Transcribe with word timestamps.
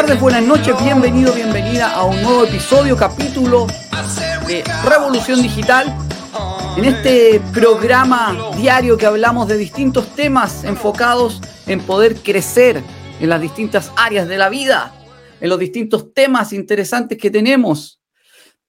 tardes, 0.00 0.20
buenas 0.22 0.44
noches, 0.44 0.74
bienvenido, 0.82 1.34
bienvenida 1.34 1.92
a 1.92 2.04
un 2.04 2.22
nuevo 2.22 2.46
episodio, 2.46 2.96
capítulo 2.96 3.66
de 4.46 4.64
Revolución 4.82 5.42
Digital. 5.42 5.94
En 6.78 6.86
este 6.86 7.38
programa 7.52 8.34
diario 8.56 8.96
que 8.96 9.04
hablamos 9.04 9.46
de 9.46 9.58
distintos 9.58 10.14
temas 10.14 10.64
enfocados 10.64 11.42
en 11.66 11.82
poder 11.82 12.16
crecer 12.16 12.82
en 13.20 13.28
las 13.28 13.42
distintas 13.42 13.92
áreas 13.94 14.26
de 14.26 14.38
la 14.38 14.48
vida, 14.48 14.94
en 15.38 15.50
los 15.50 15.58
distintos 15.58 16.14
temas 16.14 16.54
interesantes 16.54 17.18
que 17.18 17.30
tenemos, 17.30 18.00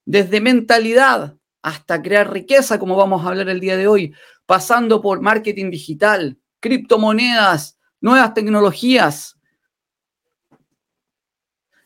desde 0.04 0.42
mentalidad 0.42 1.38
hasta 1.62 2.02
crear 2.02 2.30
riqueza, 2.30 2.78
como 2.78 2.98
vamos 2.98 3.24
a 3.24 3.30
hablar 3.30 3.48
el 3.48 3.62
día 3.62 3.78
de 3.78 3.88
hoy, 3.88 4.14
pasando 4.46 5.02
por 5.02 5.22
marketing 5.22 5.72
digital, 5.72 6.38
criptomonedas, 6.60 7.78
nuevas 8.02 8.34
tecnologías, 8.34 9.38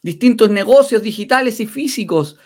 distintos 0.05 0.51
negocios 0.51 1.01
digitales 1.01 1.59
y 1.59 1.65
físicos 1.65 2.37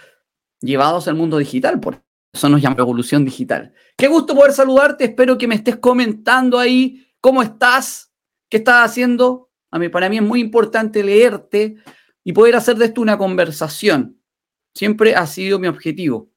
llevados 0.61 1.09
al 1.09 1.16
mundo 1.16 1.38
digital. 1.38 1.81
Por 1.81 2.02
eso 2.31 2.47
nos 2.47 2.61
llama 2.61 2.78
revolución 2.78 3.25
digital. 3.25 3.73
Qué 3.97 4.08
gusto 4.08 4.33
poder 4.33 4.53
saludarte. 4.53 5.03
Espero 5.03 5.38
que 5.38 5.45
me 5.45 5.56
estés 5.56 5.75
comentando 5.75 6.58
ahí 6.58 7.06
cómo 7.20 7.44
estás, 7.44 8.14
qué 8.48 8.58
estás 8.58 8.89
haciendo. 8.89 9.50
A 9.72 9.78
mí, 9.78 9.89
para 9.89 10.08
mí 10.08 10.16
es 10.16 10.23
muy 10.23 10.39
importante 10.39 11.03
leerte 11.03 11.75
y 12.23 12.31
poder 12.31 12.56
hacer 12.56 12.78
de 12.78 12.86
esto 12.86 13.02
una 13.02 13.17
conversación. 13.17 14.22
Siempre 14.73 15.16
ha 15.16 15.28
sido 15.28 15.59
mi 15.59 15.67
objetivo. 15.67 16.30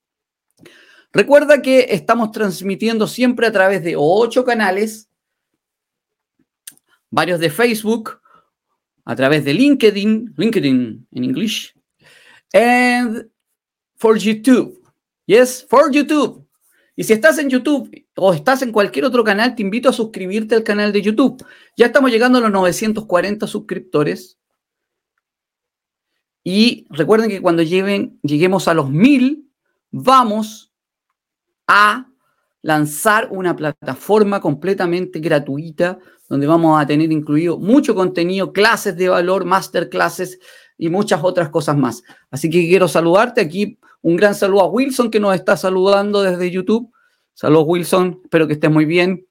Recuerda 1.13 1.63
que 1.63 1.87
estamos 1.91 2.33
transmitiendo 2.33 3.07
siempre 3.07 3.47
a 3.47 3.53
través 3.53 3.85
de 3.85 3.95
ocho 3.97 4.45
canales 4.45 5.09
varios 7.11 7.39
de 7.39 7.51
Facebook, 7.51 8.22
a 9.05 9.17
través 9.17 9.45
de 9.45 9.55
LinkedIn, 9.55 10.35
LinkedIn 10.37 11.09
en 11.11 11.25
inglés, 11.25 11.75
and 12.53 13.29
for 13.97 14.19
YouTube. 14.19 14.81
Yes, 15.27 15.67
for 15.69 15.91
YouTube. 15.91 16.47
Y 16.95 17.05
si 17.05 17.13
estás 17.13 17.39
en 17.39 17.49
YouTube 17.49 17.91
o 18.17 18.35
estás 18.35 18.63
en 18.63 18.73
cualquier 18.73 19.05
otro 19.05 19.25
canal, 19.25 19.55
te 19.55 19.63
invito 19.63 19.89
a 19.89 19.93
suscribirte 19.93 20.55
al 20.55 20.63
canal 20.63 20.93
de 20.93 21.01
YouTube. 21.01 21.45
Ya 21.77 21.87
estamos 21.87 22.11
llegando 22.11 22.39
a 22.39 22.43
los 22.43 22.51
940 22.51 23.47
suscriptores. 23.47 24.39
Y 26.45 26.87
recuerden 26.91 27.31
que 27.31 27.41
cuando 27.41 27.63
lleguen, 27.63 28.19
lleguemos 28.23 28.69
a 28.69 28.75
los 28.75 28.91
1000, 28.91 29.49
vamos 29.91 30.73
a 31.67 32.09
lanzar 32.61 33.29
una 33.31 33.57
plataforma 33.57 34.41
completamente 34.41 35.21
gratuita 35.21 35.99
donde 36.33 36.47
vamos 36.47 36.81
a 36.81 36.87
tener 36.87 37.13
incluido 37.13 37.59
mucho 37.59 37.95
contenido, 37.95 38.55
clases 38.55 38.97
de 38.97 39.11
valor, 39.11 39.45
masterclasses 39.45 40.39
y 40.79 40.89
muchas 40.89 41.21
otras 41.23 41.51
cosas 41.51 41.77
más. 41.77 42.03
Así 42.31 42.49
que 42.49 42.67
quiero 42.67 42.89
saludarte 42.89 43.43
aquí. 43.43 43.79
Un 44.01 44.17
gran 44.17 44.35
saludo 44.35 44.63
a 44.63 44.67
Wilson 44.69 45.11
que 45.11 45.21
nos 45.21 45.35
está 45.35 45.59
saludando 45.59 46.23
desde 46.23 46.51
YouTube. 46.51 46.91
Saludos 47.35 47.65
Wilson, 47.67 48.21
espero 48.25 48.47
que 48.47 48.55
estés 48.55 48.71
muy 48.71 48.87
bien. 48.87 49.27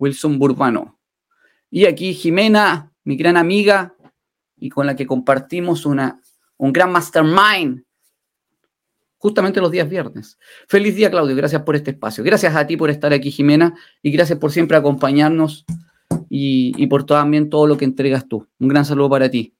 Wilson 0.00 0.36
Burbano. 0.40 0.98
Y 1.70 1.84
aquí 1.84 2.12
Jimena, 2.12 2.92
mi 3.04 3.16
gran 3.16 3.36
amiga 3.36 3.94
y 4.56 4.68
con 4.68 4.84
la 4.84 4.96
que 4.96 5.06
compartimos 5.06 5.86
una, 5.86 6.20
un 6.56 6.72
gran 6.72 6.90
mastermind 6.90 7.84
justamente 9.18 9.60
los 9.60 9.70
días 9.70 9.88
viernes. 9.88 10.40
Feliz 10.66 10.96
día, 10.96 11.08
Claudio. 11.08 11.36
Gracias 11.36 11.62
por 11.62 11.76
este 11.76 11.92
espacio. 11.92 12.24
Gracias 12.24 12.56
a 12.56 12.66
ti 12.66 12.76
por 12.76 12.90
estar 12.90 13.12
aquí, 13.12 13.30
Jimena, 13.30 13.76
y 14.02 14.10
gracias 14.10 14.40
por 14.40 14.50
siempre 14.50 14.76
acompañarnos 14.76 15.64
y, 16.28 16.86
por 16.86 17.04
también 17.04 17.50
todo 17.50 17.66
lo 17.66 17.76
que 17.76 17.84
entregas 17.84 18.26
tú. 18.28 18.46
Un 18.58 18.68
gran 18.68 18.84
saludo 18.84 19.10
para 19.10 19.30
ti. 19.30 19.54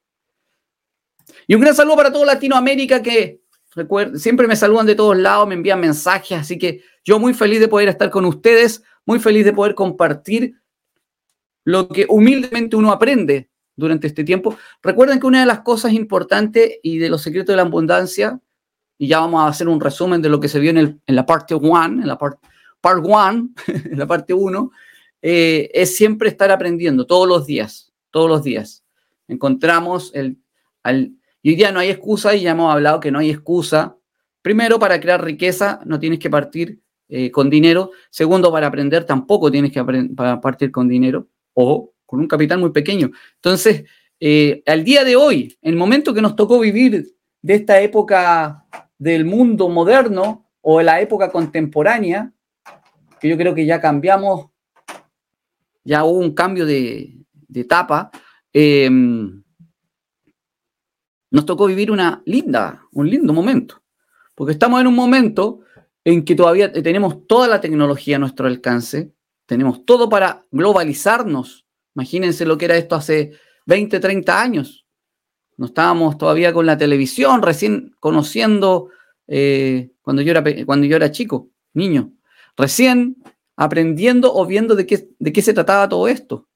Y 1.47 1.55
un 1.55 1.61
gran 1.61 1.75
saludo 1.75 1.95
para 1.95 2.11
toda 2.11 2.25
Latinoamérica 2.25 3.01
que 3.01 3.41
siempre 4.15 4.47
me 4.47 4.55
saludan 4.55 4.85
de 4.85 4.95
todos 4.95 5.17
lados, 5.17 5.47
me 5.47 5.53
envían 5.53 5.79
mensajes, 5.79 6.39
así 6.39 6.57
que 6.57 6.81
yo 7.05 7.19
muy 7.19 7.33
feliz 7.33 7.59
de 7.59 7.67
poder 7.67 7.89
estar 7.89 8.09
con 8.09 8.25
ustedes, 8.25 8.83
muy 9.05 9.19
feliz 9.19 9.45
de 9.45 9.53
poder 9.53 9.75
compartir 9.75 10.55
lo 11.63 11.87
que 11.87 12.05
humildemente 12.09 12.75
uno 12.75 12.91
aprende 12.91 13.49
durante 13.75 14.07
este 14.07 14.23
tiempo. 14.23 14.57
Recuerden 14.81 15.19
que 15.19 15.27
una 15.27 15.41
de 15.41 15.45
las 15.45 15.61
cosas 15.61 15.93
importantes 15.93 16.79
y 16.81 16.97
de 16.97 17.09
los 17.09 17.21
secretos 17.21 17.53
de 17.53 17.57
la 17.57 17.63
abundancia, 17.63 18.39
y 18.97 19.07
ya 19.07 19.19
vamos 19.19 19.41
a 19.41 19.47
hacer 19.47 19.67
un 19.67 19.79
resumen 19.79 20.21
de 20.21 20.29
lo 20.29 20.39
que 20.39 20.47
se 20.47 20.59
vio 20.59 20.71
en, 20.71 21.01
la 21.05 21.25
parte 21.25 21.53
1, 21.53 21.85
en 21.85 22.07
la 22.07 22.17
parte 22.17 22.47
part 22.81 23.03
1, 23.03 23.49
en 23.67 23.99
la 23.99 24.07
parte 24.07 24.33
1, 24.33 24.71
eh, 25.29 25.69
es 25.73 25.97
siempre 25.97 26.29
estar 26.29 26.51
aprendiendo 26.51 27.05
todos 27.05 27.27
los 27.27 27.45
días, 27.45 27.91
todos 28.11 28.29
los 28.29 28.43
días. 28.43 28.85
Encontramos 29.27 30.11
el... 30.15 30.37
Al, 30.83 31.15
y 31.41 31.55
día 31.55 31.73
no 31.73 31.81
hay 31.81 31.89
excusa 31.89 32.33
y 32.33 32.43
ya 32.43 32.51
hemos 32.51 32.71
hablado 32.71 33.01
que 33.01 33.11
no 33.11 33.19
hay 33.19 33.31
excusa. 33.31 33.97
Primero, 34.41 34.79
para 34.79 35.01
crear 35.01 35.21
riqueza 35.21 35.81
no 35.83 35.99
tienes 35.99 36.19
que 36.19 36.29
partir 36.29 36.79
eh, 37.09 37.29
con 37.29 37.49
dinero. 37.49 37.91
Segundo, 38.09 38.53
para 38.53 38.67
aprender 38.67 39.03
tampoco 39.03 39.51
tienes 39.51 39.73
que 39.73 39.83
para 40.15 40.39
partir 40.39 40.71
con 40.71 40.87
dinero 40.87 41.27
o 41.53 41.91
con 42.05 42.21
un 42.21 42.27
capital 42.29 42.59
muy 42.59 42.69
pequeño. 42.69 43.11
Entonces, 43.35 43.83
eh, 44.21 44.63
al 44.65 44.85
día 44.85 45.03
de 45.03 45.17
hoy, 45.17 45.57
el 45.61 45.75
momento 45.75 46.13
que 46.13 46.21
nos 46.21 46.37
tocó 46.37 46.57
vivir 46.57 47.05
de 47.41 47.53
esta 47.53 47.81
época 47.81 48.65
del 48.97 49.25
mundo 49.25 49.67
moderno 49.67 50.49
o 50.61 50.81
la 50.81 51.01
época 51.01 51.29
contemporánea, 51.33 52.31
que 53.19 53.27
yo 53.27 53.35
creo 53.35 53.53
que 53.53 53.65
ya 53.65 53.81
cambiamos 53.81 54.51
ya 55.87 56.03
hubo 56.03 56.19
un 56.19 56.33
cambio 56.33 56.65
de, 56.65 57.15
etapa, 57.53 58.11
em, 58.51 59.41
nos 61.31 61.45
tocó 61.45 61.65
vivir 61.65 61.89
una 61.91 62.21
linda, 62.25 62.83
un 62.91 63.09
lindo 63.09 63.31
momento, 63.31 63.81
porque 64.35 64.51
estamos 64.51 64.81
en 64.81 64.87
un 64.87 64.95
momento 64.95 65.61
en 66.03 66.25
que 66.25 66.35
todavía 66.35 66.71
tenemos 66.71 67.25
toda 67.25 67.47
la 67.47 67.61
tecnología 67.61 68.17
a 68.17 68.19
nuestro 68.19 68.47
alcance, 68.47 69.13
tenemos 69.45 69.85
todo 69.85 70.09
para 70.09 70.45
globalizarnos. 70.51 71.65
Imagínense 71.95 72.45
lo 72.45 72.57
que 72.57 72.65
era 72.65 72.75
esto 72.75 72.95
hace 72.95 73.31
20, 73.65 73.99
30 73.99 74.41
años. 74.41 74.85
No 75.55 75.67
estábamos 75.67 76.17
todavía 76.17 76.53
con 76.53 76.65
la 76.65 76.77
televisión, 76.77 77.41
recién 77.41 77.95
conociendo 77.99 78.89
eh, 79.27 79.91
cuando, 80.01 80.21
yo 80.21 80.31
era, 80.31 80.43
cuando 80.65 80.85
yo 80.85 80.97
era 80.97 81.11
chico, 81.11 81.49
niño. 81.73 82.11
Recién 82.57 83.16
aprendiendo 83.57 84.33
o 84.33 84.45
viendo 84.45 84.75
de 84.75 84.85
qué, 84.85 85.09
de 85.19 85.33
qué 85.33 85.41
se 85.41 85.53
trataba 85.53 85.89
todo 85.89 86.07
esto. 86.07 86.47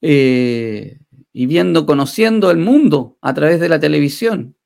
Eh, 0.00 0.98
y 1.32 1.46
viendo, 1.46 1.86
conociendo 1.86 2.50
el 2.50 2.58
mundo 2.58 3.18
a 3.20 3.34
través 3.34 3.60
de 3.60 3.68
la 3.68 3.78
televisión, 3.78 4.56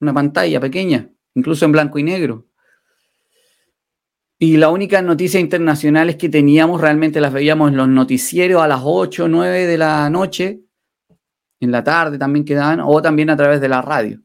una 0.00 0.14
pantalla 0.14 0.60
pequeña, 0.60 1.10
incluso 1.34 1.64
en 1.66 1.72
blanco 1.72 1.98
y 1.98 2.02
negro. 2.02 2.46
Y 4.38 4.56
las 4.56 4.70
únicas 4.70 5.02
noticias 5.02 5.40
internacionales 5.40 6.16
que 6.16 6.28
teníamos 6.28 6.80
realmente 6.80 7.20
las 7.20 7.32
veíamos 7.32 7.70
en 7.70 7.76
los 7.76 7.88
noticieros 7.88 8.62
a 8.62 8.68
las 8.68 8.80
8 8.82 9.24
o 9.24 9.28
9 9.28 9.66
de 9.66 9.78
la 9.78 10.08
noche, 10.10 10.60
en 11.60 11.70
la 11.70 11.84
tarde 11.84 12.18
también 12.18 12.44
quedaban, 12.44 12.80
o 12.80 13.00
también 13.00 13.30
a 13.30 13.36
través 13.36 13.60
de 13.60 13.68
la 13.68 13.82
radio. 13.82 14.20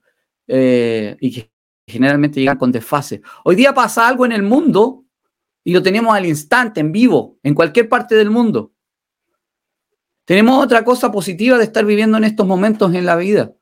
Eh, 0.48 1.15
y 1.19 1.31
que 1.31 1.51
generalmente 1.86 2.39
llegan 2.39 2.57
con 2.57 2.71
desfase. 2.71 3.21
Hoy 3.44 3.56
día 3.56 3.74
pasa 3.74 4.07
algo 4.07 4.25
en 4.25 4.31
el 4.31 4.44
mundo 4.44 5.06
y 5.69 5.71
lo 5.71 5.83
tenemos 5.83 6.16
al 6.16 6.25
instante, 6.25 6.80
en 6.80 6.92
vivo, 6.92 7.38
en 7.44 7.54
cualquier 7.54 7.88
parte 7.88 8.16
del 8.16 8.31
mundo. 8.31 8.74
Tenemos 10.25 10.63
otra 10.63 10.83
cosa 10.83 11.12
positiva 11.12 11.60
de 11.60 11.66
estar 11.66 11.86
viviendo 11.86 12.18
en 12.18 12.24
estos 12.24 12.48
momentos 12.48 12.92
en 12.95 13.06
la 13.06 13.16
vida, 13.16 13.54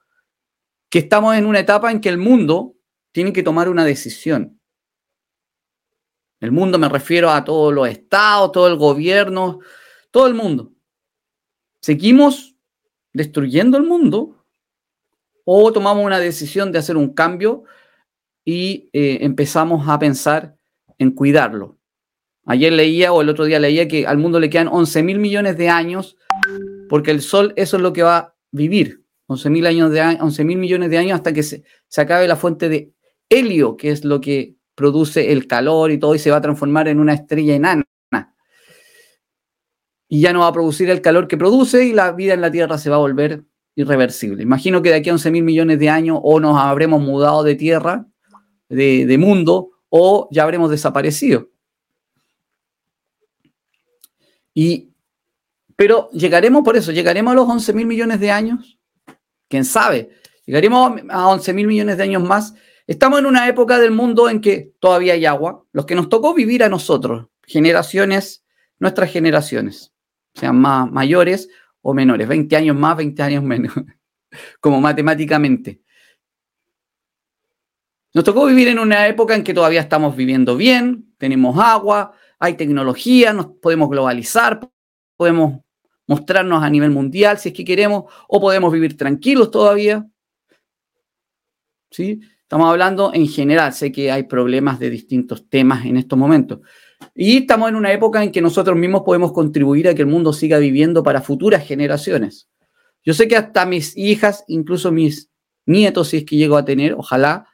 que 0.89 0.99
estamos 0.99 1.35
en 1.35 1.45
una 1.45 1.59
etapa 1.59 1.91
en 1.91 1.99
que 1.99 2.07
el 2.07 2.17
mundo 2.17 2.77
tiene 3.11 3.33
que 3.33 3.43
tomar 3.43 3.67
una 3.67 3.83
decisión. 3.83 4.57
El 6.39 6.53
mundo 6.53 6.79
me 6.79 6.87
refiero 6.87 7.29
a 7.29 7.43
todos 7.43 7.73
los 7.73 7.89
estados, 7.89 8.53
todo 8.53 8.69
el 8.69 8.77
gobierno, 8.77 9.59
todo 10.09 10.27
el 10.27 10.33
mundo. 10.33 10.71
¿Seguimos 11.81 12.55
destruyendo 13.11 13.77
el 13.77 13.83
mundo 13.83 14.45
o 15.43 15.73
tomamos 15.73 16.05
una 16.05 16.19
decisión 16.19 16.71
de 16.71 16.79
hacer 16.79 16.95
un 16.95 17.13
cambio 17.13 17.65
y 18.45 18.89
eh, 18.93 19.17
empezamos 19.23 19.89
a 19.89 19.99
pensar 19.99 20.55
en 20.97 21.11
cuidarlo? 21.11 21.76
Ayer 22.47 22.71
leía 22.71 23.11
o 23.11 23.21
el 23.21 23.29
otro 23.29 23.45
día 23.45 23.59
leía 23.59 23.87
que 23.87 24.07
al 24.07 24.17
mundo 24.17 24.39
le 24.39 24.49
quedan 24.49 24.69
11 24.69 25.03
mil 25.03 25.19
millones 25.19 25.57
de 25.57 25.69
años 25.69 26.17
porque 26.87 27.11
el 27.11 27.21
Sol 27.21 27.53
eso 27.57 27.77
es 27.77 27.83
lo 27.83 27.93
que 27.93 28.03
va 28.03 28.17
a 28.17 28.35
vivir. 28.51 29.03
11 29.27 29.49
mil 29.49 29.63
millones 30.57 30.89
de 30.89 30.97
años 30.97 31.15
hasta 31.15 31.33
que 31.33 31.43
se, 31.43 31.63
acabe 31.97 32.27
la 32.27 32.37
fuente 32.37 32.69
de 32.69 32.93
helio, 33.29 33.75
que 33.75 33.91
es 33.91 34.05
lo 34.05 34.21
que 34.21 34.55
produce 34.73 35.33
el 35.33 35.47
calor 35.47 35.91
y 35.91 35.97
todo, 35.97 36.15
y 36.15 36.19
se 36.19 36.31
va 36.31 36.37
a 36.37 36.41
transformar 36.41 36.87
en 36.87 36.99
una 36.99 37.13
estrella 37.13 37.55
enana. 37.55 37.83
Y 40.09 40.21
ya 40.21 40.31
no 40.31 40.39
va 40.39 40.47
a 40.47 40.53
producir 40.53 40.89
el 40.89 41.01
calor 41.01 41.27
que 41.27 41.35
produce 41.35 41.83
y 41.83 41.91
la 41.91 42.13
vida 42.13 42.33
en 42.33 42.39
la 42.39 42.49
Tierra 42.49 42.77
se 42.77 42.89
va 42.89 42.95
a 42.95 42.99
volver 42.99 43.43
irreversible. 43.75 44.41
Imagino 44.41 44.81
que 44.81 44.89
de 44.89 44.95
aquí 44.95 45.09
a 45.09 45.13
11 45.13 45.31
mil 45.31 45.43
millones 45.43 45.79
de 45.79 45.89
años 45.89 46.19
o 46.23 46.39
nos 46.39 46.57
habremos 46.57 47.01
mudado 47.01 47.43
de 47.43 47.55
tierra, 47.55 48.07
de, 48.69 49.05
de 49.05 49.17
mundo, 49.17 49.71
o 49.89 50.29
ya 50.31 50.43
habremos 50.43 50.71
desaparecido. 50.71 51.49
Y 54.59 54.89
pero 55.75 56.09
llegaremos 56.09 56.63
por 56.63 56.75
eso, 56.75 56.91
llegaremos 56.91 57.31
a 57.31 57.35
los 57.35 57.47
11 57.47 57.73
mil 57.73 57.85
millones 57.85 58.19
de 58.19 58.31
años. 58.31 58.79
¿Quién 59.47 59.63
sabe? 59.63 60.09
Llegaremos 60.47 60.99
a 61.09 61.27
11 61.27 61.53
mil 61.53 61.67
millones 61.67 61.97
de 61.97 62.03
años 62.03 62.23
más. 62.23 62.55
Estamos 62.87 63.19
en 63.19 63.27
una 63.27 63.47
época 63.47 63.77
del 63.77 63.91
mundo 63.91 64.27
en 64.27 64.41
que 64.41 64.73
todavía 64.79 65.13
hay 65.13 65.27
agua. 65.27 65.63
Los 65.73 65.85
que 65.85 65.93
nos 65.93 66.09
tocó 66.09 66.33
vivir 66.33 66.63
a 66.63 66.69
nosotros, 66.69 67.27
generaciones, 67.43 68.43
nuestras 68.79 69.11
generaciones, 69.11 69.93
sean 70.33 70.59
más 70.59 70.91
mayores 70.91 71.49
o 71.83 71.93
menores, 71.93 72.27
20 72.27 72.55
años 72.55 72.75
más, 72.75 72.97
20 72.97 73.21
años 73.21 73.43
menos, 73.43 73.73
como 74.59 74.81
matemáticamente. 74.81 75.81
Nos 78.11 78.23
tocó 78.23 78.47
vivir 78.47 78.69
en 78.69 78.79
una 78.79 79.07
época 79.07 79.35
en 79.35 79.43
que 79.43 79.53
todavía 79.53 79.81
estamos 79.81 80.15
viviendo 80.15 80.57
bien, 80.57 81.13
tenemos 81.19 81.59
agua, 81.59 82.15
hay 82.39 82.55
tecnología, 82.55 83.33
nos 83.33 83.47
podemos 83.61 83.89
globalizar, 83.89 84.59
podemos 85.15 85.61
mostrarnos 86.07 86.63
a 86.63 86.69
nivel 86.69 86.91
mundial 86.91 87.37
si 87.37 87.49
es 87.49 87.55
que 87.55 87.65
queremos, 87.65 88.05
o 88.27 88.39
podemos 88.39 88.71
vivir 88.71 88.95
tranquilos 88.95 89.51
todavía. 89.51 90.05
¿Sí? 91.91 92.19
Estamos 92.41 92.69
hablando 92.69 93.11
en 93.13 93.27
general, 93.27 93.73
sé 93.73 93.91
que 93.91 94.11
hay 94.11 94.23
problemas 94.23 94.79
de 94.79 94.89
distintos 94.89 95.49
temas 95.49 95.85
en 95.85 95.97
estos 95.97 96.17
momentos. 96.17 96.59
Y 97.13 97.39
estamos 97.39 97.69
en 97.69 97.75
una 97.75 97.91
época 97.91 98.23
en 98.23 98.31
que 98.31 98.41
nosotros 98.41 98.77
mismos 98.77 99.01
podemos 99.05 99.33
contribuir 99.33 99.87
a 99.87 99.93
que 99.93 100.03
el 100.03 100.07
mundo 100.07 100.31
siga 100.33 100.57
viviendo 100.57 101.03
para 101.03 101.21
futuras 101.21 101.65
generaciones. 101.65 102.49
Yo 103.03 103.13
sé 103.13 103.27
que 103.27 103.35
hasta 103.35 103.65
mis 103.65 103.97
hijas, 103.97 104.43
incluso 104.47 104.91
mis 104.91 105.29
nietos, 105.65 106.09
si 106.09 106.17
es 106.17 106.25
que 106.25 106.37
llego 106.37 106.57
a 106.57 106.65
tener, 106.65 106.93
ojalá, 106.93 107.47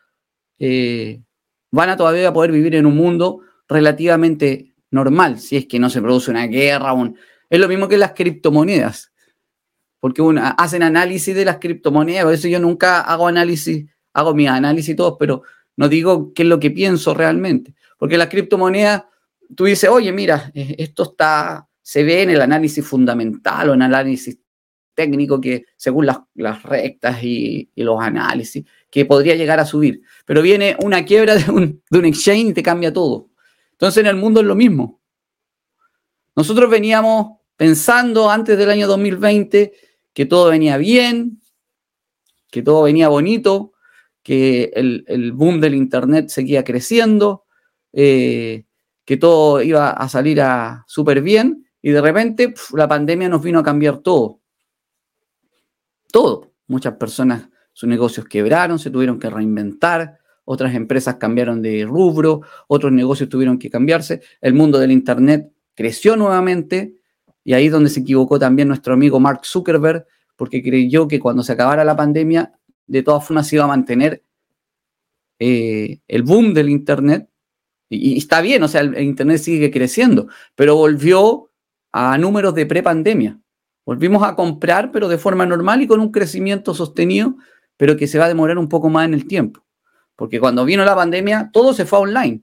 eh, 0.59 1.21
van 1.71 1.89
a 1.89 1.97
todavía 1.97 2.31
poder 2.31 2.51
vivir 2.51 2.75
en 2.75 2.85
un 2.85 2.95
mundo 2.95 3.41
relativamente 3.67 4.72
normal, 4.93 5.39
si 5.39 5.57
es 5.57 5.65
que 5.65 5.79
no 5.79 5.89
se 5.89 6.01
produce 6.01 6.31
una 6.31 6.47
guerra. 6.47 6.93
Es 7.49 7.59
lo 7.59 7.67
mismo 7.67 7.87
que 7.87 7.97
las 7.97 8.13
criptomonedas, 8.13 9.11
porque 9.99 10.21
hacen 10.57 10.83
análisis 10.83 11.35
de 11.35 11.45
las 11.45 11.57
criptomonedas, 11.57 12.25
por 12.25 12.33
eso 12.33 12.47
yo 12.47 12.59
nunca 12.59 13.01
hago 13.01 13.27
análisis, 13.27 13.85
hago 14.13 14.33
mi 14.33 14.47
análisis 14.47 14.93
y 14.93 14.95
todo, 14.95 15.17
pero 15.17 15.43
no 15.75 15.89
digo 15.89 16.33
qué 16.33 16.43
es 16.43 16.49
lo 16.49 16.59
que 16.59 16.71
pienso 16.71 17.13
realmente, 17.13 17.73
porque 17.97 18.17
las 18.17 18.27
criptomonedas, 18.27 19.03
tú 19.55 19.65
dices, 19.65 19.89
oye, 19.89 20.11
mira, 20.11 20.51
eh, 20.53 20.75
esto 20.77 21.03
está, 21.03 21.67
se 21.81 22.03
ve 22.03 22.21
en 22.21 22.29
el 22.29 22.41
análisis 22.41 22.85
fundamental 22.85 23.69
o 23.69 23.73
en 23.73 23.81
el 23.81 23.93
análisis 23.93 24.37
técnico 24.93 25.41
que 25.41 25.65
según 25.75 26.05
las, 26.05 26.63
rectas 26.63 27.23
y, 27.23 27.69
los 27.75 27.99
análisis, 27.99 28.63
que 28.91 29.05
podría 29.05 29.35
llegar 29.35 29.59
a 29.59 29.65
subir. 29.65 30.01
Pero 30.25 30.43
viene 30.43 30.77
una 30.83 31.03
quiebra 31.03 31.35
de 31.35 31.51
un, 31.51 31.81
de 31.89 31.99
un 31.99 32.05
exchange 32.05 32.49
y 32.49 32.53
te 32.53 32.61
cambia 32.61 32.93
todo. 32.93 33.29
Entonces 33.73 34.01
en 34.01 34.07
el 34.07 34.15
mundo 34.15 34.39
es 34.39 34.45
lo 34.45 34.55
mismo. 34.55 35.01
Nosotros 36.35 36.69
veníamos 36.69 37.39
pensando 37.55 38.31
antes 38.31 38.57
del 38.57 38.69
año 38.69 38.87
2020 38.87 39.73
que 40.13 40.25
todo 40.25 40.49
venía 40.49 40.77
bien, 40.77 41.41
que 42.49 42.61
todo 42.63 42.83
venía 42.83 43.09
bonito, 43.09 43.73
que 44.23 44.71
el, 44.75 45.31
boom 45.33 45.59
del 45.59 45.75
Internet 45.75 46.29
seguía 46.29 46.63
creciendo, 46.63 47.45
eh, 47.91 48.65
que 49.05 49.17
todo 49.17 49.61
iba 49.61 49.91
a 49.91 50.09
salir 50.09 50.41
súper 50.87 51.21
bien 51.21 51.69
y 51.81 51.91
de 51.91 52.01
repente 52.01 52.53
la 52.73 52.87
pandemia 52.87 53.29
nos 53.29 53.43
vino 53.43 53.59
a 53.59 53.63
cambiar 53.63 53.97
todo 53.97 54.39
todo. 56.13 56.53
Muchas 56.67 56.93
personas, 56.93 57.49
sus 57.73 57.89
negocios 57.89 58.27
quebraron, 58.27 58.77
se 58.77 58.91
tuvieron 58.91 59.19
que 59.19 59.31
reinventar, 59.31 60.19
otras 60.45 60.75
empresas 60.75 61.15
cambiaron 61.15 61.61
de 61.61 61.85
rubro, 61.85 62.41
otros 62.67 62.91
negocios 62.91 63.29
tuvieron 63.29 63.57
que 63.57 63.69
cambiarse, 63.69 64.21
el 64.41 64.53
mundo 64.53 64.79
del 64.79 64.91
Internet 64.91 65.51
creció 65.75 66.15
nuevamente 66.15 66.95
y 67.43 67.53
ahí 67.53 67.65
es 67.65 67.71
donde 67.71 67.89
se 67.89 67.99
equivocó 68.01 68.39
también 68.39 68.67
nuestro 68.67 68.93
amigo 68.93 69.19
Mark 69.19 69.41
Zuckerberg, 69.45 70.05
porque 70.35 70.63
creyó 70.63 71.07
que 71.07 71.19
cuando 71.19 71.43
se 71.43 71.51
acabara 71.51 71.83
la 71.83 71.95
pandemia, 71.95 72.53
de 72.87 73.03
todas 73.03 73.25
formas 73.25 73.51
iba 73.53 73.63
a 73.63 73.67
mantener 73.67 74.23
eh, 75.39 75.99
el 76.07 76.23
boom 76.23 76.53
del 76.53 76.69
Internet. 76.69 77.29
Y, 77.89 78.13
y, 78.13 78.17
está 78.17 78.41
bien, 78.41 78.63
o 78.63 78.67
sea, 78.67 78.81
el 78.81 79.01
Internet 79.01 79.39
sigue 79.39 79.71
creciendo, 79.71 80.27
pero 80.55 80.75
volvió 80.75 81.51
a 81.91 82.17
números 82.17 82.55
de 82.55 82.65
prepandemia. 82.65 83.39
Volvimos 83.85 84.23
a 84.23 84.35
comprar, 84.35 84.91
pero 84.91 85.09
de 85.09 85.17
forma 85.17 85.45
normal 85.45 85.81
y 85.81 85.87
con 85.87 85.99
un 85.99 86.11
crecimiento 86.11 86.73
sostenido, 86.73 87.35
pero 87.75 87.97
que 87.97 88.07
se 88.07 88.17
va 88.17 88.25
a 88.25 88.29
demorar 88.29 88.57
un 88.57 88.69
poco 88.69 88.89
más 88.89 89.05
en 89.05 89.13
el 89.13 89.27
tiempo. 89.27 89.63
Porque 90.23 90.39
cuando 90.39 90.63
vino 90.63 90.85
la 90.85 90.95
pandemia, 90.95 91.49
todo 91.51 91.73
se 91.73 91.85
fue 91.85 91.99
online 91.99 92.41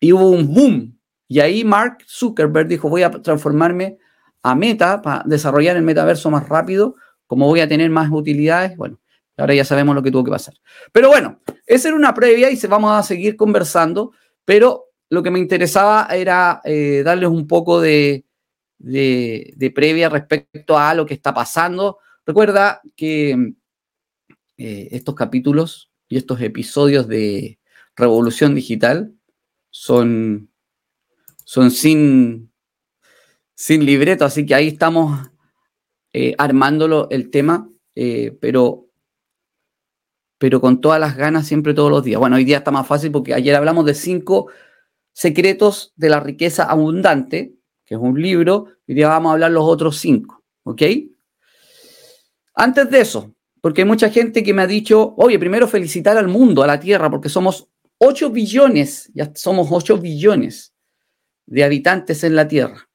y 0.00 0.12
hubo 0.12 0.28
un 0.28 0.52
boom. 0.52 1.00
Y 1.28 1.40
ahí 1.40 1.64
Mark 1.64 2.04
Zuckerberg 2.06 2.68
dijo, 2.68 2.90
voy 2.90 3.04
a 3.04 3.10
transformarme 3.10 3.96
a 4.42 4.54
Meta 4.54 5.00
para 5.00 5.22
desarrollar 5.24 5.78
el 5.78 5.82
metaverso 5.82 6.30
más 6.30 6.46
rápido, 6.46 6.96
como 7.26 7.46
voy 7.46 7.60
a 7.60 7.68
tener 7.68 7.88
más 7.88 8.10
utilidades. 8.12 8.76
Bueno, 8.76 9.00
ahora 9.38 9.54
ya 9.54 9.64
sabemos 9.64 9.94
lo 9.94 10.02
que 10.02 10.10
tuvo 10.10 10.24
que 10.24 10.30
pasar. 10.30 10.52
Pero 10.92 11.08
bueno, 11.08 11.40
esa 11.64 11.88
era 11.88 11.96
una 11.96 12.12
previa 12.12 12.50
y 12.50 12.56
se 12.58 12.66
vamos 12.66 12.92
a 12.92 13.02
seguir 13.02 13.34
conversando, 13.34 14.12
pero 14.44 14.90
lo 15.08 15.22
que 15.22 15.30
me 15.30 15.38
interesaba 15.38 16.06
era 16.10 16.60
eh, 16.64 17.00
darles 17.02 17.30
un 17.30 17.46
poco 17.46 17.80
de, 17.80 18.26
de, 18.76 19.72
previa 19.74 20.10
respecto 20.10 20.76
a 20.76 20.92
lo 20.92 21.06
que 21.06 21.14
está 21.14 21.32
pasando. 21.32 21.96
Recuerda 22.26 22.82
que 22.94 23.54
eh, 24.58 24.88
estos 24.90 25.14
capítulos 25.14 25.89
y 26.10 26.18
estos 26.18 26.42
episodios 26.42 27.08
de 27.08 27.58
Revolución 27.96 28.54
Digital 28.54 29.14
son, 29.70 30.50
son 31.44 31.70
sin, 31.70 32.52
sin 33.54 33.86
libreto, 33.86 34.26
así 34.26 34.44
que 34.44 34.54
ahí 34.54 34.68
estamos 34.68 35.30
eh, 36.12 36.34
armándolo 36.36 37.08
el 37.10 37.30
tema, 37.30 37.70
eh, 37.94 38.36
pero, 38.40 38.88
pero 40.36 40.60
con 40.60 40.82
todas 40.82 41.00
las 41.00 41.16
ganas 41.16 41.46
siempre 41.46 41.72
todos 41.72 41.90
los 41.90 42.04
días. 42.04 42.20
Bueno, 42.20 42.36
hoy 42.36 42.44
día 42.44 42.58
está 42.58 42.70
más 42.70 42.86
fácil 42.86 43.10
porque 43.10 43.32
ayer 43.32 43.54
hablamos 43.54 43.86
de 43.86 43.94
cinco 43.94 44.50
secretos 45.12 45.94
de 45.96 46.10
la 46.10 46.20
riqueza 46.20 46.64
abundante 46.64 47.54
que 47.90 47.96
es 47.96 48.00
un 48.00 48.22
libro, 48.22 48.68
y 48.86 48.94
ya 48.94 49.08
vamos 49.08 49.30
a 49.30 49.32
hablar 49.32 49.50
los 49.50 49.64
otros 49.64 49.98
cinco, 49.98 50.44
¿ok? 50.62 50.82
Antes 52.54 52.88
de 52.88 53.00
eso, 53.00 53.34
porque 53.60 53.82
hay 53.82 53.88
mucha 53.88 54.10
gente 54.10 54.42
que 54.42 54.54
me 54.54 54.62
ha 54.62 54.66
dicho, 54.66 55.14
oye, 55.16 55.38
primero 55.38 55.68
felicitar 55.68 56.16
al 56.16 56.28
mundo, 56.28 56.62
a 56.62 56.66
la 56.66 56.80
Tierra, 56.80 57.10
porque 57.10 57.28
somos 57.28 57.68
8 57.98 58.30
billones, 58.30 59.10
ya 59.14 59.30
somos 59.34 59.68
8 59.70 59.98
billones 59.98 60.72
de 61.46 61.64
habitantes 61.64 62.24
en 62.24 62.36
la 62.36 62.48
Tierra. 62.48 62.88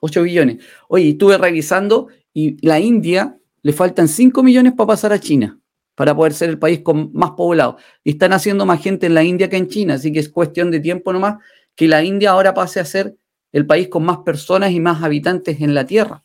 8 0.00 0.22
billones. 0.22 0.64
Oye, 0.88 1.10
estuve 1.10 1.38
revisando 1.38 2.08
y 2.32 2.56
la 2.66 2.80
India 2.80 3.38
le 3.62 3.72
faltan 3.72 4.08
5 4.08 4.42
millones 4.42 4.74
para 4.74 4.88
pasar 4.88 5.12
a 5.12 5.20
China, 5.20 5.58
para 5.94 6.14
poder 6.14 6.34
ser 6.34 6.50
el 6.50 6.58
país 6.58 6.80
con 6.80 7.10
más 7.12 7.32
poblado. 7.32 7.76
Y 8.02 8.10
están 8.10 8.32
haciendo 8.32 8.66
más 8.66 8.82
gente 8.82 9.06
en 9.06 9.14
la 9.14 9.22
India 9.22 9.48
que 9.48 9.56
en 9.56 9.68
China, 9.68 9.94
así 9.94 10.12
que 10.12 10.20
es 10.20 10.28
cuestión 10.28 10.70
de 10.70 10.80
tiempo 10.80 11.12
nomás 11.12 11.36
que 11.74 11.88
la 11.88 12.02
India 12.04 12.30
ahora 12.30 12.54
pase 12.54 12.80
a 12.80 12.84
ser 12.84 13.16
el 13.52 13.66
país 13.66 13.88
con 13.88 14.04
más 14.04 14.18
personas 14.18 14.72
y 14.72 14.80
más 14.80 15.02
habitantes 15.02 15.60
en 15.60 15.74
la 15.74 15.86
Tierra. 15.86 16.22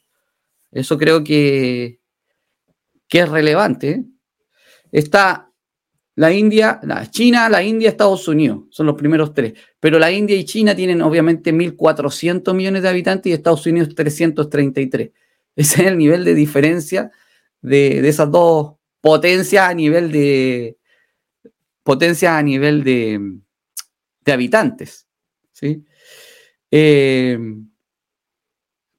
Eso 0.71 0.97
creo 0.97 1.23
que, 1.23 1.98
que 3.09 3.19
es 3.19 3.29
relevante. 3.29 3.89
¿eh? 3.89 4.03
Está 4.91 5.51
la 6.15 6.31
India, 6.31 6.79
la 6.83 7.09
China, 7.09 7.49
la 7.49 7.63
India, 7.63 7.89
Estados 7.89 8.27
Unidos, 8.27 8.65
son 8.69 8.85
los 8.85 8.95
primeros 8.95 9.33
tres. 9.33 9.53
Pero 9.79 9.99
la 9.99 10.11
India 10.11 10.35
y 10.37 10.45
China 10.45 10.75
tienen 10.75 11.01
obviamente 11.01 11.53
1.400 11.53 12.53
millones 12.53 12.83
de 12.83 12.89
habitantes 12.89 13.29
y 13.29 13.33
Estados 13.33 13.65
Unidos 13.65 13.93
333. 13.95 15.11
Ese 15.55 15.81
es 15.81 15.87
el 15.87 15.97
nivel 15.97 16.23
de 16.23 16.35
diferencia 16.35 17.11
de, 17.61 18.01
de 18.01 18.09
esas 18.09 18.31
dos 18.31 18.75
potencias 19.01 19.69
a 19.69 19.73
nivel 19.73 20.11
de 20.11 20.77
potencias 21.83 22.33
a 22.33 22.43
nivel 22.43 22.83
de, 22.83 23.39
de 24.21 24.31
habitantes. 24.31 25.07
¿sí? 25.51 25.85
Em, 26.71 27.68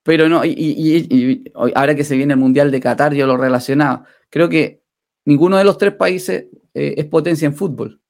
pero 0.03 0.29
no, 0.29 0.45
y, 0.45 1.45
ahora 1.55 1.95
que 1.95 2.05
se 2.05 2.17
viene 2.17 2.35
el 2.35 2.41
Mundial 2.41 2.71
de 2.71 2.81
Qatar, 2.81 3.15
yo 3.15 3.27
lo 3.27 3.37
relacionaba. 3.37 4.05
Creo 4.31 4.49
que 4.49 4.83
ninguno 5.25 5.59
de 5.59 5.65
los 5.65 5.79
tres 5.79 5.95
países 5.95 6.47
eh, 6.75 6.95
es 6.97 7.05
potencia 7.07 7.47
en 7.47 7.55
fútbol. 7.55 8.01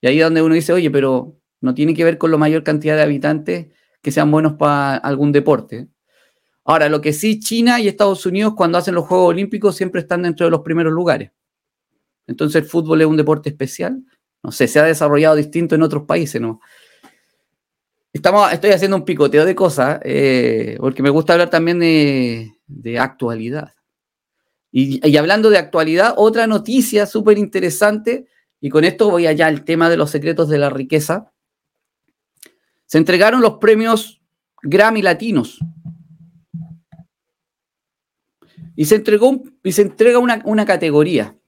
Y 0.00 0.06
ahí 0.06 0.18
es 0.18 0.24
donde 0.24 0.42
uno 0.42 0.54
dice, 0.54 0.72
oye, 0.72 0.90
pero 0.90 1.36
no 1.60 1.74
tiene 1.74 1.94
que 1.94 2.04
ver 2.04 2.18
con 2.18 2.30
la 2.30 2.38
mayor 2.38 2.64
cantidad 2.64 2.96
de 2.96 3.02
habitantes 3.02 3.68
que 4.00 4.10
sean 4.10 4.30
buenos 4.30 4.54
para 4.54 4.96
algún 4.96 5.30
deporte. 5.30 5.88
Ahora, 6.64 6.88
lo 6.88 7.00
que 7.00 7.12
sí, 7.12 7.38
China 7.38 7.80
y 7.80 7.88
Estados 7.88 8.24
Unidos 8.26 8.54
cuando 8.56 8.78
hacen 8.78 8.94
los 8.94 9.06
Juegos 9.06 9.30
Olímpicos 9.30 9.76
siempre 9.76 10.00
están 10.00 10.22
dentro 10.22 10.46
de 10.46 10.50
los 10.50 10.60
primeros 10.60 10.92
lugares. 10.92 11.30
Entonces 12.26 12.62
el 12.62 12.68
fútbol 12.68 13.00
es 13.00 13.06
un 13.06 13.16
deporte 13.16 13.50
especial. 13.50 14.02
No 14.42 14.50
sé, 14.52 14.66
se 14.68 14.80
ha 14.80 14.84
desarrollado 14.84 15.36
distinto 15.36 15.74
en 15.74 15.82
otros 15.82 16.04
países, 16.04 16.40
¿no? 16.40 16.60
Estamos, 18.12 18.52
estoy 18.52 18.70
haciendo 18.70 18.98
un 18.98 19.06
picoteo 19.06 19.46
de 19.46 19.54
cosas, 19.54 19.98
eh, 20.04 20.76
porque 20.80 21.02
me 21.02 21.08
gusta 21.08 21.32
hablar 21.32 21.48
también 21.48 21.78
de, 21.80 22.98
actualidad. 22.98 23.72
Y, 24.70 25.16
hablando 25.16 25.48
de 25.48 25.58
actualidad, 25.58 26.14
otra 26.16 26.46
noticia 26.46 27.06
súper 27.06 27.38
interesante, 27.38 28.26
y 28.60 28.68
con 28.68 28.84
esto 28.84 29.10
voy 29.10 29.26
allá 29.26 29.46
al 29.46 29.64
tema 29.64 29.88
de 29.88 29.96
los 29.96 30.10
secretos 30.10 30.48
de 30.48 30.58
la 30.58 30.68
riqueza. 30.68 31.32
Se 32.84 32.98
entregaron 32.98 33.40
los 33.40 33.54
premios 33.58 34.20
Grammy 34.62 35.02
Latinos 35.02 35.58
Y 38.76 38.86
se, 38.86 38.96
entregó, 38.96 39.42
y 39.62 39.72
se 39.72 39.82
entrega 39.82 40.18
una, 40.18 40.66
categoría. 40.66 41.38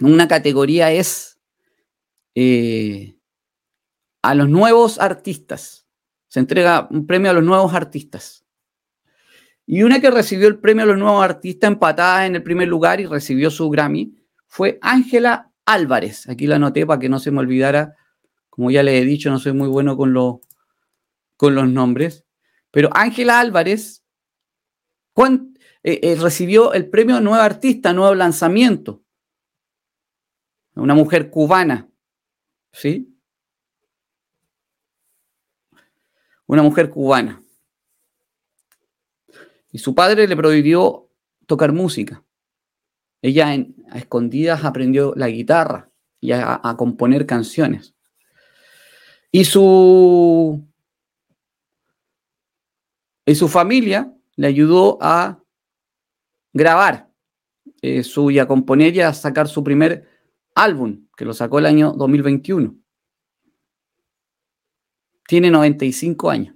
Una 0.00 0.28
categoría 0.28 0.90
es 0.90 1.38
eh, 2.34 3.16
a 4.22 4.34
los 4.34 4.48
nuevos 4.48 4.98
artistas. 4.98 5.81
Se 6.32 6.40
entrega 6.40 6.88
un 6.90 7.06
premio 7.06 7.30
a 7.30 7.34
los 7.34 7.44
nuevos 7.44 7.74
artistas. 7.74 8.46
Y 9.66 9.82
una 9.82 10.00
que 10.00 10.10
recibió 10.10 10.48
el 10.48 10.58
premio 10.58 10.84
a 10.84 10.86
los 10.86 10.96
nuevos 10.96 11.22
artistas 11.22 11.68
empatada 11.68 12.24
en 12.24 12.36
el 12.36 12.42
primer 12.42 12.68
lugar 12.68 13.02
y 13.02 13.04
recibió 13.04 13.50
su 13.50 13.68
Grammy 13.68 14.16
fue 14.46 14.78
Ángela 14.80 15.52
Álvarez. 15.66 16.26
Aquí 16.30 16.46
la 16.46 16.56
anoté 16.56 16.86
para 16.86 16.98
que 16.98 17.10
no 17.10 17.18
se 17.18 17.30
me 17.30 17.40
olvidara. 17.40 17.96
Como 18.48 18.70
ya 18.70 18.82
le 18.82 18.98
he 18.98 19.04
dicho, 19.04 19.28
no 19.28 19.38
soy 19.38 19.52
muy 19.52 19.68
bueno 19.68 19.94
con, 19.94 20.14
con 21.36 21.54
los 21.54 21.68
nombres. 21.68 22.24
Pero 22.70 22.88
Ángela 22.94 23.38
Álvarez 23.38 24.02
eh, 25.18 26.00
eh, 26.02 26.16
recibió 26.18 26.72
el 26.72 26.88
premio 26.88 27.20
Nueva 27.20 27.44
Artista, 27.44 27.92
Nuevo 27.92 28.14
Lanzamiento. 28.14 29.04
Una 30.76 30.94
mujer 30.94 31.28
cubana. 31.28 31.90
¿Sí? 32.72 33.11
Una 36.52 36.62
mujer 36.62 36.90
cubana. 36.90 37.42
Y 39.70 39.78
su 39.78 39.94
padre 39.94 40.28
le 40.28 40.36
prohibió 40.36 41.08
tocar 41.46 41.72
música. 41.72 42.22
Ella 43.22 43.56
a 43.90 43.96
escondidas 43.96 44.62
aprendió 44.62 45.14
la 45.16 45.28
guitarra 45.30 45.90
y 46.20 46.32
a, 46.32 46.60
componer 46.76 47.24
canciones. 47.24 47.94
Y 49.30 49.46
su, 49.46 50.62
y 53.24 53.34
su 53.34 53.48
familia 53.48 54.14
le 54.36 54.48
ayudó 54.48 54.98
a 55.00 55.42
grabar 56.52 57.08
eh, 57.80 58.02
su, 58.02 58.30
y 58.30 58.38
a 58.38 58.46
componer 58.46 58.94
y 58.94 59.00
a 59.00 59.14
sacar 59.14 59.48
su 59.48 59.64
primer 59.64 60.06
álbum, 60.54 61.06
que 61.16 61.24
lo 61.24 61.32
sacó 61.32 61.60
el 61.60 61.64
año 61.64 61.92
2021. 61.92 62.81
Tiene 65.32 65.50
95 65.50 66.28
años. 66.28 66.54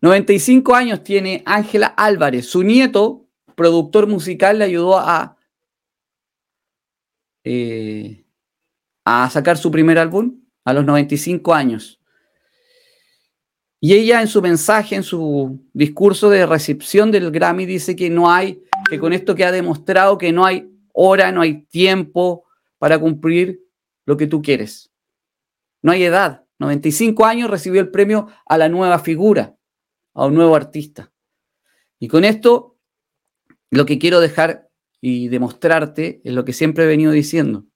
95 0.00 0.74
años 0.74 1.04
tiene 1.04 1.44
Ángela 1.46 1.86
Álvarez. 1.86 2.46
Su 2.46 2.64
nieto, 2.64 3.28
productor 3.54 4.08
musical, 4.08 4.58
le 4.58 4.64
ayudó 4.64 4.98
a, 4.98 5.36
eh, 7.44 8.24
a 9.04 9.30
sacar 9.30 9.56
su 9.56 9.70
primer 9.70 10.00
álbum 10.00 10.42
a 10.64 10.72
los 10.72 10.84
95 10.84 11.54
años. 11.54 12.00
Y 13.78 13.92
ella 13.94 14.20
en 14.20 14.26
su 14.26 14.42
mensaje, 14.42 14.96
en 14.96 15.04
su 15.04 15.64
discurso 15.72 16.30
de 16.30 16.46
recepción 16.46 17.12
del 17.12 17.30
Grammy, 17.30 17.66
dice 17.66 17.94
que 17.94 18.10
no 18.10 18.32
hay, 18.32 18.64
que 18.90 18.98
con 18.98 19.12
esto 19.12 19.36
que 19.36 19.44
ha 19.44 19.52
demostrado 19.52 20.18
que 20.18 20.32
no 20.32 20.44
hay 20.44 20.68
hora, 20.92 21.30
no 21.30 21.40
hay 21.40 21.62
tiempo 21.66 22.46
para 22.78 22.98
cumplir 22.98 23.60
lo 24.06 24.16
que 24.16 24.26
tú 24.26 24.42
quieres. 24.42 24.90
No 25.82 25.92
hay 25.92 26.02
edad. 26.02 26.43
95 26.58 27.24
años 27.24 27.50
recibió 27.50 27.80
el 27.80 27.90
premio 27.90 28.28
a 28.46 28.58
la 28.58 28.68
nueva 28.68 28.98
figura 28.98 29.56
a 30.14 30.26
un 30.26 30.34
nuevo 30.34 30.54
artista. 30.54 31.12
Y 31.98 32.08
con 32.08 32.24
esto, 32.24 32.78
lo 33.70 33.84
que 33.86 33.98
quiero 33.98 34.20
dejar 34.20 34.70
y 35.00 35.28
demostrarte 35.28 36.20
es 36.24 36.32
lo 36.32 36.44
que 36.44 36.52
siempre 36.52 36.84
he 36.84 36.86
venido 36.86 37.12
diciendo. 37.12 37.66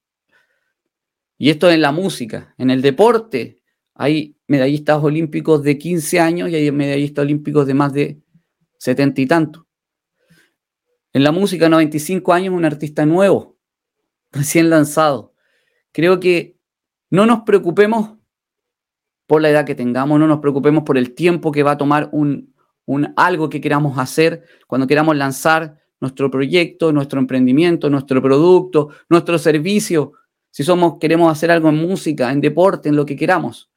Y 1.37 1.50
esto 1.50 1.70
en 1.70 1.82
la 1.82 1.92
música, 1.92 2.54
en 2.58 2.70
el 2.70 2.82
deporte, 2.82 3.62
hay 3.94 4.37
medallistas 4.47 5.02
olímpicos 5.02 5.62
de 5.62 5.78
15 5.78 6.20
años 6.20 6.49
y 6.49 6.54
hay 6.54 6.70
medallistas 6.70 7.23
olímpicos 7.25 7.66
de 7.66 7.75
más 7.75 7.92
de 7.92 8.20
70 8.78 9.20
y 9.20 9.26
tanto. 9.26 9.66
En 11.12 11.25
la 11.25 11.32
música, 11.32 11.68
95 11.68 12.32
años, 12.32 12.54
un 12.54 12.64
artista 12.64 13.04
nuevo, 13.06 13.56
recién 14.30 14.70
lanzado. 14.70 15.35
Creo 15.92 16.20
que 16.20 16.56
no 17.11 17.26
nos 17.26 17.42
preocupemos 17.42 18.18
por 19.28 19.42
la 19.42 19.50
edad 19.50 19.66
que 19.66 19.75
tengamos, 19.75 20.18
no 20.18 20.26
nos 20.26 20.40
preocupemos 20.40 20.85
por 20.85 20.97
el 20.97 21.14
tiempo 21.14 21.52
que 21.52 21.62
va 21.62 21.73
a 21.73 21.76
tomar 21.76 22.08
un, 22.12 22.54
algo 23.14 23.50
que 23.50 23.61
queramos 23.61 23.99
hacer, 23.99 24.42
cuando 24.66 24.87
queramos 24.87 25.14
lanzar 25.16 25.76
nuestro 26.00 26.30
proyecto, 26.30 26.92
nuestro 26.92 27.20
emprendimiento, 27.20 27.90
nuestro 27.90 28.23
producto, 28.23 28.88
nuestro 29.11 29.38
servicio, 29.38 30.14
si 30.50 30.64
somos 30.64 30.97
queremos 30.99 31.30
hacer 31.30 31.50
algo 31.50 31.68
en 31.68 31.76
música, 31.76 32.32
en 32.32 32.40
deporte, 32.40 32.88
en 32.88 32.97
lo 32.97 33.04
que 33.04 33.16
queramos. 33.16 33.70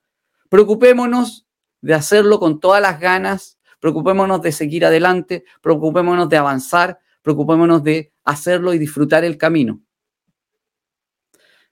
Preocupémonos 0.48 1.46
de 1.82 1.96
hacerlo 1.96 2.40
con 2.40 2.62
todas 2.62 2.82
las 2.82 3.02
ganas, 3.02 3.60
preocupémonos 3.82 4.42
de 4.42 4.54
seguir 4.54 4.86
adelante, 4.86 5.44
preocupémonos 5.62 6.30
de 6.30 6.38
avanzar, 6.38 6.98
preocupémonos 7.22 7.84
de 7.84 8.14
hacerlo 8.24 8.74
y 8.74 8.78
disfrutar 8.78 9.26
el 9.26 9.38
camino. 9.38 9.82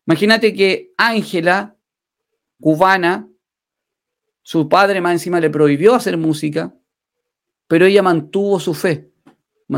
Imagínate 0.06 0.54
que 0.54 0.92
Ángela, 0.98 1.78
cubana, 2.60 3.30
su 4.50 4.68
padre 4.68 5.00
más 5.00 5.12
encima 5.12 5.40
le 5.40 5.52
prohibió 5.52 5.94
hacer 5.94 6.18
música, 6.18 6.76
pero 7.68 7.86
ella 7.86 8.02
mantuvo 8.02 8.60
su 8.60 8.74
fe. 8.74 9.12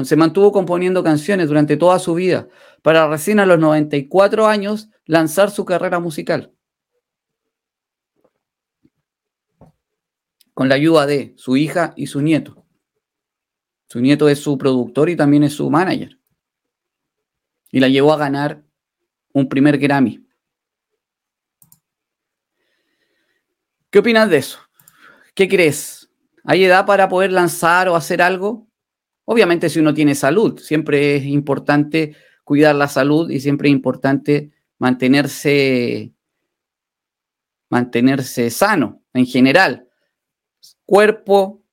Se 0.04 0.16
mantuvo 0.16 0.54
componiendo 0.54 1.04
canciones 1.04 1.50
durante 1.50 1.76
toda 1.76 2.00
su 2.00 2.14
vida, 2.14 2.48
para 2.82 3.06
recién 3.10 3.42
a 3.42 3.46
los 3.46 3.60
94 3.60 4.48
años 4.48 4.90
lanzar 5.04 5.52
su 5.52 5.66
carrera 5.66 6.00
musical. 6.00 6.54
Con 10.54 10.70
la 10.70 10.76
ayuda 10.76 11.06
de 11.06 11.34
su 11.36 11.58
hija 11.58 11.92
y 11.98 12.08
su 12.08 12.22
nieto. 12.22 12.66
Su 13.90 14.00
nieto 14.00 14.30
es 14.30 14.40
su 14.40 14.58
productor 14.58 15.10
y 15.10 15.18
también 15.18 15.44
es 15.44 15.52
su 15.52 15.70
manager. 15.70 16.18
Y 17.74 17.82
la 17.82 17.90
llevó 17.90 18.14
a 18.14 18.18
ganar 18.18 18.64
un 19.34 19.50
primer 19.50 19.78
Grammy. 19.78 20.26
¿Qué 23.92 24.00
opinas 24.00 24.30
de 24.30 24.38
eso? 24.38 24.60
¿Qué 25.36 25.50
crees? 25.50 26.10
¿Hay 26.46 26.64
edad 26.64 26.86
para 26.86 27.10
poder 27.10 27.34
lanzar 27.34 27.90
o 27.90 27.96
hacer 27.96 28.22
algo? 28.22 28.68
Obviamente 29.26 29.70
si 29.70 29.80
uno 29.80 29.94
tiene 29.94 30.16
salud, 30.16 30.60
siempre 30.60 31.18
es 31.18 31.26
importante 31.26 32.16
cuidar 32.46 32.74
la 32.76 32.88
salud 32.88 33.30
y 33.30 33.42
siempre 33.42 33.68
es 33.68 33.74
importante 33.74 34.52
mantenerse 34.80 36.14
mantenerse 37.70 38.50
sano 38.50 39.02
en 39.14 39.26
general. 39.26 39.88
Cuerpo, 40.86 41.64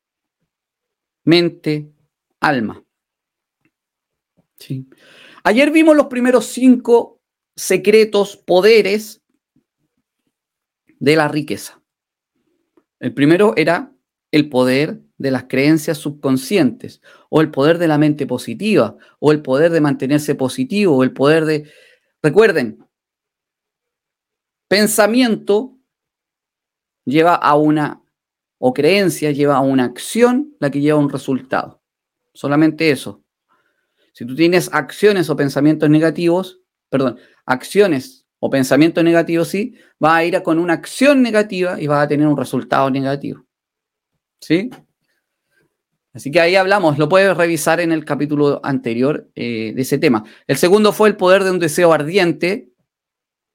mente, 1.24 1.92
alma. 2.40 2.84
¿Sí? 4.58 4.88
Ayer 5.44 5.70
vimos 5.70 5.96
los 5.96 6.06
primeros 6.06 6.46
cinco 6.46 7.20
secretos, 7.56 8.36
poderes 8.36 9.22
de 10.98 11.16
la 11.16 11.28
riqueza. 11.28 11.77
El 13.00 13.14
primero 13.14 13.54
era 13.56 13.92
el 14.30 14.48
poder 14.48 15.00
de 15.16 15.30
las 15.30 15.44
creencias 15.44 15.98
subconscientes, 15.98 17.00
o 17.28 17.40
el 17.40 17.50
poder 17.50 17.78
de 17.78 17.88
la 17.88 17.98
mente 17.98 18.26
positiva, 18.26 18.96
o 19.18 19.32
el 19.32 19.42
poder 19.42 19.72
de 19.72 19.80
mantenerse 19.80 20.34
positivo, 20.34 20.96
o 20.96 21.02
el 21.02 21.12
poder 21.12 21.44
de... 21.44 21.70
Recuerden, 22.22 22.84
pensamiento 24.68 25.78
lleva 27.04 27.34
a 27.34 27.54
una, 27.56 28.02
o 28.58 28.72
creencia 28.74 29.32
lleva 29.32 29.56
a 29.56 29.60
una 29.60 29.84
acción, 29.84 30.54
la 30.60 30.70
que 30.70 30.80
lleva 30.80 30.98
a 30.98 31.02
un 31.02 31.10
resultado. 31.10 31.82
Solamente 32.32 32.90
eso. 32.90 33.24
Si 34.12 34.24
tú 34.24 34.34
tienes 34.34 34.68
acciones 34.72 35.30
o 35.30 35.36
pensamientos 35.36 35.88
negativos, 35.88 36.60
perdón, 36.88 37.18
acciones 37.46 38.17
o 38.40 38.50
pensamiento 38.50 39.02
negativo, 39.02 39.44
sí, 39.44 39.74
va 40.02 40.16
a 40.16 40.24
ir 40.24 40.42
con 40.42 40.58
una 40.58 40.74
acción 40.74 41.22
negativa 41.22 41.80
y 41.80 41.86
va 41.86 42.02
a 42.02 42.08
tener 42.08 42.26
un 42.26 42.36
resultado 42.36 42.90
negativo. 42.90 43.44
¿Sí? 44.40 44.70
Así 46.12 46.30
que 46.30 46.40
ahí 46.40 46.56
hablamos, 46.56 46.98
lo 46.98 47.08
puedes 47.08 47.36
revisar 47.36 47.80
en 47.80 47.92
el 47.92 48.04
capítulo 48.04 48.60
anterior 48.64 49.28
eh, 49.34 49.72
de 49.74 49.82
ese 49.82 49.98
tema. 49.98 50.24
El 50.46 50.56
segundo 50.56 50.92
fue 50.92 51.08
el 51.08 51.16
poder 51.16 51.44
de 51.44 51.50
un 51.50 51.58
deseo 51.58 51.92
ardiente, 51.92 52.72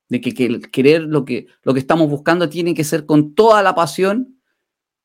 de 0.09 0.21
que, 0.21 0.61
querer 0.71 1.01
lo 1.01 1.25
que, 1.25 1.47
lo 1.63 1.73
que 1.73 1.79
estamos 1.79 2.09
buscando 2.09 2.47
tiene 2.49 2.73
que 2.73 2.83
ser 2.83 3.05
con 3.05 3.33
toda 3.33 3.61
la 3.63 3.73
pasión. 3.73 4.39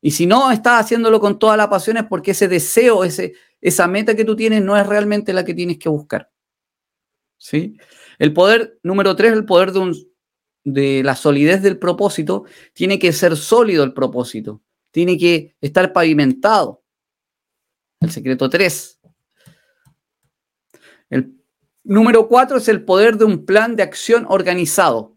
Y 0.00 0.10
si 0.10 0.26
no 0.26 0.50
estás 0.50 0.84
haciéndolo 0.84 1.18
con 1.18 1.38
toda 1.38 1.56
la 1.56 1.70
pasión 1.70 1.96
es 1.96 2.04
porque 2.04 2.32
ese 2.32 2.46
deseo, 2.46 3.04
ese, 3.04 3.34
esa 3.60 3.88
meta 3.88 4.14
que 4.14 4.24
tú 4.24 4.36
tienes 4.36 4.62
no 4.62 4.76
es 4.76 4.86
realmente 4.86 5.32
la 5.32 5.44
que 5.44 5.54
tienes 5.54 5.78
que 5.78 5.88
buscar. 5.88 6.30
¿Sí? 7.38 7.78
El 8.18 8.32
poder 8.32 8.78
número 8.82 9.14
tres, 9.16 9.32
el 9.32 9.44
poder 9.44 9.72
de, 9.72 9.78
un, 9.78 9.96
de 10.64 11.02
la 11.04 11.14
solidez 11.14 11.62
del 11.62 11.78
propósito, 11.78 12.44
tiene 12.72 12.98
que 12.98 13.12
ser 13.12 13.36
sólido 13.36 13.84
el 13.84 13.94
propósito, 13.94 14.60
tiene 14.90 15.16
que 15.16 15.56
estar 15.60 15.92
pavimentado. 15.92 16.82
El 18.00 18.10
secreto 18.10 18.50
tres. 18.50 19.00
El 21.10 21.34
número 21.84 22.28
cuatro 22.28 22.58
es 22.58 22.68
el 22.68 22.84
poder 22.84 23.16
de 23.16 23.24
un 23.24 23.46
plan 23.46 23.76
de 23.76 23.82
acción 23.82 24.26
organizado. 24.28 25.16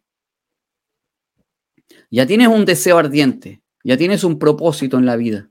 Ya 2.09 2.25
tienes 2.25 2.47
un 2.47 2.65
deseo 2.65 2.97
ardiente, 2.97 3.61
ya 3.83 3.97
tienes 3.97 4.23
un 4.23 4.37
propósito 4.37 4.97
en 4.97 5.05
la 5.05 5.15
vida. 5.15 5.49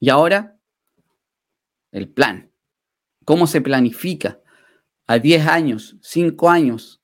Y 0.00 0.08
ahora, 0.08 0.58
el 1.92 2.08
plan. 2.08 2.50
cómo 3.24 3.46
se 3.46 3.60
planifica 3.60 4.40
a 5.06 5.18
10 5.18 5.46
años, 5.46 5.96
5 6.00 6.50
años, 6.50 7.00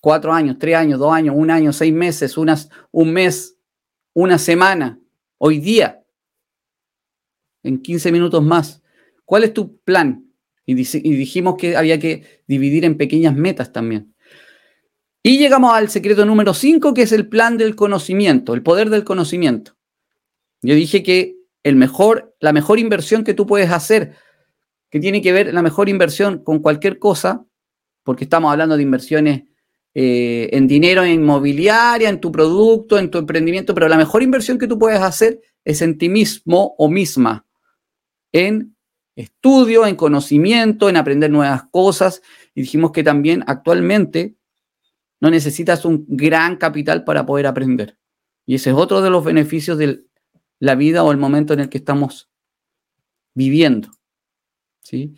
4 0.00 0.32
años, 0.32 0.56
3 0.58 0.76
años, 0.76 0.98
2 0.98 1.12
años, 1.12 1.34
1 1.36 1.52
año, 1.52 1.72
6 1.72 1.92
meses, 1.92 2.36
unas, 2.36 2.68
un 2.90 3.12
mes, 3.12 3.56
una 4.14 4.38
semana, 4.38 4.98
hoy 5.38 5.58
día, 5.58 6.02
en 7.62 7.80
15 7.80 8.12
minutos 8.12 8.42
más. 8.42 8.82
¿Cuál 9.24 9.44
es 9.44 9.54
tu 9.54 9.78
plan? 9.78 10.26
Y, 10.66 10.72
y 10.72 11.16
dijimos 11.16 11.56
que 11.56 11.76
había 11.76 11.98
que 11.98 12.42
dividir 12.46 12.84
en 12.84 12.96
pequeñas 12.96 13.34
metas 13.34 13.72
también. 13.72 14.14
Y 15.22 15.38
llegamos 15.38 15.72
al 15.72 15.88
secreto 15.88 16.24
número 16.24 16.52
5, 16.52 16.94
que 16.94 17.02
es 17.02 17.12
el 17.12 17.28
plan 17.28 17.56
del 17.56 17.76
conocimiento, 17.76 18.54
el 18.54 18.62
poder 18.62 18.90
del 18.90 19.04
conocimiento. 19.04 19.76
Yo 20.62 20.74
dije 20.74 21.04
que 21.04 21.36
el 21.62 21.76
mejor, 21.76 22.34
la 22.40 22.52
mejor 22.52 22.80
inversión 22.80 23.22
que 23.22 23.34
tú 23.34 23.46
puedes 23.46 23.70
hacer, 23.70 24.16
que 24.92 25.00
tiene 25.00 25.22
que 25.22 25.32
ver 25.32 25.54
la 25.54 25.62
mejor 25.62 25.88
inversión 25.88 26.44
con 26.44 26.58
cualquier 26.58 26.98
cosa, 26.98 27.46
porque 28.02 28.24
estamos 28.24 28.52
hablando 28.52 28.76
de 28.76 28.82
inversiones 28.82 29.44
eh, 29.94 30.50
en 30.52 30.68
dinero, 30.68 31.02
en 31.02 31.12
inmobiliaria, 31.12 32.10
en 32.10 32.20
tu 32.20 32.30
producto, 32.30 32.98
en 32.98 33.10
tu 33.10 33.16
emprendimiento, 33.16 33.72
pero 33.74 33.88
la 33.88 33.96
mejor 33.96 34.22
inversión 34.22 34.58
que 34.58 34.68
tú 34.68 34.78
puedes 34.78 35.00
hacer 35.00 35.40
es 35.64 35.80
en 35.80 35.96
ti 35.96 36.10
mismo 36.10 36.74
o 36.76 36.90
misma, 36.90 37.46
en 38.32 38.76
estudio, 39.16 39.86
en 39.86 39.96
conocimiento, 39.96 40.90
en 40.90 40.98
aprender 40.98 41.30
nuevas 41.30 41.62
cosas. 41.70 42.20
Y 42.54 42.60
dijimos 42.60 42.92
que 42.92 43.02
también 43.02 43.44
actualmente 43.46 44.36
no 45.20 45.30
necesitas 45.30 45.86
un 45.86 46.04
gran 46.06 46.56
capital 46.56 47.02
para 47.04 47.24
poder 47.24 47.46
aprender. 47.46 47.96
Y 48.44 48.56
ese 48.56 48.70
es 48.70 48.76
otro 48.76 49.00
de 49.00 49.08
los 49.08 49.24
beneficios 49.24 49.78
de 49.78 50.04
la 50.58 50.74
vida 50.74 51.02
o 51.02 51.10
el 51.12 51.16
momento 51.16 51.54
en 51.54 51.60
el 51.60 51.70
que 51.70 51.78
estamos 51.78 52.28
viviendo. 53.32 53.88
¿Sí? 54.82 55.14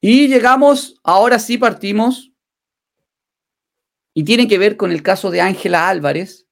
Y 0.00 0.28
llegamos, 0.28 1.00
ahora 1.02 1.38
sí 1.38 1.58
partimos, 1.58 2.32
y 4.14 4.24
tiene 4.24 4.48
que 4.48 4.58
ver 4.58 4.76
con 4.76 4.90
el 4.90 5.02
caso 5.02 5.30
de 5.30 5.40
Ángela 5.40 5.88
Álvarez. 5.88 6.46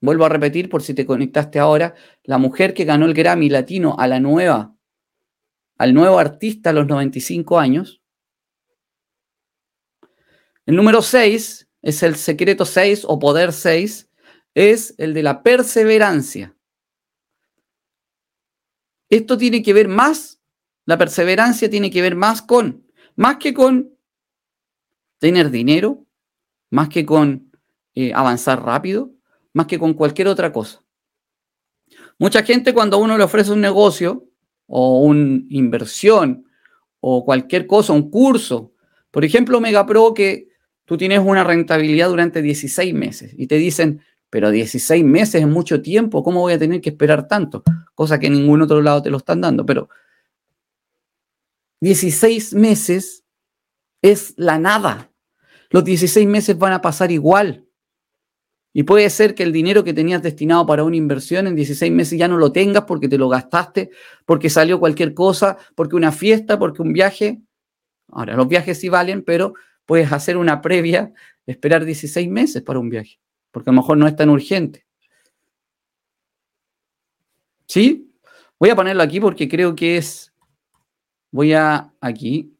Vuelvo 0.00 0.24
a 0.24 0.28
repetir 0.28 0.68
por 0.68 0.82
si 0.82 0.94
te 0.94 1.06
conectaste 1.06 1.58
ahora, 1.58 1.94
la 2.24 2.38
mujer 2.38 2.74
que 2.74 2.84
ganó 2.84 3.06
el 3.06 3.14
Grammy 3.14 3.48
Latino 3.48 3.96
a 3.98 4.06
la 4.08 4.18
nueva, 4.18 4.74
al 5.78 5.94
nuevo 5.94 6.18
artista 6.18 6.70
a 6.70 6.72
los 6.72 6.86
95 6.86 7.58
años. 7.58 8.02
El 10.66 10.76
número 10.76 11.02
6 11.02 11.68
es 11.82 12.02
el 12.02 12.16
secreto 12.16 12.64
6 12.64 13.04
o 13.06 13.18
poder 13.18 13.52
6, 13.52 14.08
es 14.54 14.94
el 14.98 15.14
de 15.14 15.22
la 15.22 15.42
perseverancia. 15.42 16.56
Esto 19.08 19.36
tiene 19.36 19.62
que 19.62 19.72
ver 19.72 19.88
más, 19.88 20.41
la 20.84 20.98
perseverancia 20.98 21.70
tiene 21.70 21.90
que 21.90 22.02
ver 22.02 22.16
más 22.16 22.42
con, 22.42 22.86
más 23.16 23.36
que 23.36 23.54
con 23.54 23.90
tener 25.18 25.50
dinero, 25.50 26.04
más 26.70 26.88
que 26.88 27.06
con 27.06 27.52
eh, 27.94 28.12
avanzar 28.14 28.64
rápido, 28.64 29.12
más 29.52 29.66
que 29.66 29.78
con 29.78 29.94
cualquier 29.94 30.28
otra 30.28 30.52
cosa. 30.52 30.82
Mucha 32.18 32.42
gente 32.42 32.72
cuando 32.72 32.98
uno 32.98 33.16
le 33.16 33.24
ofrece 33.24 33.52
un 33.52 33.60
negocio 33.60 34.28
o 34.66 35.02
una 35.02 35.42
inversión 35.50 36.46
o 37.00 37.24
cualquier 37.24 37.66
cosa, 37.66 37.92
un 37.92 38.10
curso, 38.10 38.72
por 39.10 39.24
ejemplo, 39.24 39.60
Megapro 39.60 40.14
que 40.14 40.48
tú 40.84 40.96
tienes 40.96 41.20
una 41.20 41.44
rentabilidad 41.44 42.08
durante 42.08 42.42
16 42.42 42.94
meses 42.94 43.34
y 43.36 43.46
te 43.46 43.56
dicen, 43.56 44.00
pero 44.30 44.50
16 44.50 45.04
meses 45.04 45.42
es 45.42 45.46
mucho 45.46 45.82
tiempo, 45.82 46.22
¿cómo 46.22 46.40
voy 46.40 46.54
a 46.54 46.58
tener 46.58 46.80
que 46.80 46.90
esperar 46.90 47.28
tanto? 47.28 47.62
Cosa 47.94 48.18
que 48.18 48.28
en 48.28 48.34
ningún 48.34 48.62
otro 48.62 48.80
lado 48.80 49.02
te 49.02 49.10
lo 49.10 49.18
están 49.18 49.40
dando, 49.42 49.66
pero 49.66 49.90
16 51.82 52.54
meses 52.54 53.24
es 54.02 54.34
la 54.36 54.56
nada. 54.56 55.10
Los 55.68 55.82
16 55.82 56.28
meses 56.28 56.56
van 56.56 56.72
a 56.72 56.80
pasar 56.80 57.10
igual. 57.10 57.66
Y 58.72 58.84
puede 58.84 59.10
ser 59.10 59.34
que 59.34 59.42
el 59.42 59.52
dinero 59.52 59.82
que 59.82 59.92
tenías 59.92 60.22
destinado 60.22 60.64
para 60.64 60.84
una 60.84 60.94
inversión 60.94 61.48
en 61.48 61.56
16 61.56 61.90
meses 61.90 62.16
ya 62.16 62.28
no 62.28 62.36
lo 62.36 62.52
tengas 62.52 62.84
porque 62.84 63.08
te 63.08 63.18
lo 63.18 63.28
gastaste, 63.28 63.90
porque 64.24 64.48
salió 64.48 64.78
cualquier 64.78 65.12
cosa, 65.12 65.58
porque 65.74 65.96
una 65.96 66.12
fiesta, 66.12 66.56
porque 66.56 66.82
un 66.82 66.92
viaje. 66.92 67.42
Ahora, 68.12 68.36
los 68.36 68.46
viajes 68.46 68.78
sí 68.78 68.88
valen, 68.88 69.24
pero 69.24 69.54
puedes 69.84 70.12
hacer 70.12 70.36
una 70.36 70.60
previa, 70.60 71.12
esperar 71.46 71.84
16 71.84 72.30
meses 72.30 72.62
para 72.62 72.78
un 72.78 72.90
viaje, 72.90 73.18
porque 73.50 73.70
a 73.70 73.72
lo 73.72 73.80
mejor 73.80 73.98
no 73.98 74.06
es 74.06 74.14
tan 74.14 74.30
urgente. 74.30 74.86
¿Sí? 77.66 78.08
Voy 78.60 78.70
a 78.70 78.76
ponerlo 78.76 79.02
aquí 79.02 79.18
porque 79.18 79.48
creo 79.48 79.74
que 79.74 79.96
es, 79.96 80.31
voy 81.32 81.54
a 81.54 81.92
aquí, 82.00 82.56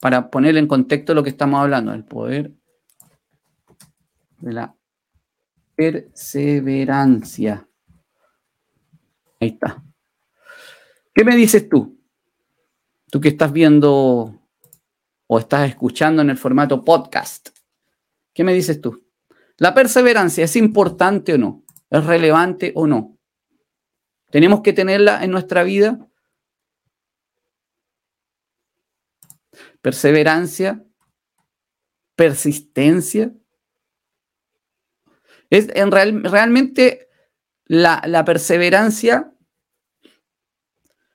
para 0.00 0.30
poner 0.30 0.56
en 0.56 0.66
contexto 0.66 1.12
lo 1.12 1.22
que 1.22 1.30
estamos 1.30 1.60
hablando, 1.60 1.92
el 1.92 2.04
poder 2.04 2.52
de 4.38 4.52
la 4.52 4.74
perseverancia. 5.74 7.68
Ahí 9.40 9.48
está. 9.48 9.82
¿Qué 11.14 11.24
me 11.24 11.36
dices 11.36 11.68
tú? 11.68 11.98
Tú 13.10 13.20
que 13.20 13.28
estás 13.28 13.52
viendo 13.52 14.40
o 15.26 15.38
estás 15.38 15.68
escuchando 15.68 16.22
en 16.22 16.30
el 16.30 16.36
formato 16.36 16.84
podcast. 16.84 17.50
¿Qué 18.32 18.44
me 18.44 18.52
dices 18.52 18.80
tú? 18.80 19.04
¿La 19.56 19.74
perseverancia 19.74 20.44
es 20.44 20.56
importante 20.56 21.34
o 21.34 21.38
no? 21.38 21.64
¿Es 21.90 22.04
relevante 22.04 22.72
o 22.74 22.86
no? 22.86 23.16
¿Tenemos 24.30 24.60
que 24.62 24.72
tenerla 24.72 25.22
en 25.24 25.30
nuestra 25.30 25.62
vida? 25.62 26.08
Perseverancia, 29.84 30.82
persistencia. 32.16 33.34
Es 35.50 35.68
en 35.74 35.92
real, 35.92 36.24
realmente 36.24 37.10
la, 37.66 38.02
la 38.06 38.24
perseverancia 38.24 39.30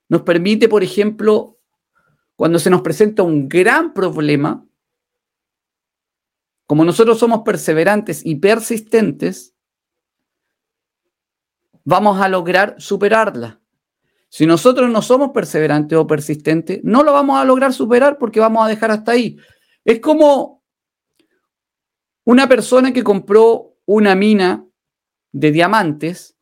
nos 0.07 0.21
permite, 0.21 0.69
por 0.69 0.83
ejemplo, 0.83 1.59
cuando 2.35 2.59
se 2.59 2.69
nos 2.69 2.83
presenta 2.83 3.23
un 3.23 3.49
gran 3.49 3.91
problema, 3.91 4.63
como 6.67 6.85
nosotros 6.85 7.17
somos 7.17 7.41
perseverantes 7.43 8.23
y 8.23 8.35
persistentes, 8.35 9.55
vamos 11.83 12.21
a 12.21 12.29
lograr 12.29 12.75
superarla. 12.77 13.59
Si 14.29 14.45
nosotros 14.45 14.89
no 14.89 15.01
somos 15.01 15.31
perseverantes 15.31 15.97
o 15.97 16.05
persistentes, 16.05 16.79
no 16.83 17.03
lo 17.03 17.13
vamos 17.13 17.39
a 17.39 17.45
lograr 17.45 17.73
superar 17.73 18.17
porque 18.17 18.39
vamos 18.39 18.63
a 18.63 18.69
dejar 18.69 18.91
hasta 18.91 19.11
ahí. 19.11 19.37
Es 19.83 19.99
como 19.99 20.63
una 22.25 22.47
persona 22.47 22.93
que 22.93 23.03
compró 23.03 23.75
una 23.85 24.13
mina 24.13 24.65
de 25.31 25.51
diamantes 25.51 26.37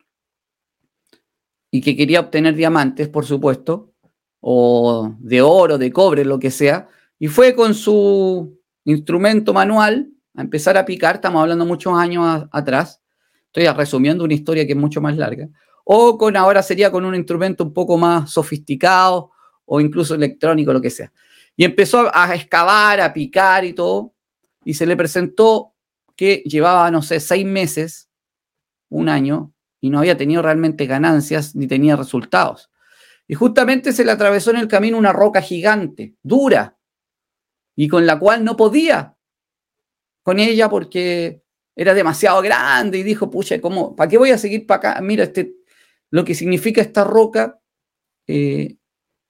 y 1.72 1.82
que 1.82 1.96
quería 1.96 2.20
obtener 2.20 2.56
diamantes, 2.56 3.08
por 3.08 3.26
supuesto, 3.26 3.94
o 4.42 5.16
de 5.20 5.42
oro, 5.42 5.78
de 5.78 5.92
cobre, 5.92 6.26
lo 6.26 6.40
que 6.40 6.52
sea, 6.52 6.88
y 7.20 7.28
fue 7.28 7.56
con 7.56 7.74
su 7.74 8.60
instrumento 8.84 9.54
manual 9.54 10.10
a 10.36 10.42
empezar 10.42 10.78
a 10.78 10.86
picar, 10.86 11.16
estamos 11.16 11.42
hablando 11.42 11.66
muchos 11.66 11.98
años 11.98 12.48
atrás, 12.52 13.02
estoy 13.46 13.68
resumiendo 13.68 14.24
una 14.24 14.34
historia 14.34 14.66
que 14.66 14.74
es 14.74 14.78
mucho 14.78 15.02
más 15.02 15.18
larga, 15.18 15.50
o 15.90 16.18
con 16.18 16.36
ahora 16.36 16.62
sería 16.62 16.92
con 16.92 17.06
un 17.06 17.16
instrumento 17.16 17.64
un 17.64 17.74
poco 17.74 17.98
más 17.98 18.30
sofisticado 18.30 19.32
o 19.64 19.80
incluso 19.80 20.16
electrónico, 20.16 20.74
lo 20.74 20.82
que 20.82 20.90
sea. 20.90 21.14
Y 21.56 21.64
empezó 21.64 22.12
a 22.14 22.36
excavar, 22.36 23.00
a 23.00 23.14
picar 23.14 23.64
y 23.64 23.72
todo, 23.72 24.14
y 24.66 24.74
se 24.74 24.86
le 24.86 24.98
presentó 24.98 25.74
que 26.18 26.44
llevaba, 26.46 26.92
no 26.92 27.02
sé, 27.02 27.22
seis 27.22 27.46
meses, 27.46 28.10
un 28.90 29.08
año, 29.08 29.54
y 29.80 29.90
no 29.90 30.00
había 30.00 30.18
tenido 30.18 30.42
realmente 30.42 30.88
ganancias 30.88 31.56
ni 31.56 31.68
tenía 31.68 31.96
resultados. 31.96 32.70
Y 33.26 33.36
justamente 33.36 33.94
se 33.94 34.04
le 34.04 34.12
atravesó 34.12 34.52
en 34.52 34.58
el 34.58 34.68
camino 34.68 34.98
una 34.98 35.14
roca 35.14 35.42
gigante, 35.42 36.16
dura, 36.22 36.78
y 37.78 37.88
con 37.88 38.06
la 38.06 38.20
cual 38.20 38.44
no 38.44 38.58
podía 38.58 39.16
con 40.22 40.40
ella 40.40 40.68
porque 40.68 41.44
era 41.78 41.94
demasiado 41.94 42.42
grande 42.42 42.98
y 42.98 43.04
dijo, 43.04 43.32
pucha, 43.32 43.62
¿cómo, 43.62 43.96
¿para 43.96 44.10
qué 44.10 44.18
voy 44.18 44.32
a 44.32 44.38
seguir 44.38 44.68
para 44.68 44.92
acá? 44.92 45.02
Mira, 45.02 45.24
este, 45.24 45.57
lo 46.10 46.26
que 46.26 46.36
significa 46.36 46.82
esta 46.82 47.04
roca 47.04 47.60
eh, 48.28 48.78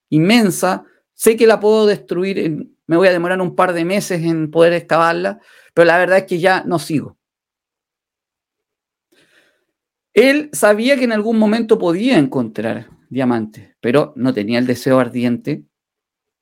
inmensa, 0.10 0.86
sé 1.14 1.36
que 1.36 1.48
la 1.48 1.60
puedo 1.60 1.86
destruir, 1.86 2.70
me 2.86 2.98
voy 2.98 3.08
a 3.08 3.12
demorar 3.12 3.42
un 3.42 3.56
par 3.56 3.74
de 3.74 3.86
meses 3.86 4.24
en 4.24 4.52
poder 4.52 4.74
excavarla, 4.74 5.40
pero 5.74 5.86
la 5.86 5.98
verdad 5.98 6.20
es 6.20 6.26
que 6.26 6.40
ya 6.40 6.64
no 6.66 6.80
sigo. 6.80 7.18
Él 10.14 10.50
sabía 10.52 10.98
que 10.98 11.04
en 11.04 11.12
algún 11.12 11.38
momento 11.38 11.78
podía 11.78 12.18
encontrar 12.18 12.90
diamantes, 13.10 13.76
pero 13.80 14.14
no 14.16 14.34
tenía 14.34 14.58
el 14.58 14.66
deseo 14.66 15.00
ardiente, 15.00 15.66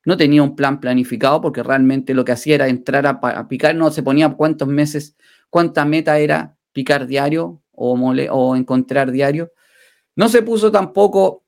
no 0.06 0.16
tenía 0.16 0.42
un 0.42 0.56
plan 0.56 0.80
planificado 0.80 1.40
porque 1.40 1.62
realmente 1.62 2.14
lo 2.14 2.24
que 2.24 2.32
hacía 2.32 2.54
era 2.54 2.68
entrar 2.68 3.06
a, 3.06 3.48
picar, 3.48 3.74
no 3.74 3.90
se 3.90 4.02
ponía 4.02 4.30
cuántos 4.30 4.68
meses, 4.68 5.16
cuánta 5.50 5.84
meta 5.84 6.18
era 6.18 6.56
picar 6.72 7.06
diario 7.06 7.60
o, 7.72 7.92
o 7.92 8.56
encontrar 8.56 9.10
diario. 9.10 9.52
No 10.16 10.28
se 10.28 10.42
puso 10.42 10.72
tampoco 10.72 11.44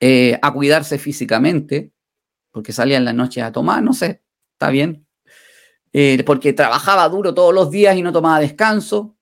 eh, 0.00 0.38
a 0.40 0.52
cuidarse 0.52 0.98
físicamente, 0.98 1.92
porque 2.50 2.72
salía 2.72 2.96
en 2.96 3.04
la 3.04 3.12
noche 3.12 3.42
a 3.42 3.52
tomar, 3.52 3.82
no 3.82 3.92
sé, 3.92 4.22
está 4.54 4.70
bien. 4.70 5.06
Eh, 5.92 6.22
porque 6.24 6.52
trabajaba 6.54 7.08
duro 7.08 7.34
todos 7.34 7.54
los 7.54 7.70
días 7.70 7.96
y 7.96 8.02
no 8.02 8.12
tomaba 8.12 8.40
descanso. 8.40 9.16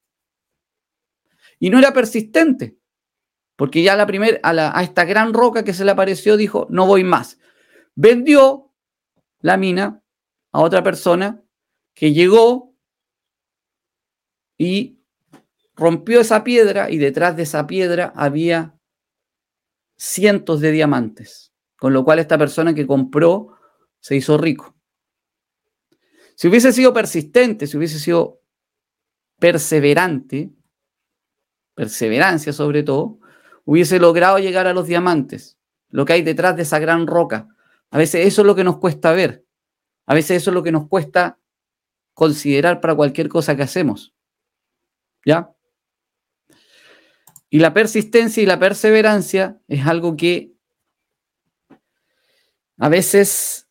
Y 1.59 1.69
no 1.71 1.79
era 1.79 1.93
persistente, 1.93 2.79
porque 3.57 3.83
ya 3.83 3.97
la 3.97 4.07
a 4.43 4.83
esta 4.83 5.05
gran 5.05 5.35
roca 5.35 5.65
que 5.65 5.75
se 5.75 5.85
le 5.85 5.91
apareció 5.91 6.37
dijo, 6.37 6.67
no 6.71 6.87
voy 6.87 7.05
más. 7.05 7.39
Vendió 7.95 8.73
la 9.41 9.57
mina 9.57 10.03
a 10.53 10.61
otra 10.61 10.83
persona 10.83 11.43
que 11.95 12.13
llegó 12.13 12.75
y 14.57 15.00
rompió 15.81 16.21
esa 16.21 16.45
piedra 16.45 16.91
y 16.91 16.99
detrás 16.99 17.37
de 17.37 17.45
esa 17.45 17.67
piedra 17.67 18.13
había 18.15 18.79
cientos 19.97 20.61
de 20.61 20.73
diamantes, 20.73 21.53
con 21.79 21.95
lo 21.95 22.05
cual 22.05 22.19
esta 22.19 22.37
persona 22.37 22.75
que 22.75 22.87
compró 22.87 23.57
se 23.99 24.15
hizo 24.15 24.37
rico. 24.37 24.77
Si 26.35 26.49
hubiese 26.49 26.73
sido 26.73 26.93
persistente, 26.93 27.67
si 27.67 27.79
hubiese 27.79 27.99
sido 27.99 28.43
perseverante, 29.39 30.53
perseverancia 31.75 32.53
sobre 32.53 32.83
todo, 32.83 33.19
hubiese 33.65 33.99
logrado 33.99 34.39
llegar 34.39 34.67
a 34.67 34.75
los 34.75 34.87
diamantes, 34.87 35.59
lo 35.89 36.05
que 36.05 36.13
hay 36.13 36.23
detrás 36.23 36.57
de 36.57 36.63
esa 36.63 36.79
gran 36.79 37.07
roca. 37.07 37.49
A 37.91 37.97
veces 37.97 38.27
eso 38.27 38.43
es 38.43 38.47
lo 38.47 38.55
que 38.55 38.65
nos 38.65 38.77
cuesta 38.77 39.13
ver, 39.13 39.47
a 40.05 40.13
veces 40.13 40.43
eso 40.43 40.51
es 40.51 40.55
lo 40.55 40.63
que 40.63 40.73
nos 40.73 40.89
cuesta 40.89 41.39
considerar 42.13 42.83
para 42.83 42.95
cualquier 42.95 43.31
cosa 43.31 43.57
que 43.57 43.63
hacemos. 43.63 44.15
¿Ya? 45.25 45.55
Y 47.51 47.59
la 47.59 47.75
persistencia 47.75 48.43
y 48.43 48.47
la 48.47 48.61
perseverancia 48.61 49.61
es 49.67 49.85
algo 49.85 50.17
que 50.17 50.53
a 52.79 52.89
veces 52.89 53.69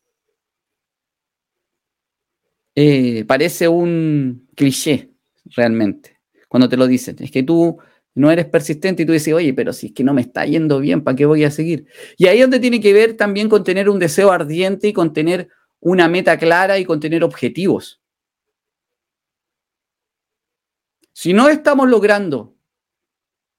eh, 2.74 3.24
parece 3.24 3.68
un 3.68 4.48
cliché 4.54 5.10
realmente, 5.46 6.20
cuando 6.48 6.68
te 6.68 6.76
lo 6.76 6.86
dicen. 6.86 7.16
Es 7.20 7.30
que 7.30 7.42
tú 7.42 7.78
no 8.14 8.30
eres 8.30 8.46
persistente 8.46 9.02
y 9.02 9.06
tú 9.06 9.12
dices, 9.12 9.32
oye, 9.32 9.54
pero 9.54 9.72
si 9.72 9.88
es 9.88 9.92
que 9.92 10.04
no 10.04 10.12
me 10.12 10.20
está 10.20 10.44
yendo 10.44 10.78
bien, 10.78 11.02
¿para 11.02 11.16
qué 11.16 11.24
voy 11.24 11.44
a 11.44 11.50
seguir? 11.50 11.86
Y 12.18 12.26
ahí 12.26 12.38
es 12.38 12.44
donde 12.44 12.60
tiene 12.60 12.80
que 12.80 12.92
ver 12.92 13.16
también 13.16 13.48
con 13.48 13.64
tener 13.64 13.88
un 13.88 13.98
deseo 13.98 14.30
ardiente 14.30 14.88
y 14.88 14.92
con 14.92 15.14
tener 15.14 15.48
una 15.80 16.06
meta 16.06 16.38
clara 16.38 16.78
y 16.78 16.84
con 16.84 17.00
tener 17.00 17.24
objetivos. 17.24 18.02
Si 21.12 21.32
no 21.32 21.48
estamos 21.48 21.88
logrando 21.88 22.54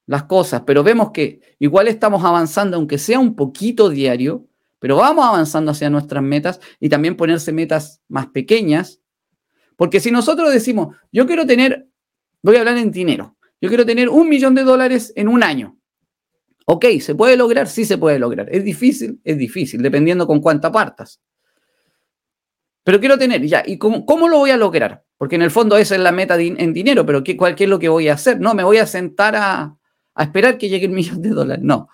las 0.06 0.24
cosas, 0.24 0.64
pero 0.66 0.84
vemos 0.84 1.12
que 1.12 1.40
igual 1.60 1.88
estamos 1.88 2.24
avanzando, 2.24 2.78
aunque 2.78 2.98
sea 2.98 3.20
un 3.20 3.36
poquito 3.36 3.90
diario, 3.90 4.46
pero 4.80 4.98
vamos 4.98 5.26
avanzando 5.26 5.72
hacia 5.72 5.90
nuestras 5.90 6.24
metas 6.24 6.60
y 6.80 6.90
también 6.90 7.16
ponerse 7.16 7.52
metas 7.52 8.02
más 8.08 8.28
pequeñas. 8.28 9.00
Porque 9.76 10.00
si 10.00 10.12
nosotros 10.12 10.52
decimos, 10.52 10.96
yo 11.12 11.28
quiero 11.28 11.46
tener, 11.46 11.88
voy 12.42 12.56
a 12.56 12.60
hablar 12.60 12.78
en 12.78 12.92
dinero, 12.92 13.36
yo 13.62 13.70
quiero 13.70 13.86
tener 13.86 14.10
un 14.10 14.28
millón 14.28 14.56
de 14.56 14.64
dólares 14.64 15.14
en 15.16 15.28
un 15.28 15.44
año. 15.44 15.78
Ok, 16.66 16.86
¿se 17.00 17.16
puede 17.16 17.38
lograr? 17.38 17.68
Sí 17.68 17.86
se 17.86 17.98
puede 17.98 18.18
lograr. 18.18 18.48
¿Es 18.52 18.64
difícil? 18.64 19.20
Es 19.24 19.38
difícil, 19.38 19.82
dependiendo 19.82 20.26
con 20.26 20.42
cuánta 20.42 20.72
partas. 20.72 21.22
Pero 22.84 23.00
quiero 23.00 23.18
tener, 23.18 23.46
ya, 23.46 23.62
¿y 23.66 23.78
cómo, 23.78 24.06
cómo, 24.06 24.28
lo 24.28 24.38
voy 24.40 24.50
a 24.50 24.58
lograr? 24.58 25.04
Porque 25.18 25.36
en 25.36 25.44
el 25.44 25.52
fondo 25.52 25.78
esa 25.78 25.96
es 25.96 26.02
la 26.02 26.12
meta 26.12 26.40
en 26.40 26.74
dinero, 26.74 27.06
pero 27.06 27.24
¿qué, 27.24 27.38
cuál, 27.38 27.54
¿qué 27.56 27.66
es 27.66 27.70
lo 27.70 27.78
que 27.78 27.90
voy 27.90 28.08
a 28.08 28.14
hacer? 28.14 28.40
No, 28.40 28.56
me 28.56 28.64
voy 28.64 28.78
a 28.78 28.88
sentar 28.88 29.36
a, 29.36 29.78
a 30.22 30.26
esperar 30.26 30.58
que 30.58 30.70
llegue 30.70 30.86
el 30.86 30.92
millón 30.92 31.22
de 31.22 31.30
dólares. 31.30 31.64
No, 31.64 31.90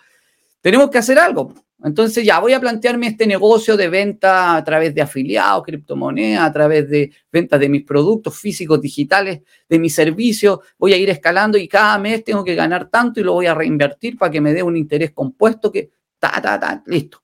tenemos 0.61 0.89
que 0.89 0.97
hacer 0.97 1.17
algo. 1.17 1.53
Entonces 1.83 2.25
ya 2.25 2.39
voy 2.39 2.53
a 2.53 2.59
plantearme 2.59 3.07
este 3.07 3.25
negocio 3.25 3.77
de 3.77 3.87
venta 3.87 4.55
a 4.55 4.63
través 4.63 4.93
de 4.93 5.01
afiliados, 5.01 5.63
criptomonedas, 5.63 6.43
a 6.43 6.51
través 6.51 6.89
de 6.89 7.11
ventas 7.31 7.59
de 7.59 7.69
mis 7.69 7.83
productos 7.83 8.37
físicos, 8.37 8.81
digitales, 8.81 9.41
de 9.69 9.79
mis 9.79 9.93
servicios. 9.93 10.59
Voy 10.77 10.91
a 10.93 10.97
ir 10.97 11.09
escalando 11.09 11.57
y 11.57 11.67
cada 11.67 11.97
mes 11.99 12.23
tengo 12.23 12.43
que 12.43 12.55
ganar 12.55 12.89
tanto 12.89 13.19
y 13.19 13.23
lo 13.23 13.33
voy 13.33 13.45
a 13.45 13.53
reinvertir 13.53 14.17
para 14.17 14.31
que 14.31 14.41
me 14.41 14.53
dé 14.53 14.61
un 14.61 14.75
interés 14.75 15.11
compuesto 15.11 15.71
que 15.71 15.91
ta, 16.19 16.41
ta, 16.41 16.59
ta, 16.59 16.83
listo. 16.87 17.23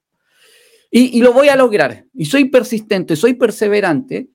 Y, 0.90 1.18
y 1.18 1.22
lo 1.22 1.34
voy 1.34 1.50
a 1.50 1.56
lograr. 1.58 2.06
Y 2.14 2.26
soy 2.26 2.46
persistente, 2.46 3.16
soy 3.18 3.34
perseverante 3.34 4.30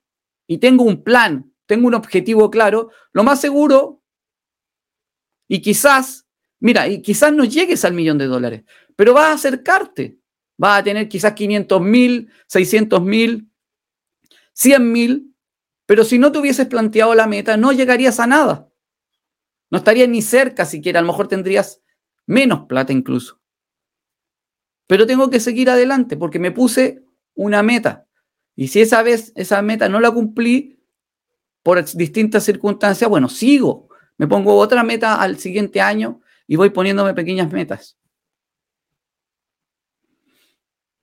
y 0.46 0.58
tengo 0.58 0.84
un 0.84 1.02
plan, 1.02 1.50
tengo 1.64 1.86
un 1.86 1.94
objetivo 1.94 2.50
claro. 2.50 2.90
Lo 3.12 3.22
más 3.22 3.40
seguro 3.40 4.02
y 5.46 5.62
quizás 5.62 6.27
Mira, 6.60 6.88
y 6.88 7.02
quizás 7.02 7.32
no 7.32 7.44
llegues 7.44 7.84
al 7.84 7.94
millón 7.94 8.18
de 8.18 8.26
dólares, 8.26 8.64
pero 8.96 9.14
vas 9.14 9.26
a 9.26 9.32
acercarte. 9.32 10.18
Vas 10.56 10.80
a 10.80 10.84
tener 10.84 11.08
quizás 11.08 11.34
500 11.34 11.80
mil, 11.80 12.32
600 12.48 13.00
mil, 13.02 13.48
100 14.54 14.92
mil, 14.92 15.34
pero 15.86 16.02
si 16.04 16.18
no 16.18 16.32
te 16.32 16.38
hubieses 16.38 16.66
planteado 16.66 17.14
la 17.14 17.28
meta, 17.28 17.56
no 17.56 17.70
llegarías 17.70 18.18
a 18.18 18.26
nada. 18.26 18.68
No 19.70 19.78
estarías 19.78 20.08
ni 20.08 20.20
cerca 20.20 20.64
siquiera, 20.64 20.98
a 20.98 21.02
lo 21.02 21.08
mejor 21.08 21.28
tendrías 21.28 21.80
menos 22.26 22.66
plata 22.66 22.92
incluso. 22.92 23.40
Pero 24.88 25.06
tengo 25.06 25.30
que 25.30 25.38
seguir 25.38 25.70
adelante 25.70 26.16
porque 26.16 26.40
me 26.40 26.50
puse 26.50 27.04
una 27.34 27.62
meta. 27.62 28.06
Y 28.56 28.68
si 28.68 28.80
esa 28.80 29.02
vez 29.02 29.32
esa 29.36 29.62
meta 29.62 29.88
no 29.88 30.00
la 30.00 30.10
cumplí 30.10 30.80
por 31.62 31.84
distintas 31.84 32.44
circunstancias, 32.44 33.08
bueno, 33.08 33.28
sigo. 33.28 33.88
Me 34.16 34.26
pongo 34.26 34.56
otra 34.56 34.82
meta 34.82 35.20
al 35.20 35.38
siguiente 35.38 35.80
año 35.80 36.20
y 36.48 36.56
voy 36.56 36.70
poniéndome 36.70 37.14
pequeñas 37.14 37.52
metas. 37.52 37.96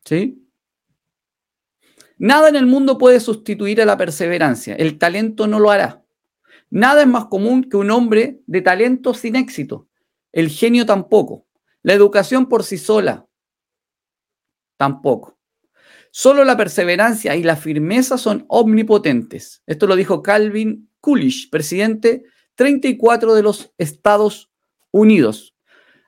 ¿Sí? 0.03 0.41
Nada 2.17 2.49
en 2.49 2.55
el 2.55 2.65
mundo 2.65 2.97
puede 2.97 3.19
sustituir 3.19 3.81
a 3.81 3.85
la 3.85 3.97
perseverancia. 3.97 4.75
El 4.75 4.97
talento 4.97 5.47
no 5.47 5.59
lo 5.59 5.71
hará. 5.71 6.03
Nada 6.69 7.01
es 7.01 7.07
más 7.07 7.25
común 7.25 7.69
que 7.69 7.77
un 7.77 7.91
hombre 7.91 8.41
de 8.47 8.61
talento 8.61 9.13
sin 9.13 9.35
éxito. 9.35 9.87
El 10.31 10.49
genio 10.49 10.85
tampoco. 10.85 11.45
La 11.83 11.93
educación 11.93 12.49
por 12.49 12.63
sí 12.63 12.77
sola 12.77 13.27
tampoco. 14.77 15.37
Solo 16.11 16.43
la 16.43 16.57
perseverancia 16.57 17.35
y 17.35 17.43
la 17.43 17.55
firmeza 17.55 18.17
son 18.17 18.45
omnipotentes. 18.47 19.61
Esto 19.65 19.85
lo 19.85 19.95
dijo 19.95 20.21
Calvin 20.21 20.89
Coolidge, 21.01 21.49
presidente 21.51 22.23
34 22.55 23.35
de 23.35 23.43
los 23.43 23.73
Estados 23.77 24.49
unidos. 24.95 25.53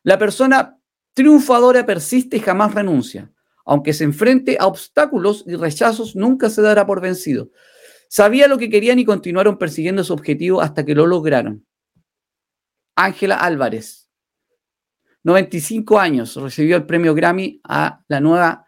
La 0.03 0.17
persona 0.17 0.79
triunfadora 1.13 1.85
persiste 1.85 2.37
y 2.37 2.39
jamás 2.39 2.73
renuncia. 2.73 3.31
Aunque 3.65 3.91
se 3.91 4.05
enfrente 4.05 4.55
a 4.59 4.67
obstáculos 4.67 5.43
y 5.45 5.55
rechazos, 5.55 6.15
nunca 6.15 6.49
se 6.49 6.61
dará 6.61 6.85
por 6.85 7.01
vencido. 7.01 7.51
Sabía 8.07 8.47
lo 8.47 8.57
que 8.57 8.69
querían 8.69 8.97
y 8.99 9.03
continuaron 9.03 9.57
persiguiendo 9.57 10.05
su 10.05 10.13
objetivo 10.13 10.61
hasta 10.61 10.85
que 10.85 10.95
lo 10.95 11.05
lograron. 11.05 11.65
Ángela 12.95 13.35
Álvarez, 13.35 14.09
95 15.23 15.99
años, 15.99 16.35
recibió 16.37 16.77
el 16.77 16.85
premio 16.85 17.13
Grammy 17.13 17.59
a 17.65 18.03
la 18.07 18.21
nueva 18.21 18.65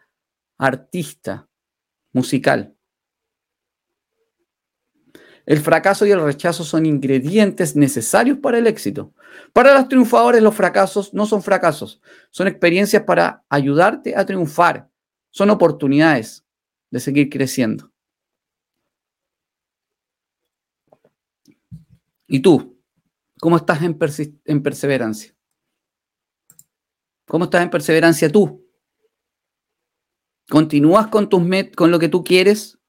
artista 0.58 1.48
musical. 2.12 2.76
El 5.46 5.60
fracaso 5.60 6.06
y 6.06 6.10
el 6.10 6.22
rechazo 6.22 6.64
son 6.64 6.86
ingredientes 6.86 7.74
necesarios 7.76 8.38
para 8.38 8.58
el 8.58 8.66
éxito. 8.66 9.12
Para 9.52 9.74
los 9.74 9.88
triunfadores 9.88 10.42
los 10.42 10.54
fracasos 10.54 11.14
no 11.14 11.26
son 11.26 11.42
fracasos, 11.42 12.00
son 12.30 12.48
experiencias 12.48 13.02
para 13.04 13.44
ayudarte 13.48 14.16
a 14.16 14.24
triunfar, 14.24 14.88
son 15.30 15.50
oportunidades 15.50 16.44
de 16.90 17.00
seguir 17.00 17.30
creciendo. 17.30 17.90
¿Y 22.26 22.40
tú? 22.40 22.80
¿Cómo 23.40 23.56
estás 23.56 23.82
en, 23.82 23.98
perseverancia? 24.62 25.34
¿Cómo 27.26 27.44
estás 27.44 27.62
en 27.62 27.70
perseverancia 27.70 28.30
tú? 28.30 28.68
¿Continúas 30.48 31.08
con, 31.08 31.28
tus 31.28 31.42
con 31.74 31.90
lo 31.90 31.98
que 31.98 32.08
tú 32.08 32.22
quieres? 32.22 32.79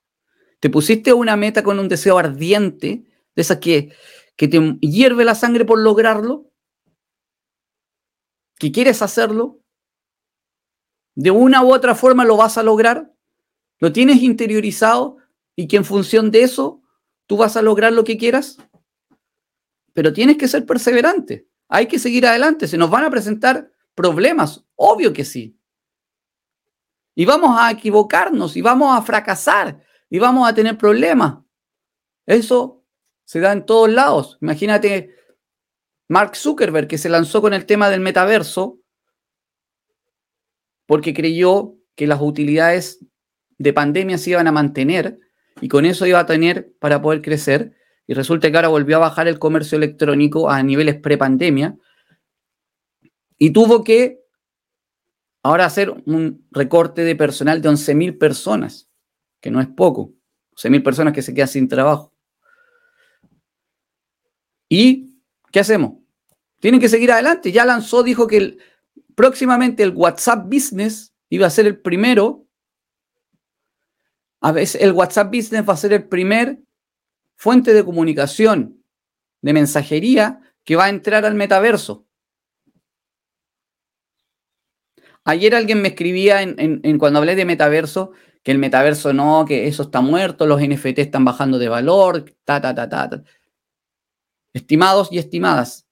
Te 0.61 0.69
pusiste 0.69 1.11
una 1.11 1.35
meta 1.35 1.63
con 1.63 1.79
un 1.79 1.89
deseo 1.89 2.19
ardiente, 2.19 3.03
de 3.35 3.41
esa 3.41 3.59
que, 3.59 3.93
que 4.37 4.47
te 4.47 4.59
hierve 4.79 5.25
la 5.25 5.33
sangre 5.33 5.65
por 5.65 5.79
lograrlo, 5.79 6.51
que 8.59 8.71
quieres 8.71 9.01
hacerlo, 9.01 9.59
de 11.15 11.31
una 11.31 11.63
u 11.63 11.73
otra 11.73 11.95
forma 11.95 12.25
lo 12.25 12.37
vas 12.37 12.59
a 12.59 12.63
lograr, 12.63 13.11
lo 13.79 13.91
tienes 13.91 14.21
interiorizado 14.21 15.17
y 15.55 15.67
que 15.67 15.77
en 15.77 15.85
función 15.85 16.29
de 16.29 16.43
eso 16.43 16.83
tú 17.25 17.37
vas 17.37 17.57
a 17.57 17.63
lograr 17.63 17.91
lo 17.91 18.03
que 18.03 18.19
quieras. 18.19 18.59
Pero 19.93 20.13
tienes 20.13 20.37
que 20.37 20.47
ser 20.47 20.67
perseverante, 20.67 21.47
hay 21.69 21.87
que 21.87 21.97
seguir 21.97 22.27
adelante, 22.27 22.67
se 22.67 22.77
nos 22.77 22.91
van 22.91 23.03
a 23.03 23.09
presentar 23.09 23.71
problemas, 23.95 24.63
obvio 24.75 25.11
que 25.11 25.25
sí. 25.25 25.57
Y 27.15 27.25
vamos 27.25 27.57
a 27.59 27.71
equivocarnos 27.71 28.55
y 28.55 28.61
vamos 28.61 28.95
a 28.95 29.01
fracasar 29.01 29.83
y 30.11 30.19
vamos 30.19 30.47
a 30.47 30.53
tener 30.53 30.77
problemas. 30.77 31.39
Eso 32.27 32.85
se 33.23 33.39
da 33.39 33.53
en 33.53 33.65
todos 33.65 33.89
lados. 33.89 34.37
Imagínate 34.41 35.15
Mark 36.09 36.35
Zuckerberg 36.35 36.87
que 36.87 36.97
se 36.97 37.09
lanzó 37.09 37.41
con 37.41 37.53
el 37.53 37.65
tema 37.65 37.89
del 37.89 38.01
metaverso 38.01 38.77
porque 40.85 41.13
creyó 41.13 41.77
que 41.95 42.07
las 42.07 42.21
utilidades 42.21 42.99
de 43.57 43.71
pandemia 43.71 44.17
se 44.17 44.31
iban 44.31 44.47
a 44.47 44.51
mantener 44.51 45.17
y 45.61 45.69
con 45.69 45.85
eso 45.85 46.05
iba 46.05 46.19
a 46.19 46.25
tener 46.25 46.73
para 46.79 47.01
poder 47.01 47.21
crecer. 47.21 47.73
Y 48.05 48.13
resulta 48.13 48.51
que 48.51 48.57
ahora 48.57 48.67
volvió 48.67 48.97
a 48.97 49.07
bajar 49.07 49.29
el 49.29 49.39
comercio 49.39 49.77
electrónico 49.77 50.49
a 50.49 50.61
niveles 50.61 50.99
pre-pandemia 50.99 51.77
y 53.37 53.51
tuvo 53.51 53.85
que 53.85 54.19
ahora 55.41 55.65
hacer 55.65 55.89
un 56.05 56.45
recorte 56.51 57.05
de 57.05 57.15
personal 57.15 57.61
de 57.61 57.69
11.000 57.69 58.17
personas, 58.17 58.90
que 59.41 59.51
no 59.51 59.59
es 59.59 59.67
poco. 59.67 60.13
11.000 60.55 60.83
personas 60.83 61.13
que 61.13 61.21
se 61.21 61.33
quedan 61.33 61.47
sin 61.47 61.67
trabajo. 61.67 62.13
¿Y 64.69 65.21
qué 65.51 65.59
hacemos? 65.59 65.95
Tienen 66.59 66.79
que 66.79 66.87
seguir 66.87 67.11
adelante. 67.11 67.51
Ya 67.51 67.65
lanzó, 67.65 68.03
dijo 68.03 68.27
que 68.27 68.57
próximamente 69.15 69.83
el 69.83 69.91
WhatsApp 69.95 70.45
Business 70.45 71.13
iba 71.29 71.47
a 71.47 71.49
ser 71.49 71.65
el 71.65 71.79
primero. 71.79 72.47
A 74.39 74.51
veces 74.51 74.81
el 74.81 74.93
WhatsApp 74.93 75.33
Business 75.33 75.67
va 75.67 75.73
a 75.73 75.77
ser 75.77 75.93
el 75.93 76.07
primer 76.07 76.59
fuente 77.35 77.73
de 77.73 77.83
comunicación, 77.83 78.83
de 79.41 79.53
mensajería 79.53 80.41
que 80.63 80.75
va 80.75 80.85
a 80.85 80.89
entrar 80.89 81.25
al 81.25 81.35
metaverso. 81.35 82.07
Ayer 85.23 85.53
alguien 85.53 85.81
me 85.81 85.89
escribía 85.89 86.41
en, 86.41 86.97
cuando 86.97 87.19
hablé 87.19 87.35
de 87.35 87.45
metaverso 87.45 88.11
que 88.43 88.51
el 88.51 88.57
metaverso 88.57 89.13
no, 89.13 89.45
que 89.45 89.67
eso 89.67 89.83
está 89.83 90.01
muerto, 90.01 90.45
los 90.45 90.61
NFT 90.61 90.99
están 90.99 91.25
bajando 91.25 91.59
de 91.59 91.69
valor, 91.69 92.25
ta, 92.43 92.59
ta, 92.59 92.73
ta, 92.73 92.89
ta. 92.89 93.23
Estimados 94.53 95.09
y 95.11 95.19
estimadas, 95.19 95.87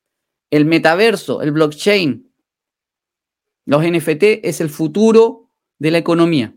el 0.49 0.65
metaverso, 0.65 1.41
el 1.41 1.51
blockchain, 1.51 2.29
los 3.65 3.83
NFT 3.83 4.43
es 4.43 4.61
el 4.61 4.69
futuro 4.69 5.51
de 5.77 5.91
la 5.91 5.99
economía. 5.99 6.55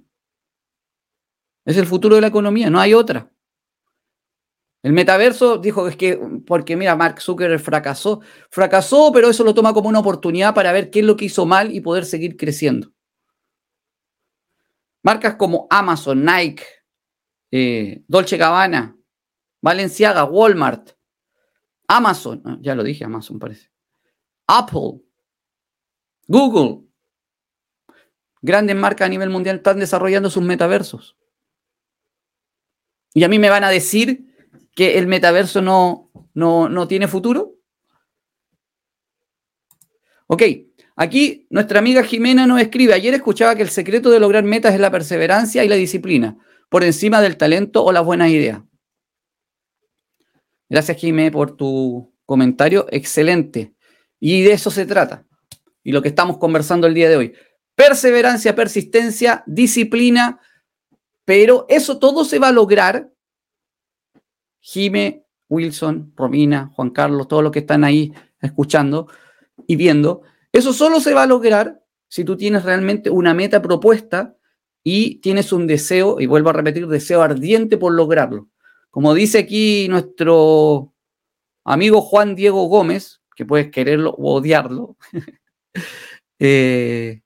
Es 1.65 1.77
el 1.77 1.87
futuro 1.87 2.15
de 2.15 2.23
la 2.23 2.29
economía, 2.29 2.71
no 2.71 2.81
hay 2.81 2.95
otra. 2.95 3.31
El 4.83 4.95
metaverso 4.95 5.59
dijo 5.59 5.87
es 5.87 5.97
que, 5.97 6.19
porque 6.45 6.77
mira, 6.77 6.97
Mark 6.97 7.21
Zuckerberg 7.21 7.61
fracasó. 7.61 8.21
Fracasó, 8.51 9.13
pero 9.13 9.31
eso 9.31 9.45
lo 9.45 9.55
toma 9.55 9.73
como 9.73 9.89
una 9.89 10.01
oportunidad 10.01 10.55
para 10.55 10.73
ver 10.73 10.91
qué 10.91 11.01
es 11.01 11.05
lo 11.05 11.17
que 11.17 11.27
hizo 11.27 11.47
mal 11.47 11.73
y 11.73 11.81
poder 11.81 12.05
seguir 12.05 12.37
creciendo. 12.37 12.93
Marcas 15.03 15.35
como 15.37 15.67
Amazon, 15.71 16.25
Nike, 16.25 16.65
eh, 17.51 18.03
Dolce 18.07 18.37
Gabbana, 18.37 18.97
Valenciaga, 19.61 20.25
Walmart, 20.25 20.91
Amazon, 21.89 22.43
ah, 22.45 22.59
ya 22.61 22.75
lo 22.75 22.83
dije, 22.83 23.05
Amazon 23.05 23.39
parece. 23.39 23.71
Apple, 24.47 25.03
Google, 26.27 26.87
grandes 28.41 28.77
marcas 28.77 29.07
a 29.07 29.09
nivel 29.09 29.31
mundial 29.31 29.57
están 29.57 29.79
desarrollando 29.79 30.31
sus 30.31 30.43
metaversos. 30.43 31.17
Y 33.15 33.25
a 33.25 33.29
mí 33.29 33.39
me 33.39 33.51
van 33.51 33.65
a 33.65 33.71
decir 33.71 34.33
que 34.75 34.99
el 34.99 35.07
metaverso 35.07 35.61
no, 35.61 36.11
no, 36.35 36.89
tiene 36.89 37.09
futuro? 37.09 37.55
Ok, 40.27 40.43
aquí 40.97 41.47
nuestra 41.51 41.79
amiga 41.79 42.03
Jimena 42.03 42.47
nos 42.47 42.61
escribe, 42.61 42.95
ayer 42.95 43.15
escuchaba 43.15 43.55
que 43.55 43.63
el 43.63 43.71
secreto 43.71 44.11
de 44.11 44.21
lograr 44.21 44.45
metas 44.45 44.75
es 44.75 44.81
la 44.81 44.91
perseverancia 44.91 45.65
y 45.65 45.69
la 45.69 45.77
disciplina, 45.77 46.37
por 46.69 46.85
encima 46.85 47.21
del 47.21 47.37
talento 47.37 47.85
o 47.85 47.93
las 47.93 48.05
buenas 48.05 48.31
ideas. 48.31 48.63
Gracias 50.69 50.97
Jimé 50.99 51.31
por 51.31 51.57
tu 51.57 52.15
comentario, 52.25 52.87
excelente. 52.91 53.75
Y 54.19 54.43
de 54.43 54.53
eso 54.53 54.71
se 54.71 54.87
trata, 54.87 55.27
y 55.83 55.93
lo 55.93 56.01
que 56.01 56.09
estamos 56.09 56.39
conversando 56.39 56.87
el 56.87 56.95
día 56.95 57.09
de 57.09 57.17
hoy. 57.17 57.35
Perseverancia, 57.75 58.55
persistencia, 58.55 59.43
disciplina, 59.47 60.41
pero 61.25 61.67
eso 61.69 61.99
todo 61.99 62.25
se 62.25 62.39
va 62.39 62.49
a 62.49 62.53
lograr 62.53 63.13
Jime, 64.61 65.25
Wilson, 65.49 66.13
Romina, 66.17 66.71
Juan 66.75 66.91
Carlos, 66.91 67.29
todos 67.29 67.43
los 67.43 67.53
que 67.53 67.59
están 67.59 67.85
ahí 67.85 68.13
escuchando 68.41 69.09
y 69.67 69.77
viendo, 69.77 70.23
eso 70.53 70.73
solo 70.73 71.01
se 71.01 71.15
va 71.15 71.23
a 71.23 71.27
lograr 71.27 71.83
si 72.09 72.25
tú 72.25 72.37
tienes 72.37 72.65
realmente 72.65 73.09
una 73.09 73.33
meta 73.33 73.63
propuesta 73.63 74.37
y 74.85 75.17
tienes 75.21 75.53
un 75.53 75.67
deseo, 75.67 76.21
y 76.21 76.27
vuelvo 76.27 76.51
a 76.51 76.53
repetir, 76.53 76.87
deseo 76.87 77.23
ardiente 77.23 77.79
por 77.79 77.93
lograrlo. 77.93 78.49
Como 78.91 79.15
dice 79.15 79.39
aquí 79.39 79.89
nuestro 79.89 80.93
amigo 81.65 82.03
Juan 82.03 82.35
Diego 82.35 82.67
Gómez, 82.67 83.23
que 83.35 83.47
puedes 83.47 83.71
quererlo 83.71 84.11
o 84.11 84.35
odiarlo, 84.35 84.97
eh, 86.39 87.23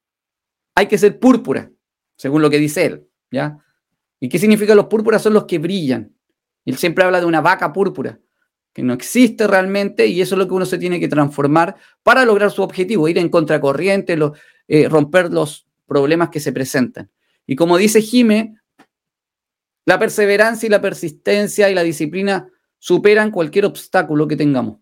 hay 0.74 0.86
que 0.86 0.98
ser 0.98 1.18
púrpura, 1.18 1.72
según 2.16 2.42
lo 2.42 2.50
que 2.50 2.58
dice 2.58 2.84
él, 2.86 3.08
¿ya? 3.30 3.58
¿Y 4.20 4.28
qué 4.28 4.38
significa 4.38 4.74
los 4.74 4.86
púrpuras? 4.86 5.22
Son 5.22 5.34
los 5.34 5.44
que 5.44 5.58
brillan. 5.58 6.14
Él 6.64 6.76
siempre 6.76 7.04
habla 7.04 7.20
de 7.20 7.26
una 7.26 7.40
vaca 7.40 7.72
púrpura, 7.72 8.20
que 8.76 8.82
no 8.82 8.92
existe 8.92 9.46
realmente 9.46 10.06
y 10.06 10.20
eso 10.20 10.34
es 10.34 10.38
lo 10.38 10.46
que 10.46 10.52
uno 10.52 10.66
se 10.66 10.76
tiene 10.76 11.00
que 11.00 11.08
transformar 11.08 11.76
para 12.02 12.26
lograr 12.26 12.50
su 12.50 12.62
objetivo, 12.62 13.08
ir 13.08 13.16
en 13.16 13.30
contracorriente, 13.30 14.18
eh, 14.68 14.86
romper 14.90 15.32
los 15.32 15.66
problemas 15.86 16.28
que 16.28 16.40
se 16.40 16.52
presentan. 16.52 17.10
Y 17.46 17.56
como 17.56 17.78
dice 17.78 18.02
Jime, 18.02 18.60
la 19.86 19.98
perseverancia 19.98 20.66
y 20.66 20.70
la 20.70 20.82
persistencia 20.82 21.70
y 21.70 21.74
la 21.74 21.84
disciplina 21.84 22.50
superan 22.78 23.30
cualquier 23.30 23.64
obstáculo 23.64 24.28
que 24.28 24.36
tengamos. 24.36 24.76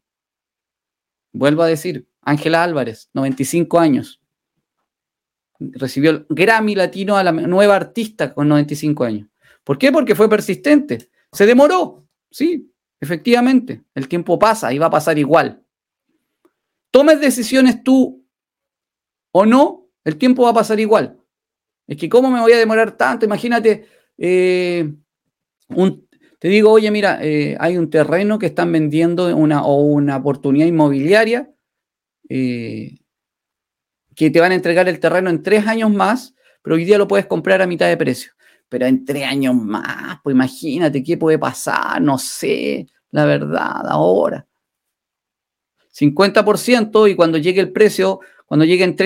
Vuelvo 1.33 1.63
a 1.63 1.69
decir, 1.69 2.09
Ángela 2.21 2.65
Álvarez, 2.65 3.11
95 3.13 3.79
años. 3.79 4.21
Recibió 5.61 6.11
el 6.11 6.27
Grammy 6.29 6.75
Latino 6.75 7.17
a 7.17 7.23
la 7.23 7.31
nueva 7.31 7.77
artista 7.77 8.35
con 8.35 8.49
95 8.49 9.05
años. 9.05 9.29
¿Por 9.63 9.79
qué? 9.79 9.93
Porque 9.93 10.17
fue 10.17 10.29
persistente. 10.29 11.11
Se 11.31 11.47
demoró, 11.47 12.09
sí, 12.29 12.74
efectivamente. 13.05 13.83
El 13.95 14.09
tiempo 14.09 14.39
pasa 14.39 14.73
y 14.73 14.79
va 14.79 14.87
a 14.87 14.91
pasar 14.91 15.19
igual. 15.19 15.63
Tomes 16.91 17.21
decisiones 17.21 17.83
tú 17.83 18.25
o 19.33 19.47
no, 19.47 19.89
el 20.05 20.17
tiempo 20.17 20.45
va 20.45 20.51
a 20.51 20.55
pasar 20.55 20.81
igual. 20.81 21.19
Es 21.87 21.97
que 21.97 22.09
cómo 22.09 22.31
me 22.31 22.41
voy 22.41 22.53
a 22.53 22.59
demorar 22.59 22.97
tanto, 22.97 23.27
imagínate, 23.27 23.87
eh, 24.17 24.91
te 26.39 26.49
digo, 26.49 26.71
oye, 26.71 26.91
mira, 26.91 27.19
eh, 27.23 27.57
hay 27.59 27.77
un 27.77 27.91
terreno 27.91 28.39
que 28.39 28.47
están 28.47 28.73
vendiendo 28.73 29.35
una, 29.37 29.65
o 29.65 29.83
una 29.83 30.17
oportunidad 30.17 30.67
inmobiliaria 30.67 31.51
eh, 32.29 32.99
que 34.15 34.31
te 34.31 34.41
van 34.41 34.53
a 34.53 34.55
entregar 34.55 34.89
el 34.89 35.01
terreno 35.01 35.31
en 35.31 35.43
tres 35.43 35.67
años 35.67 35.93
más, 35.93 36.35
pero 36.63 36.77
hoy 36.77 36.85
día 36.85 36.97
lo 36.97 37.09
puedes 37.09 37.27
comprar 37.27 37.61
a 37.61 37.67
mitad 37.67 37.89
de 37.89 37.97
precio 37.97 38.33
pero 38.75 38.87
en 38.87 39.05
tres 39.05 39.25
años 39.25 39.55
más, 39.55 40.19
pues 40.25 40.35
imagínate 40.35 41.03
qué 41.05 41.17
puede 41.17 41.39
pasar, 41.39 42.03
no 42.03 42.19
sé, 42.19 42.89
la 43.15 43.27
verdad, 43.27 43.87
ahora. 43.87 44.45
50% 45.97 47.09
y 47.09 47.15
cuando 47.15 47.39
llegue 47.39 47.61
el 47.61 47.71
precio, 47.71 48.19
cuando 48.45 48.65
llegue 48.65 48.83
en, 48.83 48.97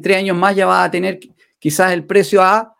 tres 0.00 0.16
años 0.16 0.38
más 0.38 0.56
ya 0.56 0.64
va 0.64 0.84
a 0.84 0.90
tener 0.90 1.20
quizás 1.58 1.92
el 1.92 2.06
precio 2.06 2.42
a 2.42 2.74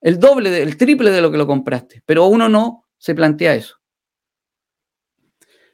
el 0.00 0.20
doble, 0.20 0.62
el 0.62 0.76
triple 0.76 1.10
de 1.10 1.20
lo 1.20 1.32
que 1.32 1.38
lo 1.38 1.46
compraste, 1.48 2.04
pero 2.06 2.26
uno 2.26 2.48
no 2.48 2.84
se 2.98 3.16
plantea 3.16 3.56
eso. 3.56 3.80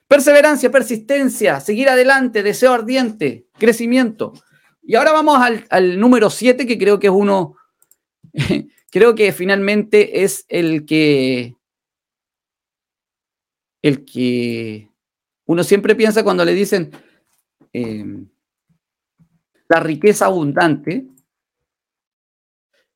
Perseverancia, 0.08 0.70
persistencia, 0.70 1.60
seguir 1.60 1.90
adelante, 1.90 2.42
deseo 2.42 2.72
ardiente, 2.72 3.46
crecimiento. 3.58 4.32
Y 4.82 4.94
ahora 4.94 5.12
vamos 5.12 5.42
al, 5.42 5.66
al 5.68 6.00
número 6.00 6.30
7, 6.30 6.66
que 6.66 6.78
creo 6.78 6.98
que 6.98 7.08
es 7.08 7.12
uno 7.12 7.56
creo 8.90 9.14
que 9.14 9.30
finalmente 9.32 10.24
es 10.24 10.46
el 10.48 10.86
que, 10.86 11.54
el 13.84 14.06
que 14.06 14.90
uno 15.44 15.62
siempre 15.62 15.94
piensa 15.94 16.24
cuando 16.24 16.42
le 16.42 16.54
dicen 16.54 16.90
em, 17.74 18.30
la 19.68 19.78
riqueza 19.78 20.24
abundante, 20.24 21.06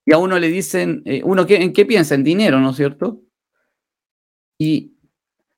y 0.06 0.14
a 0.14 0.16
uno 0.16 0.38
le 0.38 0.48
dicen, 0.48 1.02
eh, 1.04 1.20
uno 1.22 1.44
¿en 1.46 1.74
qué 1.74 1.84
piensa? 1.84 2.14
En 2.14 2.24
dinero, 2.24 2.58
¿no 2.58 2.70
es 2.70 2.76
cierto? 2.76 3.20
Y 4.56 4.96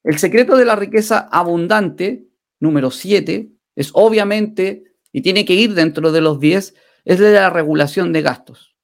el 0.03 0.19
secreto 0.19 0.57
de 0.57 0.65
la 0.65 0.75
riqueza 0.75 1.29
abundante, 1.31 2.27
número 2.59 2.91
7, 2.91 3.53
es 3.77 3.93
obviamente, 3.95 4.97
y 5.13 5.23
tiene 5.23 5.45
que 5.45 5.55
ir 5.55 5.75
dentro 5.75 6.11
de 6.11 6.23
los 6.23 6.41
10, 6.41 6.75
es 7.05 7.19
de 7.21 7.33
la 7.33 7.51
regulación 7.51 8.13
de 8.13 8.23
gastos. 8.23 8.77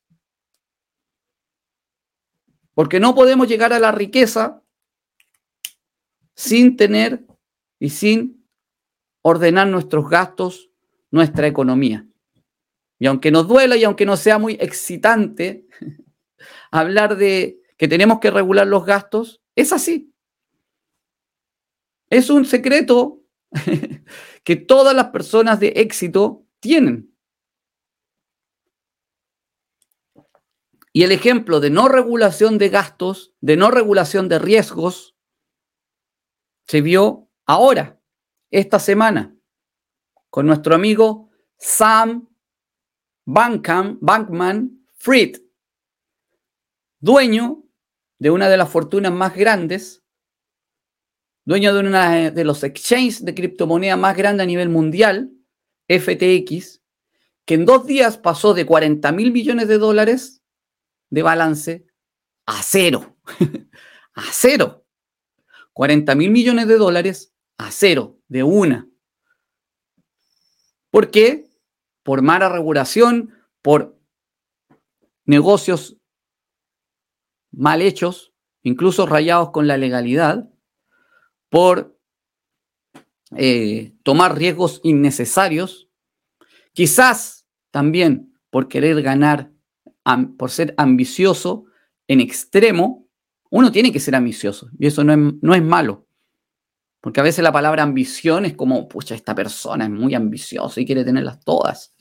Porque 2.73 3.01
no 3.01 3.17
podemos 3.17 3.49
llegar 3.49 3.73
a 3.73 3.81
la 3.81 3.91
riqueza 3.91 4.63
sin 6.37 6.77
tener 6.77 7.25
y 7.81 7.91
sin 7.91 8.47
ordenar 9.23 9.67
nuestros 9.67 10.09
gastos, 10.09 10.71
nuestra 11.11 11.47
economía. 11.47 12.07
Y 12.99 13.07
aunque 13.07 13.31
nos 13.31 13.49
duela 13.49 13.77
y 13.77 13.85
aunque 13.85 14.07
no 14.07 14.17
sea 14.17 14.39
muy 14.39 14.55
excitante 14.61 15.67
hablar 16.71 17.17
de 17.17 17.61
que 17.77 17.89
tenemos 17.89 18.21
que 18.21 18.31
regular 18.31 18.67
los 18.67 18.85
gastos, 18.85 19.43
es 19.55 19.73
así. 19.73 20.13
Es 22.09 22.31
un 22.31 22.45
secreto 22.45 23.23
que 24.45 24.57
todas 24.57 24.95
las 24.95 25.07
personas 25.07 25.59
de 25.59 25.69
éxito 25.77 26.47
tienen. 26.61 27.13
Y 30.93 31.03
el 31.03 31.13
ejemplo 31.13 31.61
de 31.61 31.69
no 31.69 31.89
regulación 31.89 32.57
de 32.57 32.71
gastos, 32.71 33.35
de 33.41 33.57
no 33.57 33.71
regulación 33.71 34.29
de 34.29 34.39
riesgos, 34.39 35.16
se 36.67 36.81
vio 36.81 37.29
ahora, 37.47 38.01
esta 38.51 38.79
semana, 38.79 39.37
con 40.31 40.47
nuestro 40.47 40.75
amigo 40.75 41.31
Sam 41.59 42.29
Bankman, 43.25 43.99
Bankman 44.01 44.87
Fried, 44.97 45.37
dueño 47.01 47.65
de 48.19 48.31
una 48.31 48.49
de 48.49 48.57
las 48.57 48.69
fortunas 48.69 49.13
más 49.13 49.35
grandes, 49.37 50.05
dueño 51.45 51.73
de 51.75 51.81
una 51.81 52.31
de 52.31 52.45
los 52.45 52.65
exchanges 52.65 53.25
de 53.25 53.35
criptomoneda 53.35 53.97
más 53.97 54.17
grandes 54.17 54.45
a 54.45 54.47
nivel 54.47 54.69
mundial, 54.69 55.33
FTX, 55.89 56.83
que 57.45 57.55
en 57.55 57.65
dos 57.65 57.87
días 57.87 58.19
pasó 58.19 58.55
de 58.55 58.67
40 58.67 59.13
mil 59.13 59.31
millones 59.33 59.69
de 59.69 59.79
dólares 59.79 60.43
de 61.11 61.23
balance 61.23 61.87
a 62.47 62.63
cero. 62.63 63.17
a 64.15 64.25
cero. 64.33 64.86
40 65.77 66.15
mil 66.15 66.31
millones 66.31 66.69
de 66.69 66.79
dólares 66.79 67.35
a 67.59 67.71
cero, 67.71 68.19
de 68.29 68.43
una. 68.43 68.89
¿Por 70.91 71.11
qué? 71.11 71.51
Por 72.03 72.23
mala 72.23 72.49
regulación, 72.49 73.35
por 73.61 74.01
negocios 75.27 75.99
mal 77.53 77.83
hechos, 77.83 78.33
incluso 78.63 79.05
rayados 79.05 79.51
con 79.51 79.67
la 79.67 79.77
legalidad, 79.77 80.49
por 81.51 82.01
eh, 83.37 83.93
tomar 84.03 84.35
riesgos 84.35 84.81
innecesarios, 84.83 85.91
quizás 86.73 87.47
también 87.71 88.35
por 88.49 88.69
querer 88.69 89.03
ganar, 89.03 89.53
por 90.39 90.51
ser 90.51 90.73
ambicioso 90.79 91.67
en 92.09 92.21
extremo, 92.23 93.06
uno 93.51 93.71
tiene 93.73 93.93
que 93.93 94.01
ser 94.01 94.15
ambicioso 94.15 94.71
y 94.79 94.87
eso 94.87 95.05
no 95.05 95.13
es, 95.13 95.35
no 95.41 95.55
es 95.55 95.63
malo. 95.63 96.07
Porque 97.01 97.21
a 97.21 97.23
veces 97.23 97.45
la 97.45 97.53
palabra 97.53 97.85
ambición 97.85 98.47
es 98.47 98.55
como, 98.55 98.89
pucha, 98.89 99.15
esta 99.15 99.35
persona 99.35 99.85
es 99.85 99.91
muy 99.91 100.15
ambiciosa 100.15 100.81
y 100.81 100.87
quiere 100.87 101.05
tenerlas 101.05 101.39
todas. 101.45 101.95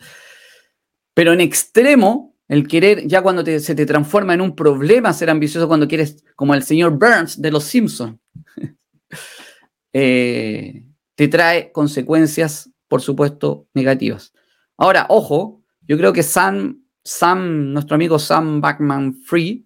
Pero 1.14 1.32
en 1.32 1.42
extremo, 1.42 2.36
el 2.48 2.68
querer, 2.68 3.08
ya 3.08 3.22
cuando 3.22 3.46
se 3.46 3.76
te 3.76 3.86
transforma 3.86 4.34
en 4.34 4.42
un 4.42 4.56
problema 4.56 5.14
ser 5.14 5.30
ambicioso, 5.30 5.68
cuando 5.68 5.88
quieres, 5.88 6.24
como 6.36 6.56
el 6.56 6.64
señor 6.64 6.98
Burns 6.98 7.42
de 7.42 7.52
Los 7.52 7.66
Simpsons, 7.66 8.20
eh, 9.94 10.86
te 11.16 11.28
trae 11.28 11.72
consecuencias, 11.72 12.72
por 12.88 13.02
supuesto, 13.02 13.68
negativas. 13.74 14.34
Ahora, 14.78 15.06
ojo, 15.10 15.64
yo 15.88 15.98
creo 15.98 16.14
que 16.14 16.24
Sam, 16.24 16.84
Sam 17.04 17.74
nuestro 17.74 17.96
amigo 17.96 18.20
Sam 18.20 18.60
Backman 18.60 19.14
Fried, 19.24 19.62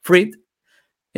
Fried 0.00 0.34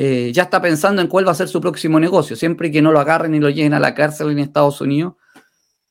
eh, 0.01 0.31
ya 0.33 0.45
está 0.45 0.63
pensando 0.63 1.03
en 1.03 1.09
cuál 1.09 1.27
va 1.27 1.33
a 1.33 1.35
ser 1.35 1.49
su 1.49 1.61
próximo 1.61 1.99
negocio, 1.99 2.37
siempre 2.37 2.71
que 2.71 2.81
no 2.81 2.93
lo 2.93 3.01
agarren 3.01 3.35
y 3.35 3.41
lo 3.41 3.51
lleven 3.51 3.75
a 3.75 3.81
la 3.81 3.97
cárcel 3.97 4.31
en 4.31 4.39
Estados 4.39 4.81
Unidos. 4.81 5.15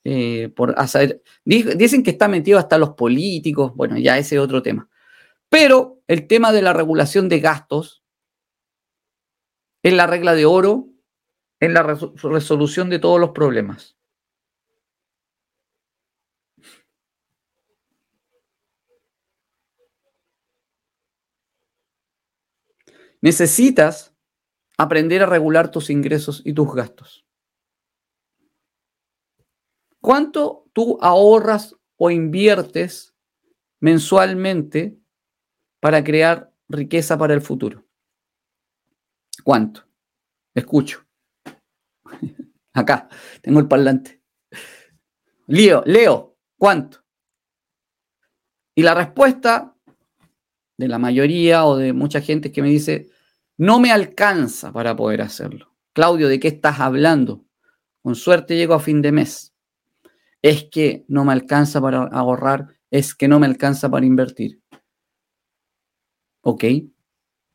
Eh, 0.06 0.48
por 0.56 0.74
hacer, 0.78 1.22
dicen 1.44 2.04
que 2.04 2.12
está 2.12 2.30
metido 2.30 2.58
hasta 2.58 2.78
los 2.78 2.92
políticos, 2.92 3.74
bueno, 3.76 3.98
ya 3.98 4.18
ese 4.18 4.36
es 4.36 4.42
otro 4.42 4.64
tema. 4.64 4.88
Pero 5.50 6.00
el 6.08 6.26
tema 6.26 6.54
de 6.54 6.62
la 6.62 6.72
regulación 6.72 7.28
de 7.28 7.42
gastos 7.42 8.02
es 9.84 9.92
la 9.92 10.08
regla 10.08 10.36
de 10.36 10.46
oro 10.46 10.88
en 11.60 11.74
la 11.74 11.84
resolución 11.84 12.90
de 12.90 13.00
todos 13.00 13.20
los 13.20 13.32
problemas. 13.32 13.97
Necesitas 23.22 24.14
aprender 24.78 25.24
a 25.24 25.26
regular 25.26 25.72
tus 25.72 25.90
ingresos 25.90 26.42
y 26.46 26.54
tus 26.54 26.74
gastos. 26.74 27.26
¿Cuánto 30.00 30.70
tú 30.74 30.98
ahorras 31.02 31.76
o 31.98 32.12
inviertes 32.12 33.16
mensualmente 33.80 35.00
para 35.80 36.04
crear 36.04 36.54
riqueza 36.70 37.18
para 37.18 37.34
el 37.34 37.42
futuro? 37.42 37.86
¿Cuánto? 39.44 39.88
Escucho. 40.54 41.06
Acá, 42.74 43.10
tengo 43.42 43.60
el 43.60 43.68
parlante. 43.68 44.22
Leo, 45.48 45.84
Leo, 45.86 46.38
¿cuánto? 46.58 47.04
Y 48.76 48.84
la 48.84 48.94
respuesta 48.94 49.77
de 50.78 50.88
la 50.88 51.00
mayoría 51.00 51.66
o 51.66 51.76
de 51.76 51.94
mucha 51.94 52.22
gente 52.22 52.52
que 52.52 52.62
me 52.62 52.70
dice, 52.70 53.10
no 53.58 53.80
me 53.80 53.92
alcanza 53.92 54.72
para 54.72 54.96
poder 54.96 55.22
hacerlo. 55.22 55.76
Claudio, 55.94 56.28
¿de 56.28 56.40
qué 56.40 56.48
estás 56.48 56.80
hablando? 56.80 57.44
Con 58.04 58.16
suerte 58.16 58.56
llego 58.56 58.76
a 58.76 58.80
fin 58.80 59.02
de 59.02 59.12
mes. 59.12 59.54
Es 60.42 60.66
que 60.72 61.04
no 61.08 61.26
me 61.26 61.34
alcanza 61.34 61.82
para 61.82 62.04
ahorrar, 62.04 62.68
es 62.92 63.16
que 63.16 63.28
no 63.28 63.40
me 63.40 63.48
alcanza 63.48 63.90
para 63.90 64.06
invertir. 64.06 64.62
Ok, 66.42 66.64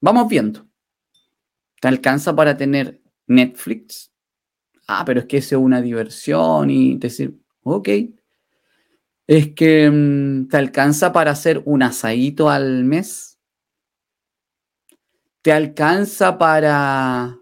vamos 0.00 0.28
viendo. 0.28 0.66
¿Te 1.80 1.88
alcanza 1.88 2.35
para 2.35 2.56
tener 2.56 3.00
Netflix? 3.26 4.12
Ah, 4.87 5.04
pero 5.06 5.20
es 5.20 5.26
que 5.26 5.38
es 5.38 5.52
una 5.52 5.80
diversión 5.80 6.70
y 6.70 6.96
decir, 6.96 7.38
ok, 7.62 7.88
es 9.26 9.54
que 9.54 9.90
mm, 9.90 10.48
te 10.48 10.56
alcanza 10.56 11.12
para 11.12 11.30
hacer 11.30 11.62
un 11.64 11.82
asadito 11.82 12.50
al 12.50 12.85
mes. 12.85 13.38
Te 15.42 15.52
alcanza 15.52 16.38
para 16.38 17.38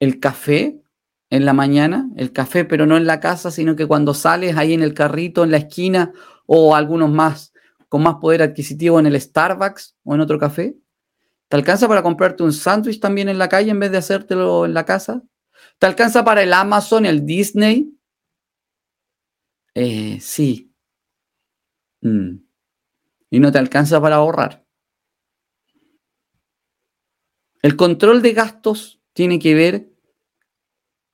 el 0.00 0.20
café 0.20 0.80
en 1.30 1.44
la 1.44 1.52
mañana, 1.52 2.08
el 2.16 2.32
café, 2.32 2.64
pero 2.64 2.86
no 2.86 2.96
en 2.96 3.06
la 3.06 3.20
casa, 3.20 3.50
sino 3.50 3.76
que 3.76 3.86
cuando 3.86 4.14
sales 4.14 4.56
ahí 4.56 4.72
en 4.72 4.82
el 4.82 4.94
carrito, 4.94 5.44
en 5.44 5.50
la 5.50 5.58
esquina, 5.58 6.12
o 6.46 6.74
algunos 6.74 7.10
más 7.10 7.52
con 7.88 8.02
más 8.02 8.16
poder 8.16 8.42
adquisitivo 8.42 8.98
en 9.00 9.06
el 9.06 9.20
Starbucks 9.20 9.96
o 10.04 10.14
en 10.14 10.20
otro 10.20 10.38
café. 10.38 10.76
¿Te 11.48 11.56
alcanza 11.56 11.88
para 11.88 12.02
comprarte 12.02 12.42
un 12.42 12.52
sándwich 12.52 13.00
también 13.00 13.28
en 13.28 13.38
la 13.38 13.48
calle 13.48 13.70
en 13.70 13.80
vez 13.80 13.90
de 13.90 13.98
hacértelo 13.98 14.66
en 14.66 14.74
la 14.74 14.84
casa? 14.84 15.22
¿Te 15.78 15.86
alcanza 15.86 16.24
para 16.24 16.42
el 16.42 16.52
Amazon, 16.52 17.06
el 17.06 17.24
Disney? 17.24 17.94
Eh, 19.74 20.18
sí, 20.20 20.67
Mm. 22.00 22.36
Y 23.30 23.40
no 23.40 23.52
te 23.52 23.58
alcanza 23.58 24.00
para 24.00 24.16
ahorrar. 24.16 24.66
El 27.62 27.76
control 27.76 28.22
de 28.22 28.32
gastos 28.32 29.00
tiene 29.12 29.38
que 29.38 29.54
ver 29.54 29.92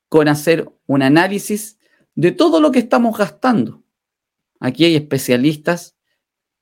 con 0.08 0.28
hacer 0.28 0.70
un 0.86 1.02
análisis 1.02 1.78
de 2.14 2.32
todo 2.32 2.60
lo 2.60 2.70
que 2.70 2.78
estamos 2.78 3.16
gastando. 3.18 3.82
Aquí 4.60 4.84
hay 4.84 4.94
especialistas 4.94 5.96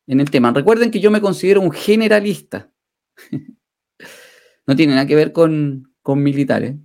en 0.06 0.20
el 0.20 0.30
tema. 0.30 0.52
Recuerden 0.52 0.90
que 0.90 1.00
yo 1.00 1.10
me 1.10 1.20
considero 1.20 1.60
un 1.60 1.70
generalista. 1.70 2.72
no 4.66 4.76
tiene 4.76 4.94
nada 4.94 5.06
que 5.06 5.16
ver 5.16 5.32
con, 5.32 5.94
con 6.00 6.22
militares. 6.22 6.76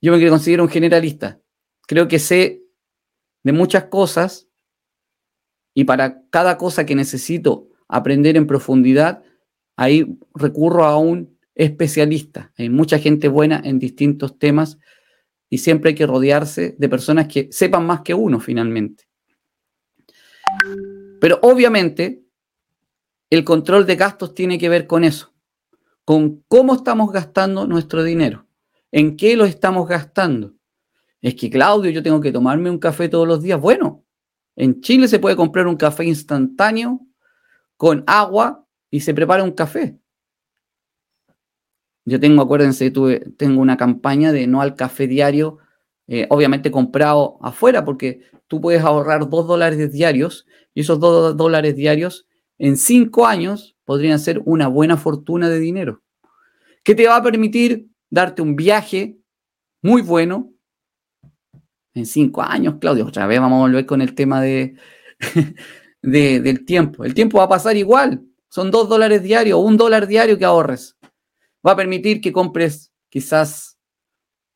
Yo 0.00 0.12
me 0.16 0.28
considero 0.28 0.62
un 0.62 0.68
generalista. 0.68 1.40
Creo 1.86 2.06
que 2.06 2.18
sé 2.18 2.62
de 3.42 3.52
muchas 3.52 3.84
cosas 3.84 4.45
y 5.78 5.84
para 5.84 6.22
cada 6.30 6.56
cosa 6.56 6.86
que 6.86 6.94
necesito 6.94 7.68
aprender 7.86 8.38
en 8.38 8.46
profundidad, 8.46 9.22
ahí 9.76 10.18
recurro 10.34 10.86
a 10.86 10.96
un 10.96 11.38
especialista. 11.54 12.50
Hay 12.56 12.70
mucha 12.70 12.98
gente 12.98 13.28
buena 13.28 13.60
en 13.62 13.78
distintos 13.78 14.38
temas 14.38 14.78
y 15.50 15.58
siempre 15.58 15.90
hay 15.90 15.94
que 15.94 16.06
rodearse 16.06 16.76
de 16.78 16.88
personas 16.88 17.28
que 17.28 17.50
sepan 17.52 17.84
más 17.84 18.00
que 18.00 18.14
uno 18.14 18.40
finalmente. 18.40 19.04
Pero 21.20 21.40
obviamente 21.42 22.24
el 23.28 23.44
control 23.44 23.84
de 23.84 23.96
gastos 23.96 24.32
tiene 24.32 24.58
que 24.58 24.70
ver 24.70 24.86
con 24.86 25.04
eso, 25.04 25.34
con 26.06 26.42
cómo 26.48 26.74
estamos 26.74 27.12
gastando 27.12 27.66
nuestro 27.66 28.02
dinero, 28.02 28.46
en 28.92 29.14
qué 29.18 29.36
lo 29.36 29.44
estamos 29.44 29.86
gastando. 29.86 30.54
Es 31.20 31.34
que, 31.34 31.50
Claudio, 31.50 31.90
yo 31.90 32.02
tengo 32.02 32.22
que 32.22 32.32
tomarme 32.32 32.70
un 32.70 32.78
café 32.78 33.10
todos 33.10 33.28
los 33.28 33.42
días. 33.42 33.60
Bueno, 33.60 34.05
en 34.56 34.80
Chile 34.80 35.06
se 35.06 35.18
puede 35.18 35.36
comprar 35.36 35.66
un 35.66 35.76
café 35.76 36.04
instantáneo 36.04 37.00
con 37.76 38.02
agua 38.06 38.66
y 38.90 39.00
se 39.00 39.14
prepara 39.14 39.44
un 39.44 39.52
café. 39.52 39.98
Yo 42.06 42.18
tengo, 42.18 42.42
acuérdense, 42.42 42.90
tuve, 42.90 43.20
tengo 43.36 43.60
una 43.60 43.76
campaña 43.76 44.32
de 44.32 44.46
no 44.46 44.62
al 44.62 44.74
café 44.74 45.06
diario, 45.06 45.58
eh, 46.06 46.26
obviamente 46.30 46.70
comprado 46.70 47.38
afuera, 47.42 47.84
porque 47.84 48.22
tú 48.46 48.60
puedes 48.60 48.82
ahorrar 48.82 49.28
dos 49.28 49.46
dólares 49.46 49.92
diarios 49.92 50.46
y 50.72 50.80
esos 50.80 51.00
dos 51.00 51.36
dólares 51.36 51.76
diarios 51.76 52.26
en 52.58 52.76
cinco 52.76 53.26
años 53.26 53.76
podrían 53.84 54.18
ser 54.18 54.40
una 54.44 54.68
buena 54.68 54.96
fortuna 54.96 55.48
de 55.48 55.58
dinero, 55.58 56.02
que 56.82 56.94
te 56.94 57.06
va 57.06 57.16
a 57.16 57.22
permitir 57.22 57.88
darte 58.08 58.40
un 58.40 58.56
viaje 58.56 59.18
muy 59.82 60.00
bueno 60.00 60.52
en 61.96 62.06
cinco 62.06 62.42
años, 62.42 62.76
Claudio. 62.78 63.06
Otra 63.06 63.26
vez 63.26 63.40
vamos 63.40 63.56
a 63.56 63.62
volver 63.62 63.86
con 63.86 64.02
el 64.02 64.14
tema 64.14 64.40
de, 64.42 64.76
del 66.02 66.64
tiempo. 66.64 67.04
El 67.04 67.14
tiempo 67.14 67.38
va 67.38 67.44
a 67.44 67.48
pasar 67.48 67.76
igual. 67.76 68.22
Son 68.48 68.70
dos 68.70 68.88
dólares 68.88 69.22
diarios, 69.22 69.58
un 69.58 69.76
dólar 69.76 70.06
diario 70.06 70.38
que 70.38 70.44
ahorres. 70.44 70.96
Va 71.66 71.72
a 71.72 71.76
permitir 71.76 72.20
que 72.20 72.32
compres 72.32 72.92
quizás 73.08 73.78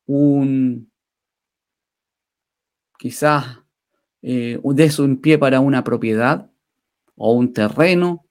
un, 0.05 0.91
quizás 2.97 3.57
eh, 4.21 4.59
des 4.63 4.99
un 4.99 5.19
pie 5.19 5.37
para 5.37 5.59
una 5.59 5.83
propiedad 5.83 6.49
o 7.15 7.33
un 7.33 7.53
terreno, 7.53 8.25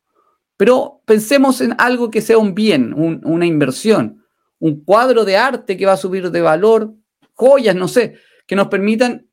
pero 0.56 1.02
pensemos 1.04 1.60
en 1.60 1.74
algo 1.78 2.10
que 2.10 2.20
sea 2.20 2.38
un 2.38 2.54
bien, 2.54 2.94
una 2.94 3.46
inversión, 3.46 4.24
un 4.58 4.84
cuadro 4.84 5.24
de 5.24 5.36
arte 5.36 5.76
que 5.76 5.86
va 5.86 5.92
a 5.92 5.96
subir 5.96 6.30
de 6.30 6.40
valor, 6.40 6.94
joyas, 7.34 7.74
no 7.74 7.88
sé, 7.88 8.16
que 8.50 8.56
nos 8.56 8.66
permitan 8.66 9.30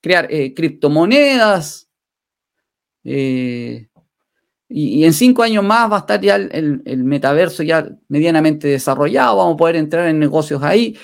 crear 0.00 0.26
eh, 0.32 0.52
criptomonedas. 0.52 1.88
Eh, 3.04 3.88
y, 4.68 5.04
en 5.04 5.12
cinco 5.12 5.44
años 5.44 5.62
más 5.62 5.88
va 5.88 5.98
a 5.98 6.00
estar 6.00 6.20
ya 6.20 6.34
el, 6.34 7.04
metaverso 7.04 7.62
ya 7.62 7.88
medianamente 8.08 8.66
desarrollado, 8.66 9.36
vamos 9.36 9.54
a 9.54 9.56
poder 9.58 9.76
entrar 9.76 10.08
en 10.08 10.18
negocios 10.18 10.60
ahí. 10.64 10.98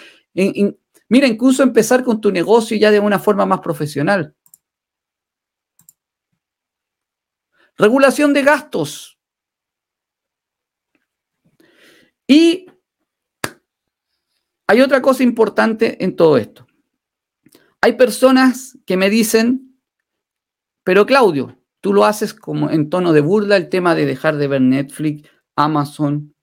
mira, 1.08 1.28
incluso 1.28 1.62
empezar 1.62 2.02
con 2.02 2.20
tu 2.20 2.32
negocio 2.32 2.76
ya 2.76 2.90
de 2.90 2.98
una 2.98 3.20
forma 3.20 3.46
más 3.46 3.60
profesional. 3.60 4.34
Regulación 7.76 8.32
de 8.32 8.42
gastos. 8.42 9.16
Y 12.26 12.66
hay 14.66 14.80
otra 14.80 15.00
cosa 15.00 15.22
importante 15.22 16.02
en 16.02 16.16
todo 16.16 16.36
esto. 16.36 16.63
Hay 17.84 17.98
personas 17.98 18.78
que 18.86 18.96
me 18.96 19.10
dicen, 19.10 19.78
pero 20.84 21.04
Claudio, 21.04 21.58
tú 21.82 21.92
lo 21.92 22.06
haces 22.06 22.32
como 22.32 22.70
en 22.70 22.88
tono 22.88 23.12
de 23.12 23.20
burla 23.20 23.58
el 23.58 23.68
tema 23.68 23.94
de 23.94 24.06
dejar 24.06 24.38
de 24.38 24.48
ver 24.48 24.62
Netflix, 24.62 25.28
Amazon, 25.54 26.34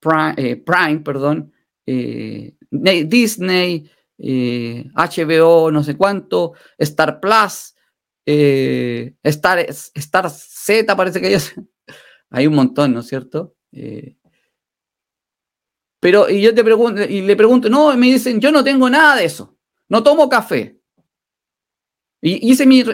Prime, 0.00 0.34
eh, 0.36 0.56
perdón, 1.04 1.52
eh, 1.86 2.56
Disney, 2.72 3.88
HBO, 4.18 5.68
eh, 5.68 5.72
no 5.72 5.84
sé 5.84 5.96
cuánto, 5.96 6.54
Star 6.76 7.20
Plus, 7.20 7.76
Star, 8.26 9.60
Star 9.60 10.28
Z, 10.28 10.96
parece 10.96 11.20
que 11.20 11.28
hay, 11.28 11.36
hay 12.30 12.48
un 12.48 12.54
montón, 12.56 12.94
¿no 12.94 12.98
es 12.98 13.06
cierto? 13.06 13.54
pero 16.00 16.28
y 16.28 16.42
yo 16.42 16.52
te 16.52 16.64
pregunto, 16.64 17.00
y 17.04 17.20
le 17.20 17.36
pregunto, 17.36 17.68
no, 17.68 17.96
me 17.96 18.08
dicen, 18.08 18.40
yo 18.40 18.50
no 18.50 18.64
tengo 18.64 18.90
nada 18.90 19.14
de 19.14 19.26
eso, 19.26 19.56
no 19.88 20.02
tomo 20.02 20.28
café. 20.28 20.79
Y 22.22 22.50
hice 22.50 22.66
mi, 22.66 22.84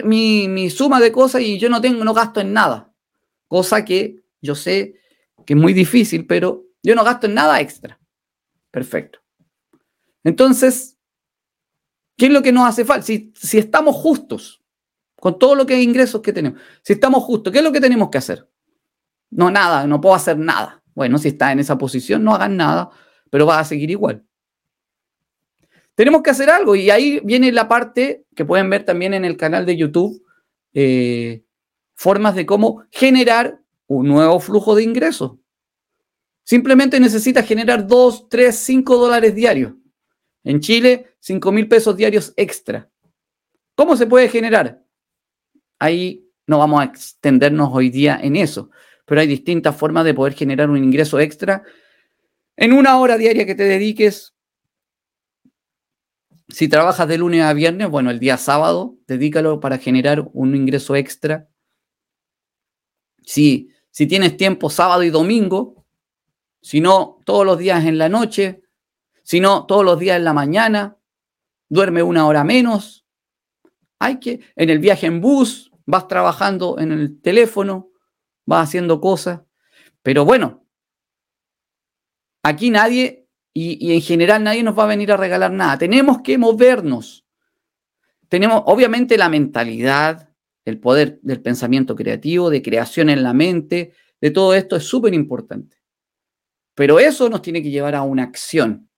mi, 0.47 0.69
suma 0.69 0.99
de 0.99 1.11
cosas 1.11 1.41
y 1.41 1.59
yo 1.59 1.69
no 1.69 1.81
tengo, 1.81 2.03
no 2.03 2.13
gasto 2.13 2.39
en 2.39 2.53
nada. 2.53 2.93
Cosa 3.47 3.83
que 3.83 4.23
yo 4.41 4.55
sé 4.55 4.95
que 5.45 5.53
es 5.53 5.59
muy 5.59 5.73
difícil, 5.73 6.25
pero 6.25 6.65
yo 6.81 6.95
no 6.95 7.03
gasto 7.03 7.27
en 7.27 7.33
nada 7.33 7.59
extra. 7.59 7.99
Perfecto. 8.71 9.19
Entonces, 10.23 10.97
¿qué 12.17 12.27
es 12.27 12.31
lo 12.31 12.41
que 12.41 12.51
nos 12.51 12.67
hace 12.67 12.85
falta? 12.85 13.05
Si, 13.05 13.33
si 13.35 13.57
estamos 13.57 13.95
justos 13.95 14.61
con 15.19 15.39
todo 15.39 15.55
lo 15.55 15.65
que 15.65 15.81
ingresos 15.81 16.21
que 16.21 16.33
tenemos, 16.33 16.61
si 16.83 16.93
estamos 16.93 17.23
justos, 17.23 17.51
¿qué 17.51 17.59
es 17.59 17.63
lo 17.63 17.71
que 17.71 17.81
tenemos 17.81 18.09
que 18.09 18.17
hacer? 18.17 18.49
No, 19.29 19.51
nada, 19.51 19.87
no 19.87 19.99
puedo 19.99 20.15
hacer 20.15 20.37
nada. 20.37 20.83
Bueno, 20.93 21.17
si 21.17 21.29
está 21.29 21.51
en 21.51 21.59
esa 21.59 21.77
posición, 21.77 22.23
no 22.23 22.33
hagan 22.33 22.57
nada, 22.57 22.89
pero 23.29 23.45
va 23.45 23.59
a 23.59 23.65
seguir 23.65 23.91
igual. 23.91 24.26
Tenemos 25.97 26.21
que 26.21 26.29
hacer 26.29 26.49
algo 26.49 26.77
y 26.77 26.89
ahí 26.91 27.19
viene 27.25 27.51
la 27.51 27.67
parte 27.67 28.23
que 28.35 28.45
pueden 28.45 28.69
ver 28.69 28.85
también 28.85 29.13
en 29.15 29.25
el 29.25 29.35
canal 29.35 29.65
de 29.65 29.75
YouTube, 29.75 30.23
eh, 30.73 31.43
formas 31.95 32.35
de 32.35 32.45
cómo 32.45 32.83
generar 32.91 33.59
un 33.87 34.07
nuevo 34.07 34.39
flujo 34.39 34.75
de 34.75 34.83
ingresos. 34.83 35.33
Simplemente 36.43 36.99
necesitas 36.99 37.45
generar 37.45 37.87
2, 37.87 38.29
3, 38.29 38.55
5 38.55 38.97
dólares 38.97 39.33
diarios. 39.33 39.73
En 40.43 40.59
Chile, 40.59 41.15
5 41.19 41.51
mil 41.51 41.67
pesos 41.67 41.97
diarios 41.97 42.31
extra. 42.37 42.89
¿Cómo 43.73 43.97
se 43.97 44.05
puede 44.05 44.29
generar? 44.29 44.83
Ahí 45.79 46.29
no 46.45 46.59
vamos 46.59 46.81
a 46.81 46.85
extendernos 46.85 47.71
hoy 47.73 47.89
día 47.89 48.19
en 48.21 48.35
eso 48.35 48.69
pero 49.07 49.21
hay 49.21 49.27
distintas 49.27 49.73
formas 49.75 50.03
de 50.03 50.13
poder 50.13 50.33
generar 50.33 50.69
un 50.69 50.83
ingreso 50.83 51.17
extra. 51.17 51.63
En 52.57 52.73
una 52.73 52.99
hora 52.99 53.17
diaria 53.17 53.45
que 53.45 53.55
te 53.55 53.63
dediques, 53.63 54.35
si 56.49 56.69
trabajas 56.69 57.07
de 57.07 57.17
lunes 57.17 57.43
a 57.43 57.53
viernes, 57.53 57.89
bueno, 57.89 58.09
el 58.09 58.19
día 58.19 58.37
sábado, 58.37 58.95
dedícalo 59.07 59.59
para 59.59 59.77
generar 59.77 60.29
un 60.33 60.55
ingreso 60.55 60.95
extra. 60.95 61.49
Si, 63.23 63.69
si 63.91 64.07
tienes 64.07 64.37
tiempo 64.37 64.69
sábado 64.69 65.03
y 65.03 65.09
domingo, 65.09 65.85
si 66.61 66.79
no, 66.79 67.21
todos 67.25 67.45
los 67.45 67.57
días 67.57 67.85
en 67.85 67.97
la 67.97 68.09
noche, 68.09 68.61
si 69.23 69.39
no, 69.39 69.65
todos 69.65 69.83
los 69.83 69.99
días 69.99 70.17
en 70.17 70.23
la 70.23 70.33
mañana, 70.33 70.97
duerme 71.69 72.01
una 72.01 72.25
hora 72.25 72.43
menos. 72.43 73.05
Hay 73.99 74.19
que, 74.19 74.39
en 74.55 74.69
el 74.69 74.79
viaje 74.79 75.07
en 75.07 75.19
bus, 75.19 75.71
vas 75.85 76.07
trabajando 76.07 76.79
en 76.79 76.93
el 76.93 77.21
teléfono, 77.21 77.91
va 78.49 78.61
haciendo 78.61 79.01
cosas. 79.01 79.41
Pero 80.01 80.23
bueno, 80.23 80.65
aquí 82.43 82.69
nadie, 82.69 83.26
y, 83.59 83.91
en 83.91 84.01
general 84.01 84.43
nadie 84.43 84.61
nos 84.61 84.77
va 84.77 84.83
a 84.83 84.87
venir 84.87 85.11
a 85.11 85.17
regalar 85.17 85.51
nada. 85.51 85.79
Tenemos 85.79 86.21
que 86.21 86.37
movernos. 86.37 87.25
Tenemos, 88.29 88.61
obviamente, 88.67 89.17
la 89.17 89.29
mentalidad, 89.29 90.29
el 90.63 90.79
poder 90.79 91.19
del 91.23 91.41
pensamiento 91.41 91.95
creativo, 91.95 92.51
de 92.51 92.61
creación 92.61 93.09
en 93.09 93.23
la 93.23 93.33
mente, 93.33 93.93
de 94.21 94.29
todo 94.29 94.53
esto 94.53 94.75
es 94.75 94.83
súper 94.83 95.15
importante. 95.15 95.77
Pero 96.75 96.99
eso 96.99 97.29
nos 97.29 97.41
tiene 97.41 97.63
que 97.63 97.71
llevar 97.71 97.95
a 97.95 98.03
una 98.03 98.23
acción. 98.23 98.89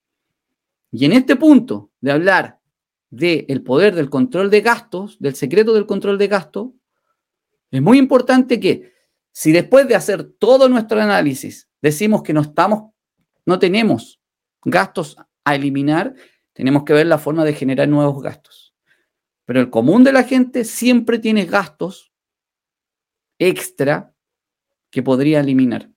Y 0.91 1.05
en 1.05 1.13
este 1.13 1.37
punto 1.37 1.91
de 2.01 2.11
hablar 2.11 2.59
del 3.09 3.63
poder 3.63 3.95
del 3.95 4.09
control 4.09 4.49
de 4.49 4.59
gastos, 4.59 5.17
del 5.19 5.35
secreto 5.35 5.73
del 5.73 5.85
control 5.85 6.17
de 6.17 6.27
gastos, 6.27 6.71
es 7.71 7.81
muy 7.81 7.97
importante 7.97 8.59
que 8.59 8.91
si 9.31 9.53
después 9.53 9.87
de 9.87 9.95
hacer 9.95 10.23
todo 10.23 10.67
nuestro 10.67 10.99
análisis 10.99 11.69
decimos 11.81 12.23
que 12.23 12.33
no 12.33 12.41
estamos, 12.41 12.91
no 13.45 13.57
tenemos 13.57 14.18
gastos 14.63 15.17
a 15.43 15.55
eliminar, 15.55 16.13
tenemos 16.53 16.83
que 16.83 16.93
ver 16.93 17.07
la 17.07 17.17
forma 17.17 17.45
de 17.45 17.53
generar 17.53 17.87
nuevos 17.87 18.21
gastos. 18.21 18.75
Pero 19.45 19.59
el 19.59 19.69
común 19.69 20.03
de 20.03 20.13
la 20.13 20.23
gente 20.23 20.63
siempre 20.65 21.19
tiene 21.19 21.45
gastos 21.45 22.11
extra 23.39 24.13
que 24.91 25.01
podría 25.01 25.39
eliminar 25.39 25.89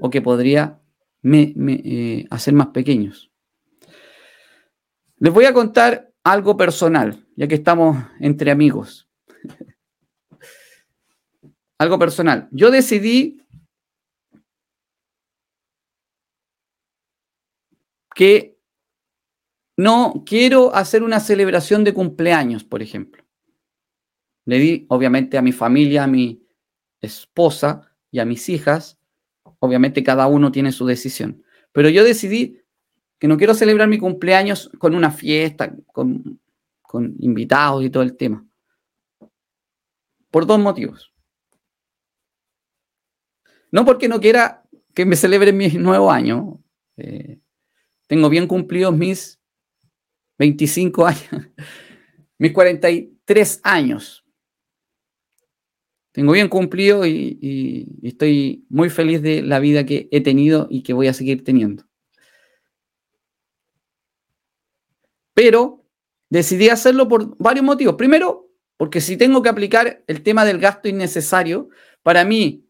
o 0.00 0.10
que 0.10 0.22
podría 0.22 0.80
eh, 1.22 2.26
hacer 2.30 2.54
más 2.54 2.68
pequeños. 2.68 3.30
Les 5.18 5.32
voy 5.32 5.44
a 5.44 5.52
contar 5.52 6.12
algo 6.24 6.56
personal, 6.56 7.26
ya 7.36 7.46
que 7.46 7.56
estamos 7.56 7.96
entre 8.20 8.50
amigos 8.50 9.08
algo 11.78 11.98
personal. 11.98 12.48
Yo 12.50 12.70
decidí 12.70 13.42
que 18.20 18.60
no 19.78 20.24
quiero 20.26 20.74
hacer 20.74 21.02
una 21.02 21.20
celebración 21.20 21.84
de 21.84 21.94
cumpleaños, 21.94 22.64
por 22.64 22.82
ejemplo. 22.82 23.24
Le 24.44 24.58
di, 24.58 24.86
obviamente, 24.90 25.38
a 25.38 25.42
mi 25.42 25.52
familia, 25.52 26.04
a 26.04 26.06
mi 26.06 26.46
esposa 27.00 27.90
y 28.10 28.18
a 28.18 28.26
mis 28.26 28.50
hijas. 28.50 28.98
Obviamente 29.58 30.04
cada 30.04 30.26
uno 30.26 30.52
tiene 30.52 30.70
su 30.70 30.84
decisión. 30.84 31.42
Pero 31.72 31.88
yo 31.88 32.04
decidí 32.04 32.60
que 33.18 33.26
no 33.26 33.38
quiero 33.38 33.54
celebrar 33.54 33.88
mi 33.88 33.96
cumpleaños 33.96 34.70
con 34.76 34.94
una 34.94 35.10
fiesta, 35.10 35.74
con, 35.86 36.38
invitados 37.20 37.82
y 37.84 37.88
todo 37.88 38.02
el 38.02 38.18
tema. 38.18 38.46
Por 40.30 40.44
dos 40.44 40.58
motivos. 40.58 41.10
No 43.70 43.86
porque 43.86 44.08
no 44.08 44.20
quiera 44.20 44.62
que 44.92 45.06
me 45.06 45.16
celebre 45.16 45.54
mi 45.54 45.70
nuevo 45.70 46.10
año. 46.10 46.62
Eh, 46.98 47.40
tengo 48.10 48.28
bien 48.28 48.48
cumplidos 48.48 48.92
mis 48.96 49.40
25 50.36 51.06
años, 51.06 51.30
mis 52.38 52.52
43 52.52 53.60
años. 53.62 54.24
Tengo 56.10 56.32
bien 56.32 56.48
cumplido 56.48 57.06
y, 57.06 57.86
estoy 58.02 58.66
muy 58.68 58.90
feliz 58.90 59.22
de 59.22 59.42
la 59.42 59.60
vida 59.60 59.86
que 59.86 60.08
he 60.10 60.20
tenido 60.22 60.66
y 60.68 60.82
que 60.82 60.92
voy 60.92 61.06
a 61.06 61.12
seguir 61.12 61.44
teniendo. 61.44 61.84
Pero 65.32 65.86
decidí 66.30 66.68
hacerlo 66.68 67.06
por 67.06 67.36
varios 67.38 67.64
motivos. 67.64 67.94
Primero, 67.94 68.50
porque 68.76 69.00
si 69.00 69.16
tengo 69.16 69.40
que 69.40 69.50
aplicar 69.50 70.02
el 70.08 70.24
tema 70.24 70.44
del 70.44 70.58
gasto 70.58 70.88
innecesario, 70.88 71.68
para 72.02 72.24
mí 72.24 72.66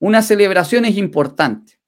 una 0.00 0.22
celebración 0.22 0.86
es 0.86 0.96
importante. 0.96 1.81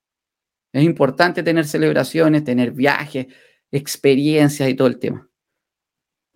Es 0.75 0.83
importante 0.83 1.45
tener 1.45 1.69
celebraciones, 1.69 2.43
tener 2.43 2.73
viajes, 2.73 3.29
experiencias 3.71 4.69
y 4.69 4.75
todo 4.75 4.89
el 4.89 4.99
tema. 4.99 5.31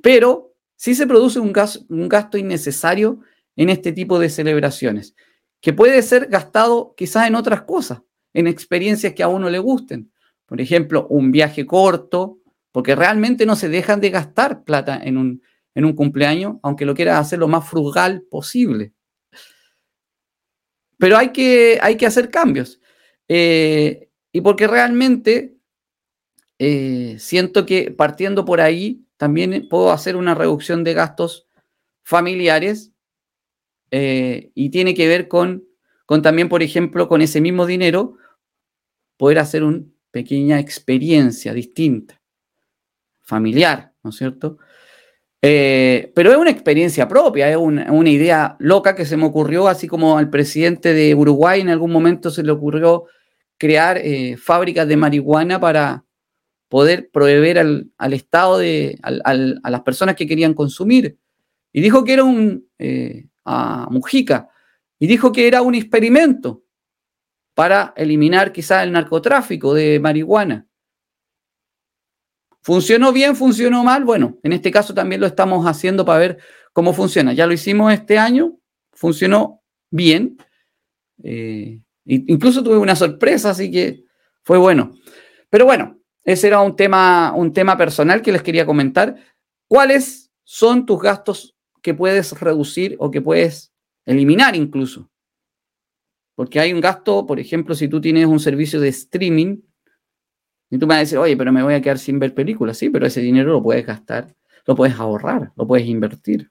Pero 0.01 0.55
sí 0.77 0.95
se 0.95 1.09
produce 1.09 1.41
un 1.41 1.53
gasto, 1.53 2.39
innecesario 2.39 3.19
en 3.57 3.69
este 3.69 3.91
tipo 3.91 4.21
de 4.21 4.31
celebraciones, 4.31 5.17
que 5.61 5.73
puede 5.73 6.01
ser 6.03 6.27
gastado 6.27 6.95
quizás 6.97 7.27
en 7.27 7.35
otras 7.35 7.63
cosas, 7.63 8.03
en 8.33 8.47
experiencias 8.47 9.13
que 9.13 9.25
a 9.25 9.29
uno 9.29 9.51
le 9.51 9.59
gusten. 9.59 10.13
Por 10.47 10.61
ejemplo, 10.61 11.09
un 11.09 11.33
viaje 11.33 11.67
corto, 11.67 12.39
porque 12.71 12.95
realmente 12.95 13.45
no 13.45 13.57
se 13.57 13.69
dejan 13.69 14.01
de 14.01 14.11
gastar 14.11 14.63
plata 14.63 15.01
en 15.03 15.17
un, 15.19 15.43
cumpleaños, 15.97 16.59
aunque 16.63 16.87
lo 16.87 16.95
quieras 16.95 17.19
hacer 17.19 17.41
lo 17.41 17.49
más 17.49 17.69
frugal 17.69 18.23
posible. 18.31 18.93
Pero 20.97 21.17
hay 21.17 21.33
que, 21.33 21.81
hay 21.83 21.97
que 21.97 22.07
hacer 22.07 22.31
cambios. 22.31 22.81
Eh, 23.27 24.08
y 24.33 24.41
porque 24.41 24.67
realmente 24.67 25.57
eh, 26.59 27.17
siento 27.19 27.67
que 27.67 27.91
partiendo 27.91 28.45
por 28.45 28.61
ahí 28.61 29.05
también 29.17 29.69
puedo 29.69 29.91
hacer 29.91 30.17
una 30.17 30.35
reducción 30.35 30.85
de 30.85 30.95
gastos 30.95 31.47
familiares 32.03 32.93
eh, 33.91 34.51
y 34.55 34.71
tiene 34.71 34.95
que 34.95 35.09
ver 35.09 35.29
con, 35.29 35.65
con 36.07 36.23
también, 36.23 36.49
por 36.49 36.63
ejemplo, 36.63 37.09
con 37.09 37.23
ese 37.23 37.41
mismo 37.41 37.67
dinero, 37.67 38.17
poder 39.17 39.39
hacer 39.39 39.65
una 39.65 39.83
pequeña 40.11 40.59
experiencia 40.59 41.53
distinta, 41.53 42.21
familiar, 43.21 43.93
¿no 44.03 44.11
es 44.11 44.17
cierto? 44.17 44.59
Eh, 45.41 46.13
pero 46.15 46.33
es 46.33 46.37
una 46.37 46.51
experiencia 46.51 47.07
propia, 47.07 47.49
es 47.49 47.57
una, 47.57 47.93
una, 47.93 48.11
idea 48.11 48.57
loca 48.59 48.97
que 48.97 49.05
se 49.05 49.17
me 49.17 49.27
ocurrió, 49.27 49.69
así 49.69 49.87
como 49.87 50.19
al 50.19 50.31
presidente 50.31 50.93
de 50.95 51.15
Uruguay 51.15 51.61
en 51.61 51.69
algún 51.69 51.93
momento 51.93 52.31
se 52.31 52.43
le 52.43 52.51
ocurrió 52.51 53.05
crear 53.59 53.99
eh, 53.99 54.37
fábricas 54.37 54.89
de 54.89 54.97
marihuana 54.97 55.61
para 55.61 56.05
poder 56.69 57.11
proveer 57.11 57.59
al, 57.59 57.91
al 57.99 58.13
Estado, 58.13 58.59
de, 58.59 58.99
al, 59.03 59.61
a 59.63 59.71
las 59.71 59.81
personas 59.83 60.17
que 60.17 60.27
querían 60.27 60.55
consumir. 60.55 61.19
Y 61.73 61.81
dijo 61.81 62.05
que 62.05 62.13
era 62.13 62.25
un, 62.25 62.67
eh, 62.79 63.27
a 63.45 63.89
Mujica, 63.91 64.49
y 64.99 65.07
dijo 65.07 65.33
que 65.33 65.47
era 65.47 65.63
un 65.63 65.75
experimento 65.75 66.63
para 67.55 67.93
eliminar 67.97 68.53
quizás 68.53 68.85
el 68.85 68.93
narcotráfico 68.93 69.75
de 69.75 69.99
marihuana. 69.99 70.67
¿Funcionó 72.61 73.13
bien? 73.13 73.35
¿Funcionó 73.35 73.83
mal? 73.83 74.05
Bueno, 74.05 74.39
en 74.43 74.53
este 74.53 74.71
caso 74.71 74.93
también 74.93 75.21
lo 75.21 75.27
estamos 75.27 75.67
haciendo 75.67 76.05
para 76.05 76.19
ver 76.19 76.39
cómo 76.73 76.93
funciona. 76.93 77.33
Ya 77.33 77.47
lo 77.47 77.53
hicimos 77.53 77.93
este 77.93 78.19
año, 78.19 78.59
funcionó 78.93 79.63
bien. 79.91 80.37
Eh, 81.23 81.81
incluso 82.09 82.63
tuve 82.63 82.79
una 82.79 82.97
sorpresa, 82.97 83.51
así 83.51 83.71
que 83.71 84.05
fue 84.43 84.59
bueno. 84.59 84.95
Pero 85.51 85.65
bueno, 85.65 85.99
ese 86.25 86.49
era 86.49 86.61
un 86.61 86.75
tema, 86.75 87.33
un 87.35 87.53
tema 87.53 87.77
personal 87.77 88.23
que 88.23 88.33
les 88.33 88.43
quería 88.43 88.67
comentar. 88.67 89.17
¿Cuáles 89.67 90.31
son 90.45 90.87
tus 90.87 91.01
gastos 91.01 91.57
que 91.83 91.95
puedes 91.95 92.39
reducir 92.41 92.97
o 92.99 93.11
que 93.11 93.21
puedes 93.21 93.73
eliminar 94.07 94.57
incluso? 94.57 95.11
Porque 96.35 96.61
hay 96.61 96.73
un 96.73 96.81
gasto, 96.81 97.27
por 97.27 97.41
ejemplo, 97.41 97.75
si 97.75 97.89
tú 97.89 98.01
tienes 98.01 98.27
un 98.27 98.41
servicio 98.41 98.81
de 98.81 98.89
streaming, 98.89 99.59
y 100.71 100.79
tú 100.79 100.87
me 100.87 100.93
vas 100.93 100.97
a 100.97 101.01
decir, 101.01 101.19
oye, 101.19 101.37
pero 101.37 101.53
me 101.53 101.63
voy 101.63 101.75
a 101.75 101.81
quedar 101.81 101.99
sin 101.99 102.19
ver 102.19 102.35
películas. 102.35 102.77
Sí, 102.79 102.91
pero 102.91 103.07
ese 103.07 103.21
dinero 103.21 103.53
lo 103.53 103.63
puedes 103.63 103.87
gastar, 103.87 104.35
lo 104.67 104.77
puedes 104.77 104.99
ahorrar, 104.99 105.53
lo 105.57 105.67
puedes 105.67 105.87
invertir. 105.87 106.51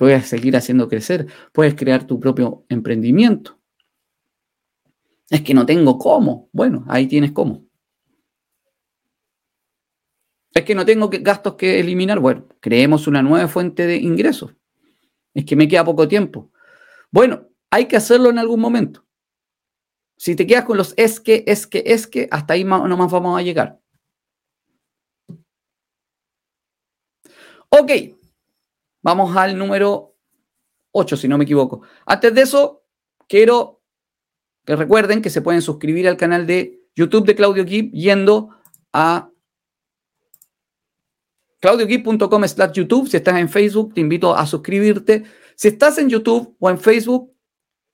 Puedes 0.00 0.28
seguir 0.28 0.56
haciendo 0.56 0.88
crecer, 0.88 1.26
puedes 1.52 1.74
crear 1.74 2.06
tu 2.06 2.18
propio 2.18 2.64
emprendimiento. 2.70 3.60
Es 5.28 5.42
que 5.42 5.52
no 5.52 5.66
tengo 5.66 5.98
cómo. 5.98 6.48
Bueno, 6.52 6.86
ahí 6.88 7.06
tienes 7.06 7.32
cómo. 7.32 7.66
Es 10.54 10.64
que 10.64 10.74
no 10.74 10.86
tengo 10.86 11.10
gastos 11.10 11.56
que 11.56 11.80
eliminar. 11.80 12.18
Bueno, 12.18 12.48
creemos 12.60 13.06
una 13.08 13.20
nueva 13.20 13.46
fuente 13.46 13.86
de 13.86 13.96
ingresos. 13.96 14.54
Es 15.34 15.44
que 15.44 15.54
me 15.54 15.68
queda 15.68 15.84
poco 15.84 16.08
tiempo. 16.08 16.50
Bueno, 17.10 17.50
hay 17.70 17.84
que 17.84 17.96
hacerlo 17.96 18.30
en 18.30 18.38
algún 18.38 18.60
momento. 18.60 19.04
Si 20.16 20.34
te 20.34 20.46
quedas 20.46 20.64
con 20.64 20.78
los 20.78 20.94
es 20.96 21.20
que, 21.20 21.44
es 21.46 21.66
que, 21.66 21.82
es 21.84 22.06
que, 22.06 22.26
hasta 22.30 22.54
ahí 22.54 22.64
no 22.64 22.96
más 22.96 23.12
vamos 23.12 23.38
a 23.38 23.42
llegar. 23.42 23.78
Ok, 27.68 28.19
vamos 29.02 29.36
al 29.36 29.56
número 29.56 30.16
8, 30.92 31.16
si 31.16 31.28
no 31.28 31.38
me 31.38 31.44
equivoco. 31.44 31.82
Antes 32.06 32.34
de 32.34 32.42
eso, 32.42 32.84
quiero 33.28 33.82
que 34.64 34.76
recuerden 34.76 35.22
que 35.22 35.30
se 35.30 35.42
pueden 35.42 35.62
suscribir 35.62 36.08
al 36.08 36.16
canal 36.16 36.46
de 36.46 36.80
YouTube 36.94 37.26
de 37.26 37.34
Claudio 37.34 37.64
Kip 37.64 37.92
yendo 37.92 38.50
a 38.92 39.30
claudiokip.com 41.60 42.44
slash 42.46 42.72
YouTube. 42.72 43.08
Si 43.08 43.16
estás 43.16 43.38
en 43.38 43.48
Facebook, 43.48 43.94
te 43.94 44.00
invito 44.00 44.34
a 44.34 44.46
suscribirte. 44.46 45.24
Si 45.54 45.68
estás 45.68 45.98
en 45.98 46.08
YouTube 46.08 46.56
o 46.58 46.70
en 46.70 46.78
Facebook, 46.78 47.32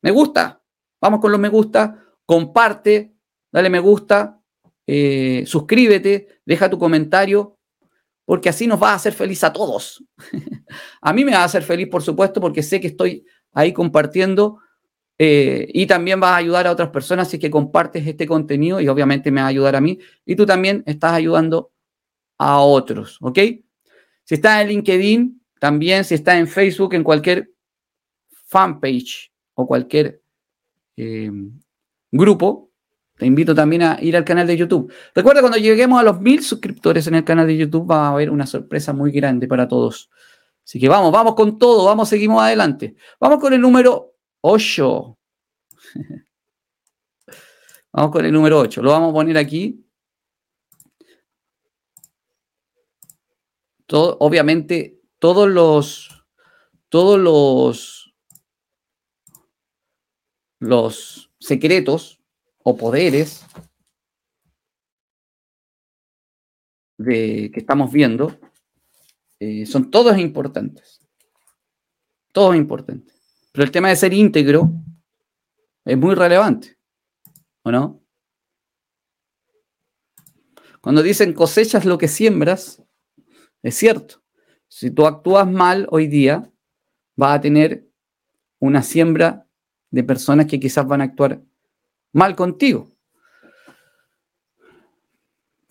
me 0.02 0.11
gusta. 0.11 0.62
Vamos 1.00 1.20
con 1.20 1.30
los 1.30 1.40
me 1.40 1.48
gusta 1.48 2.02
comparte, 2.26 3.14
dale 3.52 3.70
me 3.70 3.78
gusta, 3.78 4.42
eh, 4.86 5.44
suscríbete, 5.46 6.40
deja 6.44 6.68
tu 6.68 6.78
comentario, 6.78 7.55
porque 8.27 8.51
así 8.51 8.66
nos 8.66 8.83
va 8.83 8.91
a 8.91 8.97
hacer 8.97 9.14
feliz 9.14 9.43
a 9.45 9.53
todos. 9.53 10.05
a 11.01 11.12
mí 11.14 11.24
me 11.24 11.33
va 11.33 11.39
a 11.39 11.45
hacer 11.45 11.62
feliz, 11.62 11.89
por 11.89 12.03
supuesto, 12.03 12.41
porque 12.41 12.62
sé 12.62 12.81
que 12.81 12.89
estoy 12.89 13.24
ahí 13.53 13.72
compartiendo 13.72 14.59
eh, 15.16 15.66
y 15.72 15.87
también 15.87 16.20
va 16.22 16.35
a 16.35 16.37
ayudar 16.37 16.66
a 16.66 16.72
otras 16.72 16.91
personas 16.91 17.29
si 17.29 17.39
que 17.39 17.51
compartes 17.51 18.07
este 18.07 18.27
contenido 18.27 18.81
y 18.81 18.89
obviamente 18.89 19.31
me 19.31 19.41
va 19.41 19.47
a 19.47 19.51
ayudar 19.51 19.77
a 19.77 19.81
mí 19.81 19.99
y 20.27 20.37
tú 20.37 20.45
también 20.45 20.83
estás 20.87 21.12
ayudando 21.12 21.70
a 22.37 22.61
otros, 22.61 23.16
¿ok? 23.22 23.39
Si 24.24 24.35
estás 24.35 24.61
en 24.61 24.68
LinkedIn, 24.68 25.41
también 25.59 26.05
si 26.05 26.14
estás 26.16 26.35
en 26.35 26.49
Facebook, 26.49 26.95
en 26.95 27.05
cualquier 27.05 27.51
fanpage 28.49 29.33
o 29.55 29.66
cualquier 29.66 30.20
eh, 30.97 31.31
grupo, 32.11 32.70
te 33.16 33.24
invito 33.24 33.54
también 33.54 33.82
a 33.82 33.98
ir 34.00 34.16
al 34.16 34.24
canal 34.24 34.46
de 34.46 34.56
YouTube. 34.56 34.92
Recuerda, 35.14 35.40
cuando 35.40 35.58
lleguemos 35.58 35.98
a 35.98 36.02
los 36.02 36.20
mil 36.20 36.42
suscriptores 36.42 37.06
en 37.06 37.14
el 37.14 37.24
canal 37.24 37.46
de 37.46 37.56
YouTube, 37.56 37.90
va 37.90 38.08
a 38.08 38.12
haber 38.12 38.30
una 38.30 38.46
sorpresa 38.46 38.92
muy 38.92 39.10
grande 39.10 39.48
para 39.48 39.66
todos. 39.66 40.10
Así 40.64 40.78
que 40.78 40.88
vamos, 40.88 41.12
vamos 41.12 41.34
con 41.34 41.58
todo, 41.58 41.86
vamos, 41.86 42.08
seguimos 42.10 42.42
adelante. 42.42 42.94
Vamos 43.18 43.40
con 43.40 43.54
el 43.54 43.60
número 43.60 44.12
8. 44.42 45.18
vamos 47.92 48.10
con 48.10 48.24
el 48.26 48.32
número 48.32 48.58
8. 48.58 48.82
Lo 48.82 48.90
vamos 48.90 49.10
a 49.10 49.14
poner 49.14 49.38
aquí. 49.38 49.82
Todo, 53.86 54.18
obviamente, 54.20 55.00
todos 55.18 55.48
los, 55.48 56.26
todos 56.90 57.18
los, 57.18 58.12
los 60.58 61.30
secretos 61.38 62.20
o 62.68 62.76
poderes 62.76 63.46
de, 66.98 67.48
que 67.54 67.60
estamos 67.60 67.92
viendo 67.92 68.40
eh, 69.38 69.66
son 69.66 69.88
todos 69.88 70.18
importantes. 70.18 71.00
Todos 72.32 72.56
importantes. 72.56 73.14
Pero 73.52 73.64
el 73.64 73.70
tema 73.70 73.90
de 73.90 73.94
ser 73.94 74.12
íntegro 74.12 74.68
es 75.84 75.96
muy 75.96 76.16
relevante. 76.16 76.76
¿O 77.62 77.70
no? 77.70 78.02
Cuando 80.80 81.04
dicen 81.04 81.34
cosechas 81.34 81.84
lo 81.84 81.98
que 81.98 82.08
siembras, 82.08 82.82
es 83.62 83.76
cierto. 83.76 84.24
Si 84.66 84.90
tú 84.90 85.06
actúas 85.06 85.48
mal 85.48 85.86
hoy 85.92 86.08
día, 86.08 86.50
vas 87.14 87.38
a 87.38 87.40
tener 87.40 87.88
una 88.58 88.82
siembra 88.82 89.46
de 89.92 90.02
personas 90.02 90.46
que 90.46 90.58
quizás 90.58 90.84
van 90.84 91.02
a 91.02 91.04
actuar 91.04 91.44
mal 92.16 92.34
contigo. 92.34 92.88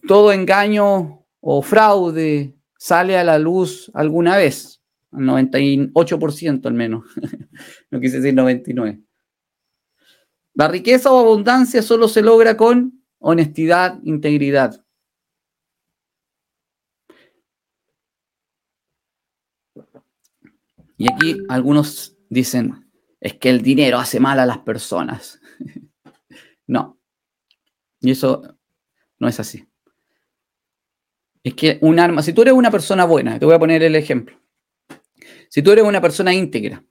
Todo 0.07 0.31
engaño 0.31 1.25
o 1.41 1.61
fraude 1.63 2.55
sale 2.77 3.17
a 3.17 3.23
la 3.23 3.39
luz 3.39 3.89
alguna 3.95 4.37
vez, 4.37 4.79
al 5.11 5.23
98% 5.23 6.67
al 6.67 6.73
menos, 6.75 7.03
no 7.89 7.99
quise 7.99 8.17
decir 8.17 8.35
99. 8.35 9.01
La 10.53 10.67
riqueza 10.67 11.11
o 11.11 11.19
abundancia 11.19 11.81
solo 11.81 12.07
se 12.07 12.21
logra 12.21 12.55
con 12.55 13.03
honestidad, 13.17 13.99
integridad. 14.03 14.85
Y 20.97 21.11
aquí 21.11 21.37
algunos 21.49 22.15
dicen, 22.29 22.87
es 23.19 23.33
que 23.33 23.49
el 23.49 23.63
dinero 23.63 23.97
hace 23.97 24.19
mal 24.19 24.39
a 24.39 24.45
las 24.45 24.59
personas. 24.59 25.41
no. 26.67 26.99
Y 27.99 28.11
eso 28.11 28.57
no 29.19 29.27
es 29.27 29.39
así. 29.39 29.67
Es 31.43 31.53
que 31.53 31.77
un 31.81 31.99
arma, 31.99 32.23
si 32.23 32.33
tú 32.33 32.41
eres 32.41 32.53
una 32.53 32.71
persona 32.71 33.05
buena, 33.05 33.37
te 33.39 33.45
voy 33.45 33.55
a 33.55 33.59
poner 33.59 33.83
el 33.83 33.95
ejemplo. 33.95 34.39
Si 35.49 35.61
tú 35.61 35.71
eres 35.71 35.85
una 35.85 36.01
persona 36.01 36.33
íntegra, 36.33 36.83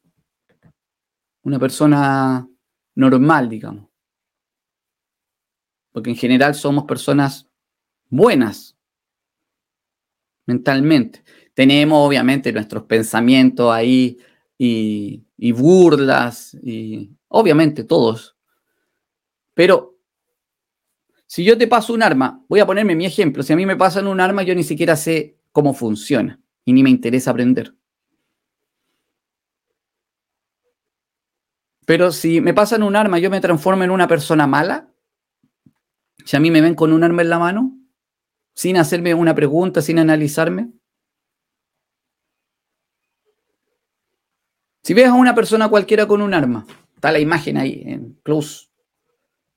una 1.42 1.58
persona 1.58 2.48
normal, 2.94 3.48
digamos, 3.48 3.88
porque 5.92 6.10
en 6.10 6.16
general 6.16 6.54
somos 6.54 6.84
personas 6.84 7.48
buenas 8.08 8.76
mentalmente. 10.46 11.24
Tenemos 11.54 12.06
obviamente 12.06 12.52
nuestros 12.52 12.84
pensamientos 12.84 13.72
ahí 13.72 14.18
y, 14.58 15.24
y 15.36 15.52
burlas, 15.52 16.54
y 16.62 17.10
obviamente 17.28 17.84
todos. 17.84 18.33
Pero 19.54 19.96
si 21.26 21.44
yo 21.44 21.56
te 21.56 21.66
paso 21.66 21.94
un 21.94 22.02
arma, 22.02 22.44
voy 22.48 22.60
a 22.60 22.66
ponerme 22.66 22.94
mi 22.94 23.06
ejemplo, 23.06 23.42
si 23.42 23.52
a 23.52 23.56
mí 23.56 23.64
me 23.64 23.76
pasan 23.76 24.06
un 24.06 24.20
arma, 24.20 24.42
yo 24.42 24.54
ni 24.54 24.64
siquiera 24.64 24.96
sé 24.96 25.38
cómo 25.52 25.72
funciona 25.72 26.40
y 26.64 26.72
ni 26.72 26.82
me 26.82 26.90
interesa 26.90 27.30
aprender. 27.30 27.74
Pero 31.86 32.12
si 32.12 32.40
me 32.40 32.54
pasan 32.54 32.82
un 32.82 32.96
arma, 32.96 33.18
yo 33.18 33.30
me 33.30 33.40
transformo 33.40 33.84
en 33.84 33.90
una 33.90 34.08
persona 34.08 34.46
mala. 34.46 34.88
Si 36.24 36.36
a 36.36 36.40
mí 36.40 36.50
me 36.50 36.62
ven 36.62 36.74
con 36.74 36.92
un 36.92 37.04
arma 37.04 37.22
en 37.22 37.28
la 37.28 37.38
mano, 37.38 37.76
sin 38.54 38.78
hacerme 38.78 39.12
una 39.12 39.34
pregunta, 39.34 39.82
sin 39.82 39.98
analizarme. 39.98 40.70
Si 44.82 44.94
ves 44.94 45.08
a 45.08 45.14
una 45.14 45.34
persona 45.34 45.68
cualquiera 45.68 46.06
con 46.06 46.22
un 46.22 46.32
arma, 46.32 46.66
está 46.94 47.12
la 47.12 47.18
imagen 47.18 47.58
ahí 47.58 47.82
en 47.86 48.18
close 48.22 48.68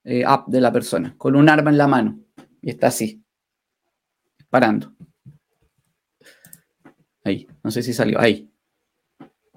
eh, 0.08 0.26
up 0.26 0.46
de 0.48 0.62
la 0.62 0.72
persona, 0.72 1.16
con 1.18 1.36
un 1.36 1.50
arma 1.50 1.70
en 1.70 1.78
la 1.78 1.88
mano, 1.88 2.20
y 2.62 2.70
está 2.70 2.88
así, 2.88 3.24
parando. 4.50 4.94
Ahí, 7.24 7.48
no 7.64 7.72
sé 7.72 7.84
si 7.84 7.94
salió, 7.94 8.20
ahí. 8.20 8.50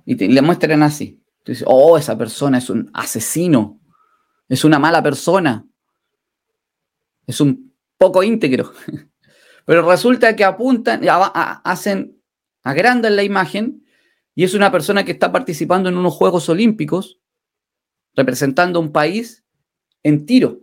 Y 0.04 0.16
le 0.16 0.42
muestran 0.42 0.82
así 0.82 1.20
oh, 1.66 1.98
esa 1.98 2.16
persona 2.16 2.58
es 2.58 2.70
un 2.70 2.90
asesino, 2.92 3.80
es 4.48 4.64
una 4.64 4.78
mala 4.78 5.02
persona, 5.02 5.66
es 7.26 7.40
un 7.40 7.74
poco 7.96 8.22
íntegro. 8.22 8.72
Pero 9.64 9.88
resulta 9.88 10.34
que 10.34 10.44
apuntan, 10.44 11.02
hacen, 11.64 12.20
agrandan 12.62 13.14
la 13.14 13.22
imagen 13.22 13.84
y 14.34 14.44
es 14.44 14.54
una 14.54 14.72
persona 14.72 15.04
que 15.04 15.12
está 15.12 15.30
participando 15.30 15.88
en 15.88 15.96
unos 15.96 16.14
Juegos 16.14 16.48
Olímpicos, 16.48 17.20
representando 18.14 18.78
a 18.78 18.82
un 18.82 18.90
país 18.90 19.44
en 20.02 20.26
tiro, 20.26 20.60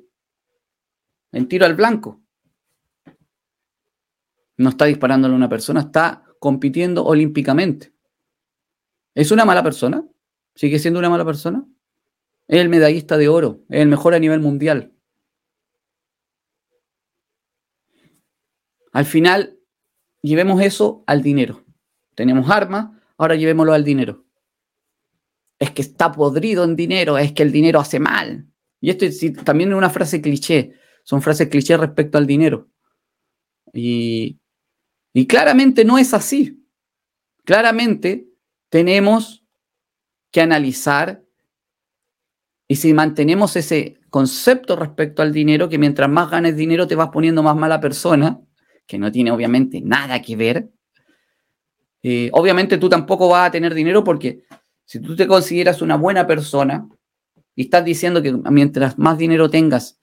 en 1.32 1.48
tiro 1.48 1.66
al 1.66 1.76
blanco. 1.76 2.22
No 4.58 4.70
está 4.70 4.86
disparándole 4.86 5.34
a 5.34 5.38
una 5.38 5.50
persona, 5.50 5.82
está 5.82 6.24
compitiendo 6.40 7.06
olímpicamente. 7.06 7.94
¿Es 9.14 9.32
una 9.32 9.46
mala 9.46 9.64
persona? 9.64 10.06
¿Sigue 10.56 10.80
siendo 10.80 11.00
una 11.00 11.10
mala 11.10 11.26
persona? 11.26 11.66
Es 12.48 12.60
el 12.60 12.70
medallista 12.70 13.18
de 13.18 13.28
oro, 13.28 13.62
es 13.70 13.82
el 13.82 13.88
mejor 13.88 14.14
a 14.14 14.20
nivel 14.20 14.40
mundial. 14.40 14.94
Al 18.94 19.06
final, 19.06 19.60
llevemos 20.22 20.62
eso 20.62 21.04
al 21.06 21.22
dinero. 21.22 21.64
Tenemos 22.16 22.50
armas, 22.50 22.90
ahora 23.18 23.36
llevémoslo 23.36 23.74
al 23.74 23.84
dinero. 23.84 24.26
Es 25.60 25.72
que 25.72 25.82
está 25.82 26.12
podrido 26.12 26.64
en 26.64 26.76
dinero, 26.76 27.18
es 27.18 27.32
que 27.34 27.44
el 27.44 27.52
dinero 27.52 27.80
hace 27.80 28.00
mal. 28.00 28.48
Y 28.80 28.90
esto 28.90 29.06
también 29.44 29.72
es 29.72 29.76
una 29.78 29.90
frase 29.90 30.22
cliché, 30.22 30.74
son 31.04 31.22
frases 31.22 31.50
cliché 31.50 31.78
respecto 31.78 32.18
al 32.18 32.28
dinero. 32.28 32.70
Y, 33.74 34.40
y 35.14 35.26
claramente 35.26 35.84
no 35.84 35.98
es 35.98 36.14
así. 36.14 36.64
Claramente 37.44 38.28
tenemos 38.70 39.44
que 40.32 40.42
analizar 40.42 41.24
y 42.68 42.76
si 42.76 42.94
mantenemos 42.94 43.56
ese 43.56 44.00
concepto 44.10 44.76
respecto 44.76 45.22
al 45.22 45.32
dinero, 45.32 45.70
que 45.70 45.78
mientras 45.78 46.10
más 46.10 46.30
ganes 46.30 46.58
dinero 46.58 46.88
te 46.88 46.96
vas 46.96 47.10
poniendo 47.10 47.42
más 47.42 47.56
mala 47.56 47.80
persona, 47.80 48.42
que 48.86 48.98
no 48.98 49.12
tiene 49.12 49.32
obviamente 49.32 49.80
nada 49.82 50.22
que 50.22 50.36
ver, 50.36 50.70
eh, 52.04 52.30
obviamente 52.34 52.78
tú 52.78 52.90
tampoco 52.90 53.30
vas 53.30 53.48
a 53.48 53.52
tener 53.52 53.74
dinero 53.74 54.04
porque 54.04 54.44
si 54.86 55.00
tú 55.00 55.16
te 55.16 55.28
consideras 55.28 55.82
una 55.82 55.96
buena 55.96 56.28
persona 56.28 56.88
y 57.58 57.64
estás 57.64 57.84
diciendo 57.84 58.22
que 58.22 58.32
mientras 58.32 59.00
más 59.00 59.18
dinero 59.18 59.50
tengas, 59.50 60.00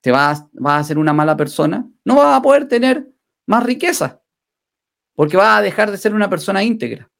te 0.00 0.10
vas, 0.10 0.46
vas 0.54 0.80
a 0.80 0.84
ser 0.84 0.96
una 0.96 1.12
mala 1.12 1.36
persona, 1.36 1.86
no 2.02 2.16
vas 2.16 2.38
a 2.38 2.40
poder 2.40 2.66
tener 2.66 3.12
más 3.46 3.62
riqueza, 3.62 4.22
porque 5.14 5.36
vas 5.36 5.58
a 5.58 5.62
dejar 5.62 5.90
de 5.90 5.98
ser 5.98 6.14
una 6.14 6.30
persona 6.30 6.64
íntegra. 6.64 7.10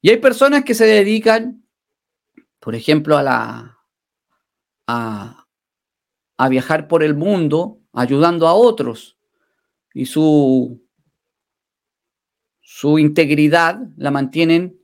Y 0.00 0.10
hay 0.10 0.18
personas 0.18 0.62
que 0.62 0.74
se 0.74 0.86
dedican, 0.86 1.66
por 2.60 2.76
ejemplo, 2.76 3.18
a 3.18 3.22
la 3.24 3.78
a, 4.86 5.46
viajar 6.48 6.86
por 6.86 7.02
el 7.02 7.16
mundo 7.16 7.80
ayudando 7.92 8.46
a 8.46 8.54
otros 8.54 9.18
y 9.92 10.06
su 10.06 10.86
su 12.60 12.98
integridad 13.00 13.80
la 13.96 14.12
mantienen 14.12 14.78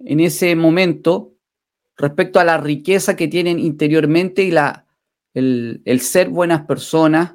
en 0.00 0.20
ese 0.20 0.54
momento 0.54 1.37
respecto 1.98 2.38
a 2.38 2.44
la 2.44 2.56
riqueza 2.56 3.16
que 3.16 3.28
tienen 3.28 3.58
interiormente 3.58 4.42
y 4.42 4.52
la, 4.52 4.86
el, 5.34 6.00
ser 6.00 6.28
buenas 6.30 6.64
personas, 6.64 7.34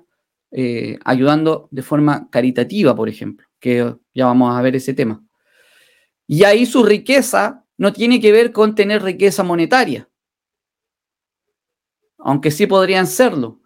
eh, 0.52 0.98
ayudando 1.04 1.68
de 1.72 1.82
forma 1.82 2.30
caritativa, 2.30 2.96
por 2.96 3.10
ejemplo, 3.10 3.46
que 3.60 3.96
ya 4.14 4.26
vamos 4.26 4.58
a 4.58 4.62
ver 4.62 4.76
ese 4.76 4.94
tema. 4.94 5.24
Y 6.26 6.46
ahí 6.46 6.66
su 6.66 6.84
riqueza 6.84 7.66
no 7.78 7.92
tiene 7.92 8.22
que 8.22 8.32
ver 8.32 8.52
con 8.52 8.74
tener 8.74 9.04
riqueza 9.04 9.44
monetaria, 9.44 10.10
aunque 12.18 12.50
sí 12.50 12.66
podrían 12.66 13.08
serlo, 13.08 13.60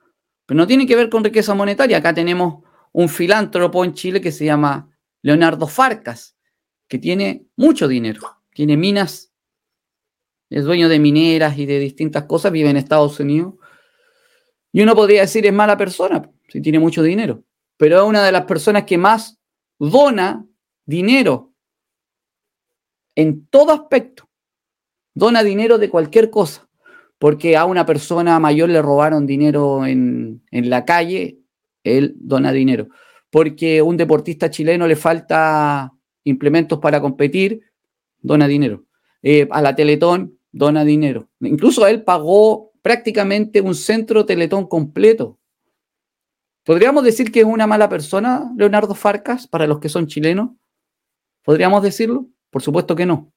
pero 0.45 0.57
no 0.57 0.65
tiene 0.65 0.87
que 0.87 0.95
ver 0.95 1.09
con 1.09 1.23
riqueza 1.23 1.53
monetaria. 1.53 1.97
Acá 1.97 2.13
tenemos 2.13 2.63
un 2.91 3.09
filántropo 3.09 3.85
en 3.85 3.93
Chile 3.93 4.19
que 4.19 4.31
se 4.31 4.45
llama 4.45 4.89
Leonardo 5.21 5.67
Farcas, 5.67 6.35
que 6.87 6.97
tiene 6.97 7.45
mucho 7.55 7.87
dinero, 7.87 8.21
tiene 8.53 8.77
minas, 8.77 9.26
es 10.49 10.63
dueño 10.63 10.89
de 10.89 10.99
mineras 10.99 11.57
y 11.57 11.65
de 11.65 11.79
distintas 11.79 12.23
cosas, 12.23 12.51
vive 12.51 12.69
en 12.69 12.77
Estados 12.77 13.19
Unidos. 13.19 13.55
Y 14.71 14.81
uno 14.81 14.95
podría 14.95 15.21
decir 15.21 15.45
es 15.45 15.53
mala 15.53 15.77
persona 15.77 16.29
si 16.47 16.61
tiene 16.61 16.79
mucho 16.79 17.03
dinero, 17.03 17.43
pero 17.77 17.97
es 17.97 18.03
una 18.03 18.23
de 18.23 18.31
las 18.31 18.45
personas 18.45 18.83
que 18.83 18.97
más 18.97 19.39
dona 19.79 20.45
dinero 20.85 21.53
en 23.15 23.47
todo 23.47 23.71
aspecto. 23.73 24.29
Dona 25.13 25.43
dinero 25.43 25.79
de 25.79 25.89
cualquier 25.89 26.29
cosa, 26.29 26.69
porque 27.17 27.57
a 27.57 27.65
una 27.65 27.85
persona 27.85 28.39
mayor 28.39 28.69
le 28.69 28.81
robaron 28.81 29.25
dinero 29.25 29.85
en, 29.85 30.43
la 30.51 30.85
calle, 30.85 31.39
él 31.83 32.13
dona 32.19 32.51
dinero. 32.51 32.89
Porque 33.31 33.81
un 33.81 33.97
deportista 33.97 34.51
chileno 34.51 34.87
le 34.87 34.95
falta 34.95 35.91
implementos 36.23 36.77
para 36.79 37.01
competir, 37.01 37.61
dona 38.19 38.47
dinero. 38.47 38.85
Eh, 39.23 39.47
a 39.49 39.61
la 39.63 39.75
Teletón, 39.75 40.36
dona 40.51 40.83
dinero. 40.83 41.29
Incluso 41.39 41.87
él 41.87 42.03
pagó 42.03 42.71
prácticamente 42.81 43.61
un 43.61 43.75
centro 43.75 44.25
Teletón 44.25 44.67
completo. 44.67 45.39
¿Podríamos 46.63 47.03
decir 47.03 47.31
que 47.31 47.41
es 47.41 47.45
una 47.45 47.67
mala 47.67 47.89
persona, 47.89 48.51
Leonardo 48.57 48.93
Farcas, 48.93 49.47
para 49.47 49.67
los 49.67 49.79
que 49.79 49.89
son 49.89 50.07
chilenos? 50.07 50.51
¿Podríamos 51.43 51.81
decirlo? 51.81 52.27
Por 52.49 52.61
supuesto 52.61 52.95
que 52.95 53.05
no. 53.05 53.31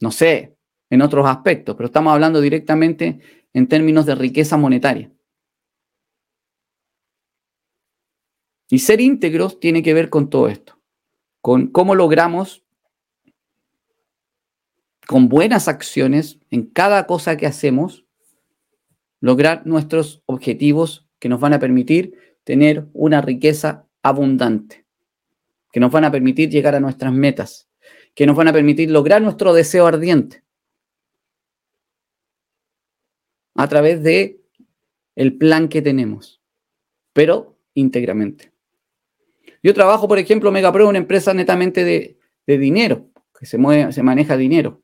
No 0.00 0.10
sé, 0.10 0.56
en 0.90 1.02
otros 1.02 1.26
aspectos, 1.26 1.76
pero 1.76 1.86
estamos 1.86 2.12
hablando 2.12 2.40
directamente 2.40 3.20
en 3.52 3.68
términos 3.68 4.06
de 4.06 4.14
riqueza 4.14 4.56
monetaria. 4.56 5.12
Y 8.68 8.80
ser 8.80 9.00
íntegros 9.00 9.60
tiene 9.60 9.82
que 9.82 9.94
ver 9.94 10.10
con 10.10 10.30
todo 10.30 10.48
esto, 10.48 10.80
con 11.40 11.68
cómo 11.68 11.94
logramos, 11.94 12.63
con 15.06 15.28
buenas 15.28 15.68
acciones 15.68 16.38
en 16.50 16.66
cada 16.66 17.06
cosa 17.06 17.36
que 17.36 17.46
hacemos, 17.46 18.04
lograr 19.20 19.66
nuestros 19.66 20.22
objetivos 20.26 21.08
que 21.18 21.28
nos 21.28 21.40
van 21.40 21.52
a 21.52 21.58
permitir 21.58 22.14
tener 22.44 22.86
una 22.92 23.20
riqueza 23.20 23.86
abundante, 24.02 24.84
que 25.72 25.80
nos 25.80 25.90
van 25.90 26.04
a 26.04 26.10
permitir 26.10 26.50
llegar 26.50 26.74
a 26.74 26.80
nuestras 26.80 27.12
metas 27.12 27.68
que 28.14 28.26
nos 28.26 28.36
van 28.36 28.48
a 28.48 28.52
permitir 28.52 28.90
lograr 28.90 29.20
nuestro 29.20 29.52
deseo 29.52 29.86
ardiente 29.86 30.42
a 33.54 33.68
través 33.68 34.02
de 34.02 34.40
el 35.16 35.36
plan 35.36 35.68
que 35.68 35.82
tenemos, 35.82 36.40
pero 37.12 37.58
íntegramente. 37.74 38.52
Yo 39.62 39.74
trabajo, 39.74 40.08
por 40.08 40.18
ejemplo, 40.18 40.52
Megapro, 40.52 40.88
una 40.88 40.98
empresa 40.98 41.32
netamente 41.34 41.84
de, 41.84 42.18
dinero, 42.46 43.10
que 43.38 43.46
se, 43.46 43.58
mueve, 43.58 43.92
se 43.92 44.02
maneja 44.02 44.36
dinero. 44.36 44.82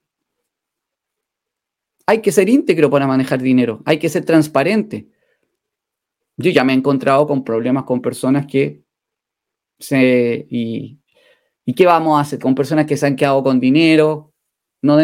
Hay 2.11 2.21
que 2.21 2.33
ser 2.33 2.49
íntegro 2.49 2.91
para 2.91 3.07
manejar 3.07 3.41
dinero, 3.41 3.83
hay 3.85 3.99
que 3.99 4.09
ser 4.09 4.25
transparente. 4.25 5.09
Yo 6.37 6.51
ya 6.51 6.65
me 6.65 6.73
he 6.73 6.77
encontrado 6.77 7.27
con 7.27 7.45
problemas 7.45 7.85
con 7.85 8.01
personas 8.01 8.47
que 8.47 8.83
se, 9.79 10.47
y 10.51 11.01
¿Y 11.65 11.75
qué 11.75 11.87
vamos 11.87 12.19
a 12.19 12.23
hacer 12.23 12.39
con 12.39 12.55
personas 12.55 12.87
que 12.87 12.97
se 12.97 13.07
han 13.07 13.17
quedado 13.17 13.43
con 13.43 13.61
dinero? 13.61 14.33
No 14.83 14.97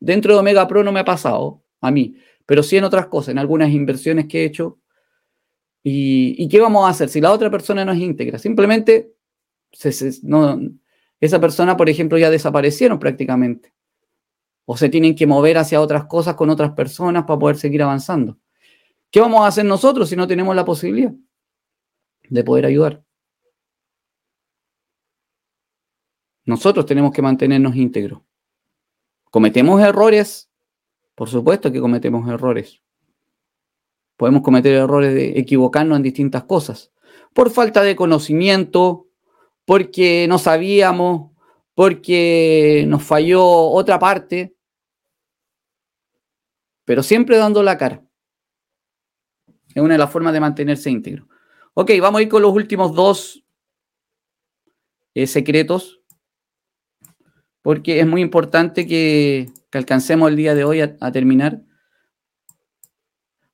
dentro 0.00 0.34
de 0.34 0.40
Omega 0.40 0.66
Pro 0.68 0.82
no 0.82 0.92
me 0.92 1.00
ha 1.00 1.04
pasado 1.04 1.62
a 1.80 1.90
mí, 1.90 2.16
pero 2.46 2.62
sí 2.62 2.76
en 2.76 2.84
otras 2.84 3.06
cosas, 3.06 3.30
en 3.30 3.38
algunas 3.38 3.70
inversiones 3.70 4.26
que 4.26 4.42
he 4.42 4.44
hecho. 4.44 4.80
¿Y, 5.82 6.48
qué 6.48 6.60
vamos 6.60 6.86
a 6.86 6.90
hacer 6.90 7.10
si 7.10 7.20
la 7.20 7.30
otra 7.30 7.50
persona 7.50 7.84
no 7.84 7.92
es 7.92 8.00
íntegra? 8.00 8.38
Simplemente 8.38 9.14
esa 11.20 11.40
persona, 11.40 11.76
por 11.76 11.88
ejemplo, 11.88 12.18
ya 12.18 12.30
desaparecieron 12.30 12.98
prácticamente. 12.98 13.73
O 14.66 14.76
se 14.76 14.88
tienen 14.88 15.14
que 15.14 15.26
mover 15.26 15.58
hacia 15.58 15.80
otras 15.80 16.04
cosas 16.06 16.34
con 16.34 16.50
otras 16.50 16.72
personas 16.72 17.24
para 17.24 17.38
poder 17.38 17.56
seguir 17.56 17.82
avanzando. 17.82 18.38
¿Qué 19.10 19.20
vamos 19.20 19.42
a 19.42 19.46
hacer 19.46 19.64
nosotros 19.64 20.08
si 20.08 20.16
no 20.16 20.26
tenemos 20.26 20.56
la 20.56 20.64
posibilidad 20.64 21.12
de 22.28 22.44
poder 22.44 22.66
ayudar? 22.66 23.04
Nosotros 26.46 26.84
tenemos 26.84 27.12
que 27.12 27.22
mantenernos 27.22 27.76
íntegros. 27.76 28.20
¿Cometemos 29.30 29.80
errores? 29.80 30.50
Por 31.14 31.28
supuesto 31.28 31.72
que 31.72 31.80
cometemos 31.80 32.28
errores. 32.28 32.80
Podemos 34.16 34.42
cometer 34.42 34.74
errores 34.74 35.14
de 35.14 35.38
equivocarnos 35.38 35.96
en 35.96 36.02
distintas 36.02 36.44
cosas. 36.44 36.92
Por 37.32 37.50
falta 37.50 37.82
de 37.82 37.96
conocimiento, 37.96 39.08
porque 39.64 40.26
no 40.28 40.38
sabíamos, 40.38 41.32
porque 41.74 42.84
nos 42.86 43.02
falló 43.02 43.44
otra 43.44 43.98
parte, 43.98 44.53
pero 46.84 47.02
siempre 47.02 47.36
dando 47.36 47.62
la 47.62 47.78
cara. 47.78 48.02
Es 49.74 49.82
una 49.82 49.94
de 49.94 49.98
las 49.98 50.10
formas 50.10 50.32
de 50.32 50.40
mantenerse 50.40 50.90
íntegro. 50.90 51.28
Ok, 51.74 51.90
vamos 52.00 52.20
a 52.20 52.22
ir 52.22 52.28
con 52.28 52.42
los 52.42 52.52
últimos 52.52 52.94
dos 52.94 53.44
eh, 55.14 55.26
secretos, 55.26 56.00
porque 57.62 58.00
es 58.00 58.06
muy 58.06 58.20
importante 58.20 58.86
que, 58.86 59.50
alcancemos 59.72 60.28
el 60.28 60.36
día 60.36 60.54
de 60.54 60.62
hoy 60.62 60.80
a, 60.82 60.96
a 61.00 61.10
terminar. 61.10 61.60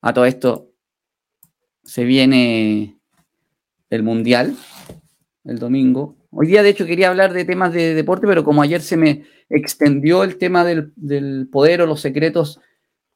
A 0.02 0.12
todo 0.12 0.26
esto 0.26 0.72
se 1.82 2.04
viene 2.04 3.00
el 3.88 4.02
Mundial 4.02 4.56
el 5.44 5.58
domingo. 5.58 6.16
Hoy 6.30 6.46
día, 6.46 6.62
de 6.62 6.70
hecho, 6.70 6.86
quería 6.86 7.08
hablar 7.08 7.32
de 7.32 7.44
temas 7.44 7.72
de 7.72 7.94
deporte, 7.94 8.26
pero 8.26 8.44
como 8.44 8.62
ayer 8.62 8.80
se 8.80 8.96
me 8.96 9.24
extendió 9.48 10.22
el 10.22 10.36
tema 10.38 10.64
del, 10.64 11.48
poder 11.50 11.82
o 11.82 11.86
los 11.86 12.00
secretos 12.00 12.60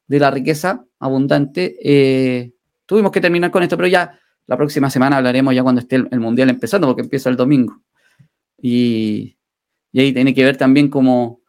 de 0.07 0.19
la 0.19 0.31
riqueza 0.31 0.85
abundante, 0.99 1.75
eh, 1.81 2.53
tuvimos 2.85 3.11
que 3.11 3.21
terminar 3.21 3.51
con 3.51 3.63
esto, 3.63 3.77
pero 3.77 3.87
ya 3.87 4.19
la 4.47 4.57
próxima 4.57 4.89
semana 4.89 5.17
hablaremos 5.17 5.55
ya 5.55 5.63
cuando 5.63 5.81
esté 5.81 5.95
el, 5.95 6.19
Mundial 6.19 6.49
empezando, 6.49 6.87
porque 6.87 7.01
empieza 7.01 7.29
el 7.29 7.35
domingo. 7.35 7.81
Y, 8.61 9.37
ahí 9.93 10.13
tiene 10.13 10.33
que 10.33 10.43
ver 10.43 10.57
también 10.57 10.89
como, 10.89 11.41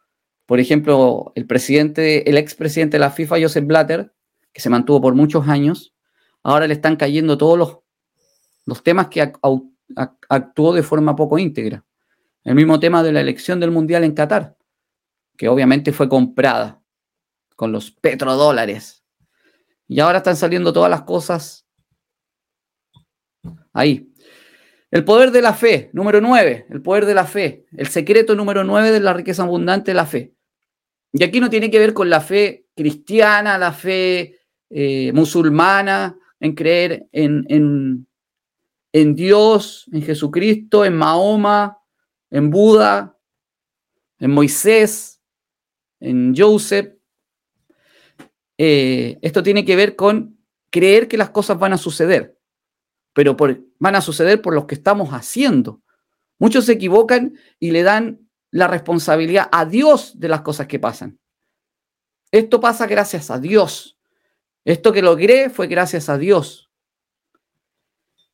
por 0.45 0.59
ejemplo, 0.59 1.31
el 1.35 1.45
presidente, 1.45 2.29
el 2.29 2.37
expresidente 2.37 2.95
de 2.97 3.01
la 3.01 3.11
FIFA, 3.11 3.41
Joseph 3.41 3.65
Blatter, 3.65 4.13
que 4.53 4.61
se 4.61 4.69
mantuvo 4.69 5.01
por 5.01 5.15
muchos 5.15 5.47
años, 5.47 5.93
ahora 6.43 6.67
le 6.67 6.73
están 6.73 6.95
cayendo 6.95 7.37
todos 7.37 7.57
los, 7.57 7.77
los 8.65 8.81
temas 8.81 9.07
que 9.07 9.33
actuó 10.29 10.73
de 10.73 10.83
forma 10.83 11.15
poco 11.15 11.37
íntegra. 11.37 11.85
El 12.43 12.55
mismo 12.55 12.79
tema 12.79 13.03
de 13.03 13.11
la 13.11 13.21
elección 13.21 13.59
del 13.59 13.71
Mundial 13.71 14.03
en 14.05 14.13
Qatar, 14.13 14.55
que 15.35 15.49
obviamente 15.49 15.91
fue 15.91 16.07
comprada 16.09 16.81
con 17.57 17.73
los 17.73 17.91
petrodólares. 17.91 19.03
Y 19.89 19.99
ahora 19.99 20.19
están 20.19 20.37
saliendo 20.37 20.71
todas 20.71 20.89
las 20.89 21.01
cosas 21.01 21.67
ahí. 23.73 24.13
El 24.91 25.03
poder 25.03 25.31
de 25.31 25.41
la 25.41 25.53
fe, 25.53 25.89
número 25.91 26.21
nueve, 26.21 26.65
el 26.69 26.81
poder 26.81 27.05
de 27.05 27.13
la 27.13 27.25
fe, 27.25 27.65
el 27.75 27.87
secreto 27.87 28.35
número 28.35 28.63
nueve 28.63 28.91
de 28.91 29.01
la 29.01 29.11
riqueza 29.11 29.43
abundante, 29.43 29.93
la 29.93 30.05
fe. 30.05 30.33
Y 31.11 31.23
aquí 31.23 31.41
no 31.41 31.49
tiene 31.49 31.69
que 31.69 31.79
ver 31.79 31.93
con 31.93 32.09
la 32.09 32.21
fe 32.21 32.67
cristiana, 32.75 33.57
la 33.57 33.73
fe 33.73 34.39
eh, 34.69 35.11
musulmana, 35.13 36.17
en 36.39 36.53
creer 36.53 37.07
en, 37.11 38.07
en 38.93 39.15
Dios, 39.15 39.89
en 39.91 40.03
Jesucristo, 40.03 40.85
en 40.85 40.95
Mahoma, 40.95 41.79
en 42.29 42.51
Buda, 42.51 43.17
en 44.19 44.31
Moisés, 44.31 45.21
en 45.99 46.35
Joseph. 46.37 46.96
Eh, 48.57 49.19
esto 49.21 49.43
tiene 49.43 49.65
que 49.65 49.75
ver 49.75 49.95
con 49.95 50.37
creer 50.69 51.07
que 51.07 51.17
las 51.17 51.29
cosas 51.29 51.59
van 51.59 51.73
a 51.73 51.77
suceder, 51.77 52.37
pero 53.13 53.37
van 53.79 53.95
a 53.95 54.01
suceder 54.01 54.41
por 54.41 54.53
lo 54.53 54.67
que 54.67 54.75
estamos 54.75 55.09
haciendo. 55.09 55.81
Muchos 56.39 56.65
se 56.65 56.73
equivocan 56.73 57.37
y 57.59 57.71
le 57.71 57.83
dan 57.83 58.27
la 58.51 58.67
responsabilidad 58.67 59.49
a 59.51 59.65
Dios 59.65 60.19
de 60.19 60.29
las 60.29 60.41
cosas 60.41 60.67
que 60.67 60.79
pasan. 60.79 61.19
Esto 62.31 62.59
pasa 62.59 62.87
gracias 62.87 63.31
a 63.31 63.39
Dios. 63.39 63.97
Esto 64.65 64.91
que 64.91 65.01
logré 65.01 65.49
fue 65.49 65.67
gracias 65.67 66.09
a 66.09 66.17
Dios. 66.17 66.69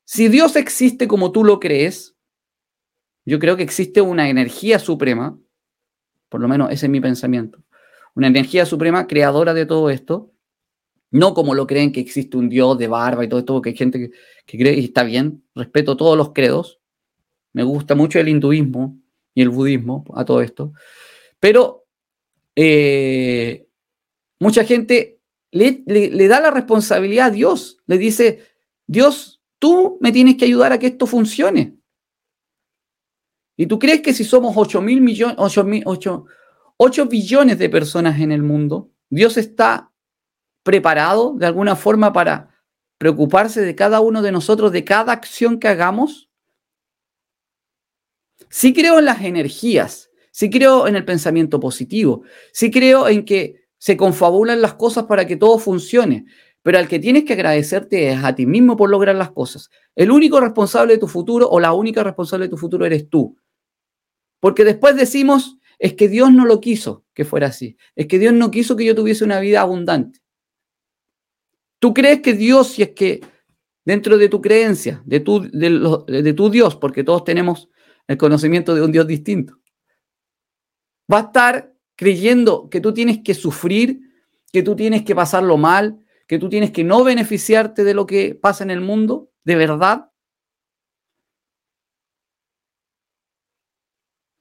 Si 0.05 0.27
Dios 0.27 0.55
existe 0.55 1.07
como 1.07 1.31
tú 1.31 1.43
lo 1.43 1.59
crees, 1.59 2.15
yo 3.25 3.39
creo 3.39 3.55
que 3.55 3.63
existe 3.63 4.01
una 4.01 4.29
energía 4.29 4.79
suprema, 4.79 5.39
por 6.29 6.41
lo 6.41 6.47
menos 6.47 6.71
ese 6.71 6.87
es 6.87 6.89
mi 6.89 6.99
pensamiento, 6.99 7.63
una 8.15 8.27
energía 8.27 8.65
suprema 8.65 9.07
creadora 9.07 9.53
de 9.53 9.65
todo 9.65 9.89
esto, 9.89 10.31
no 11.11 11.33
como 11.33 11.53
lo 11.53 11.67
creen 11.67 11.91
que 11.91 11.99
existe 11.99 12.37
un 12.37 12.49
Dios 12.49 12.77
de 12.77 12.87
barba 12.87 13.23
y 13.23 13.29
todo 13.29 13.39
esto, 13.39 13.53
porque 13.53 13.69
hay 13.69 13.77
gente 13.77 14.11
que, 14.45 14.57
cree 14.57 14.79
y 14.79 14.85
está 14.85 15.03
bien, 15.03 15.43
respeto 15.55 15.97
todos 15.97 16.17
los 16.17 16.33
credos, 16.33 16.79
me 17.53 17.63
gusta 17.63 17.95
mucho 17.95 18.19
el 18.19 18.29
hinduismo 18.29 18.97
y 19.33 19.41
el 19.41 19.49
budismo 19.49 20.05
a 20.15 20.25
todo 20.25 20.41
esto, 20.41 20.73
pero 21.39 21.85
eh, 22.55 23.67
mucha 24.39 24.63
gente 24.63 25.19
le, 25.51 25.83
le 25.85 26.27
da 26.27 26.39
la 26.39 26.51
responsabilidad 26.51 27.27
a 27.27 27.31
Dios, 27.31 27.77
le 27.85 27.97
dice, 27.97 28.43
Dios, 28.87 29.43
Tú 29.63 29.97
me 30.01 30.11
tienes 30.11 30.35
que 30.35 30.43
ayudar 30.43 30.73
a 30.73 30.77
que 30.77 30.87
esto 30.87 31.07
funcione. 31.07 31.77
¿Y 33.55 33.65
tú 33.65 33.79
crees 33.79 34.01
que 34.01 34.13
si 34.13 34.25
somos 34.25 34.55
8 34.57 34.81
mil 34.81 34.99
millones, 34.99 35.37
8, 35.39 36.25
billones 37.09 37.57
de 37.57 37.69
personas 37.69 38.19
en 38.19 38.31
el 38.31 38.43
mundo, 38.43 38.91
Dios 39.09 39.37
está 39.37 39.91
preparado 40.63 41.35
de 41.37 41.45
alguna 41.45 41.75
forma 41.75 42.13
para 42.13 42.49
preocuparse 42.97 43.61
de 43.61 43.75
cada 43.75 43.99
uno 43.99 44.21
de 44.21 44.31
nosotros, 44.31 44.71
de 44.71 44.85
cada 44.85 45.11
acción 45.11 45.59
que 45.59 45.67
hagamos? 45.67 46.29
Sí 48.49 48.73
creo 48.73 48.99
en 48.99 49.05
las 49.05 49.21
energías, 49.21 50.09
sí 50.31 50.49
creo 50.49 50.87
en 50.87 50.95
el 50.95 51.03
pensamiento 51.03 51.59
positivo, 51.59 52.23
sí 52.51 52.71
creo 52.71 53.07
en 53.07 53.25
que 53.25 53.67
se 53.77 53.97
confabulan 53.97 54.61
las 54.61 54.75
cosas 54.75 55.03
para 55.03 55.27
que 55.27 55.35
todo 55.35 55.57
funcione, 55.59 56.25
pero 56.61 56.77
al 56.77 56.87
que 56.87 56.99
tienes 56.99 57.25
que 57.25 57.33
agradecerte 57.33 58.09
es 58.09 58.23
a 58.23 58.33
ti 58.33 58.45
mismo 58.45 58.77
por 58.77 58.89
lograr 58.89 59.15
las 59.15 59.31
cosas. 59.31 59.69
El 59.95 60.09
único 60.09 60.39
responsable 60.39 60.93
de 60.93 60.99
tu 60.99 61.07
futuro 61.07 61.49
o 61.49 61.59
la 61.59 61.73
única 61.73 62.03
responsable 62.03 62.45
de 62.45 62.51
tu 62.51 62.57
futuro 62.57 62.85
eres 62.85 63.09
tú. 63.09 63.35
Porque 64.39 64.63
después 64.63 64.95
decimos, 64.95 65.57
es 65.79 65.93
que 65.93 66.07
Dios 66.07 66.31
no 66.31 66.45
lo 66.45 66.59
quiso 66.61 67.05
que 67.13 67.25
fuera 67.25 67.47
así. 67.47 67.77
Es 67.95 68.07
que 68.07 68.19
Dios 68.19 68.33
no 68.33 68.51
quiso 68.51 68.75
que 68.75 68.85
yo 68.85 68.95
tuviese 68.95 69.23
una 69.23 69.39
vida 69.39 69.61
abundante. 69.61 70.19
Tú 71.79 71.93
crees 71.93 72.21
que 72.21 72.33
Dios, 72.33 72.69
si 72.69 72.83
es 72.83 72.91
que 72.91 73.21
dentro 73.85 74.17
de 74.17 74.29
tu 74.29 74.41
creencia, 74.41 75.01
de 75.05 75.19
tu, 75.19 75.41
de, 75.41 76.33
tu 76.33 76.49
Dios, 76.49 76.75
porque 76.75 77.03
todos 77.03 77.23
tenemos 77.23 77.69
el 78.07 78.17
conocimiento 78.17 78.73
de 78.73 78.81
un 78.81 78.91
Dios 78.91 79.07
distinto, 79.07 79.59
va 81.11 81.17
a 81.17 81.21
estar 81.23 81.73
creyendo 81.95 82.69
que 82.69 82.79
tú 82.79 82.93
tienes 82.93 83.19
que 83.23 83.33
sufrir, 83.33 83.99
que 84.51 84.63
tú 84.63 84.75
tienes 84.75 85.03
que 85.03 85.15
pasarlo 85.15 85.57
mal, 85.57 85.99
que 86.27 86.39
tú 86.39 86.49
tienes 86.49 86.71
que 86.71 86.83
no 86.83 87.03
beneficiarte 87.03 87.83
de 87.83 87.93
lo 87.93 88.05
que 88.05 88.35
pasa 88.35 88.63
en 88.63 88.71
el 88.71 88.81
mundo, 88.81 89.29
de 89.43 89.55
verdad. 89.55 90.09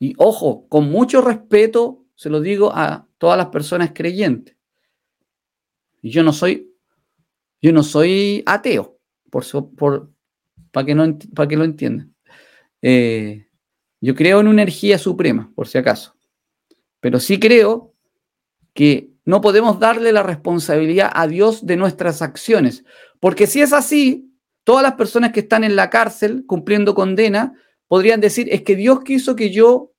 Y 0.02 0.14
ojo, 0.18 0.66
con 0.68 0.90
mucho 0.90 1.20
respeto 1.20 2.04
se 2.16 2.28
lo 2.28 2.40
digo 2.40 2.72
a 2.74 3.06
todas 3.18 3.38
las 3.38 3.46
personas 3.50 3.92
creyentes. 3.94 4.56
Yo 6.02 6.24
no 6.24 6.32
soy, 6.32 6.74
yo 7.60 7.70
no 7.70 7.84
soy 7.84 8.42
ateo, 8.44 8.98
por, 9.30 9.44
por, 9.76 10.10
para, 10.72 10.86
que 10.86 10.96
no, 10.96 11.16
para 11.36 11.46
que 11.48 11.56
lo 11.56 11.62
entiendan. 11.62 12.12
Eh, 12.82 13.46
yo 14.00 14.16
creo 14.16 14.40
en 14.40 14.48
una 14.48 14.62
energía 14.62 14.98
suprema, 14.98 15.52
por 15.54 15.68
si 15.68 15.78
acaso. 15.78 16.16
Pero 16.98 17.20
sí 17.20 17.38
creo 17.38 17.94
que 18.74 19.12
no 19.24 19.40
podemos 19.40 19.78
darle 19.78 20.10
la 20.10 20.24
responsabilidad 20.24 21.12
a 21.14 21.28
Dios 21.28 21.64
de 21.64 21.76
nuestras 21.76 22.22
acciones. 22.22 22.84
Porque 23.20 23.46
si 23.46 23.60
es 23.60 23.72
así, 23.72 24.34
todas 24.64 24.82
las 24.82 24.94
personas 24.94 25.30
que 25.30 25.38
están 25.38 25.62
en 25.62 25.76
la 25.76 25.90
cárcel 25.90 26.44
cumpliendo 26.44 26.92
condena 26.92 27.54
podrían 27.86 28.20
decir, 28.20 28.48
es 28.50 28.62
que 28.62 28.74
Dios 28.74 29.04
quiso 29.04 29.36
que 29.36 29.50
yo 29.50 29.91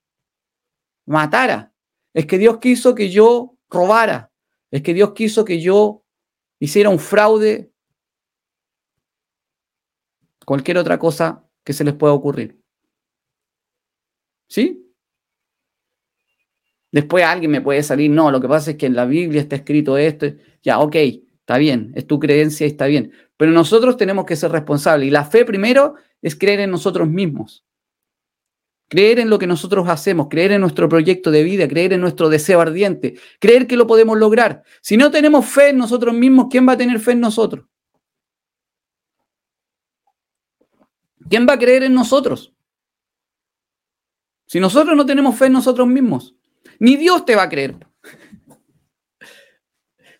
matara, 1.06 1.72
es 2.12 2.26
que 2.26 2.38
Dios 2.38 2.58
quiso 2.58 2.94
que 2.94 3.10
yo 3.10 3.56
robara, 3.68 4.30
es 4.70 4.82
que 4.82 4.94
Dios 4.94 5.12
quiso 5.12 5.44
que 5.44 5.60
yo 5.60 6.04
hiciera 6.58 6.88
un 6.88 6.98
fraude, 6.98 7.72
cualquier 10.44 10.78
otra 10.78 10.98
cosa 10.98 11.44
que 11.64 11.72
se 11.72 11.84
les 11.84 11.94
pueda 11.94 12.12
ocurrir. 12.12 12.60
¿Sí? 14.48 14.84
Después 16.92 17.24
alguien 17.24 17.50
me 17.50 17.60
puede 17.60 17.82
salir, 17.82 18.10
no, 18.10 18.30
lo 18.30 18.40
que 18.40 18.48
pasa 18.48 18.72
es 18.72 18.76
que 18.76 18.86
en 18.86 18.94
la 18.94 19.04
Biblia 19.04 19.40
está 19.40 19.56
escrito 19.56 19.98
esto. 19.98 20.26
Ya, 20.62 20.78
ok, 20.78 20.94
está 20.94 21.58
bien, 21.58 21.92
es 21.96 22.06
tu 22.06 22.20
creencia 22.20 22.66
y 22.66 22.70
está 22.70 22.86
bien. 22.86 23.12
Pero 23.36 23.50
nosotros 23.50 23.96
tenemos 23.96 24.24
que 24.26 24.36
ser 24.36 24.52
responsables. 24.52 25.08
Y 25.08 25.10
la 25.10 25.24
fe 25.24 25.44
primero 25.44 25.96
es 26.22 26.36
creer 26.36 26.60
en 26.60 26.70
nosotros 26.70 27.08
mismos. 27.08 27.63
Creer 28.94 29.18
en 29.18 29.28
lo 29.28 29.40
que 29.40 29.48
nosotros 29.48 29.88
hacemos, 29.88 30.28
creer 30.30 30.52
en 30.52 30.60
nuestro 30.60 30.88
proyecto 30.88 31.32
de 31.32 31.42
vida, 31.42 31.66
creer 31.66 31.94
en 31.94 32.00
nuestro 32.00 32.28
deseo 32.28 32.60
ardiente, 32.60 33.18
creer 33.40 33.66
que 33.66 33.76
lo 33.76 33.88
podemos 33.88 34.16
lograr. 34.16 34.62
Si 34.82 34.96
no 34.96 35.10
tenemos 35.10 35.46
fe 35.46 35.70
en 35.70 35.78
nosotros 35.78 36.14
mismos, 36.14 36.46
¿quién 36.48 36.68
va 36.68 36.74
a 36.74 36.76
tener 36.76 37.00
fe 37.00 37.10
en 37.10 37.20
nosotros? 37.20 37.66
¿Quién 41.28 41.44
va 41.44 41.54
a 41.54 41.58
creer 41.58 41.82
en 41.82 41.92
nosotros? 41.92 42.54
Si 44.46 44.60
nosotros 44.60 44.96
no 44.96 45.04
tenemos 45.04 45.36
fe 45.36 45.46
en 45.46 45.54
nosotros 45.54 45.88
mismos, 45.88 46.36
ni 46.78 46.94
Dios 46.94 47.24
te 47.24 47.34
va 47.34 47.42
a 47.42 47.48
creer. 47.48 47.76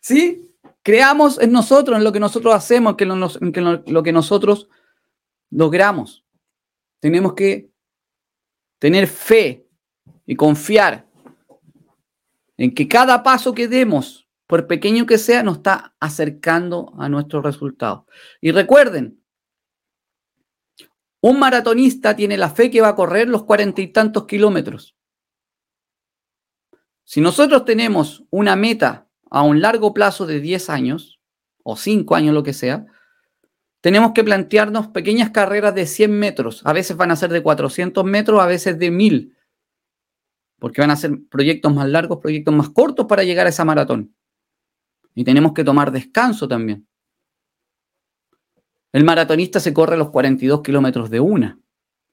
¿Sí? 0.00 0.50
Creamos 0.82 1.40
en 1.40 1.52
nosotros, 1.52 1.96
en 1.96 2.02
lo 2.02 2.10
que 2.10 2.18
nosotros 2.18 2.52
hacemos, 2.52 2.96
en 2.98 3.84
lo, 3.86 4.02
que 4.02 4.12
nosotros 4.12 4.68
logramos. 5.50 6.24
Tenemos 6.98 7.34
que 7.34 7.72
tener 8.78 9.06
fe 9.06 9.66
y 10.26 10.36
confiar 10.36 11.06
en 12.56 12.74
que 12.74 12.88
cada 12.88 13.22
paso 13.22 13.54
que 13.54 13.68
demos, 13.68 14.28
por 14.46 14.66
pequeño 14.66 15.06
que 15.06 15.18
sea, 15.18 15.42
nos 15.42 15.58
está 15.58 15.94
acercando 16.00 16.92
a 16.98 17.08
nuestros 17.08 17.42
resultados. 17.42 18.04
Y 18.40 18.52
recuerden, 18.52 19.20
un 21.20 21.38
maratonista 21.38 22.14
tiene 22.14 22.36
la 22.36 22.50
fe 22.50 22.70
que 22.70 22.80
va 22.80 22.88
a 22.88 22.94
correr 22.94 23.28
los 23.28 23.44
cuarenta 23.44 23.80
y 23.80 23.88
tantos 23.88 24.26
kilómetros. 24.26 24.94
Si 27.04 27.20
nosotros 27.20 27.64
tenemos 27.64 28.24
una 28.30 28.56
meta 28.56 29.08
a 29.30 29.42
un 29.42 29.60
largo 29.60 29.94
plazo 29.94 30.26
de 30.26 30.40
10 30.40 30.70
años, 30.70 31.20
o 31.62 31.76
5 31.76 32.14
años, 32.14 32.34
lo 32.34 32.42
que 32.42 32.52
sea, 32.52 32.86
tenemos 33.84 34.12
que 34.12 34.24
plantearnos 34.24 34.88
pequeñas 34.88 35.28
carreras 35.28 35.74
de 35.74 35.84
100 35.84 36.18
metros. 36.18 36.62
A 36.64 36.72
veces 36.72 36.96
van 36.96 37.10
a 37.10 37.16
ser 37.16 37.30
de 37.30 37.42
400 37.42 38.02
metros, 38.02 38.40
a 38.40 38.46
veces 38.46 38.78
de 38.78 38.90
1000. 38.90 39.36
Porque 40.58 40.80
van 40.80 40.90
a 40.90 40.96
ser 40.96 41.18
proyectos 41.30 41.74
más 41.74 41.86
largos, 41.90 42.18
proyectos 42.18 42.54
más 42.54 42.70
cortos 42.70 43.04
para 43.04 43.24
llegar 43.24 43.44
a 43.44 43.50
esa 43.50 43.62
maratón. 43.66 44.16
Y 45.14 45.22
tenemos 45.22 45.52
que 45.52 45.64
tomar 45.64 45.92
descanso 45.92 46.48
también. 46.48 46.88
El 48.90 49.04
maratonista 49.04 49.60
se 49.60 49.74
corre 49.74 49.98
los 49.98 50.08
42 50.08 50.62
kilómetros 50.62 51.10
de 51.10 51.20
una 51.20 51.60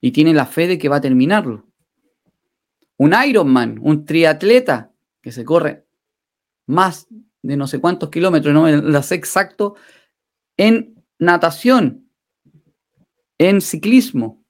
y 0.01 0.11
tiene 0.11 0.33
la 0.33 0.47
fe 0.47 0.67
de 0.67 0.77
que 0.77 0.89
va 0.89 0.97
a 0.97 1.01
terminarlo. 1.01 1.69
Un 2.97 3.15
Ironman, 3.25 3.79
un 3.81 4.03
triatleta 4.03 4.91
que 5.21 5.31
se 5.31 5.45
corre 5.45 5.85
más 6.67 7.07
de 7.41 7.55
no 7.55 7.65
sé 7.65 7.79
cuántos 7.79 8.09
kilómetros, 8.09 8.53
no 8.53 8.69
lo 8.69 9.03
sé 9.03 9.15
exacto, 9.15 9.75
en 10.57 10.90
natación, 11.21 12.09
en 13.37 13.61
ciclismo, 13.61 14.43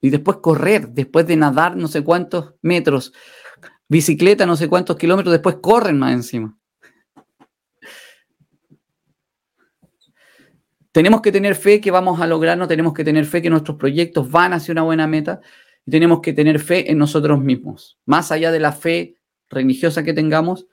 y 0.00 0.10
después 0.10 0.38
correr, 0.38 0.90
después 0.90 1.26
de 1.26 1.36
nadar 1.36 1.76
no 1.76 1.88
sé 1.88 2.04
cuántos 2.04 2.54
metros, 2.62 3.12
bicicleta 3.88 4.46
no 4.46 4.56
sé 4.56 4.68
cuántos 4.68 4.96
kilómetros, 4.96 5.32
después 5.32 5.56
corren 5.60 5.98
más 5.98 6.12
encima. 6.12 6.56
Tenemos 10.92 11.22
que 11.22 11.32
tener 11.32 11.54
fe 11.54 11.80
que 11.80 11.90
vamos 11.90 12.20
a 12.20 12.26
lograrlo, 12.26 12.68
tenemos 12.68 12.92
que 12.92 13.04
tener 13.04 13.24
fe 13.24 13.40
que 13.40 13.50
nuestros 13.50 13.78
proyectos 13.78 14.30
van 14.30 14.52
hacia 14.52 14.72
una 14.72 14.82
buena 14.82 15.06
meta 15.06 15.40
y 15.86 15.90
tenemos 15.90 16.20
que 16.20 16.32
tener 16.32 16.60
fe 16.60 16.90
en 16.90 16.98
nosotros 16.98 17.40
mismos. 17.40 17.98
Más 18.04 18.30
allá 18.32 18.50
de 18.52 18.60
la 18.60 18.72
fe 18.72 19.16
religiosa 19.48 20.02
que 20.02 20.12
tengamos, 20.12 20.66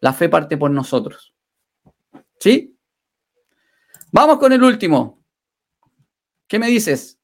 la 0.00 0.12
fe 0.12 0.28
parte 0.28 0.56
por 0.56 0.70
nosotros. 0.70 1.34
¿Sí? 2.38 2.73
Vamos 4.14 4.38
con 4.38 4.52
el 4.52 4.62
último. 4.62 5.20
¿Qué 6.46 6.60
me 6.60 6.68
dices? 6.68 7.18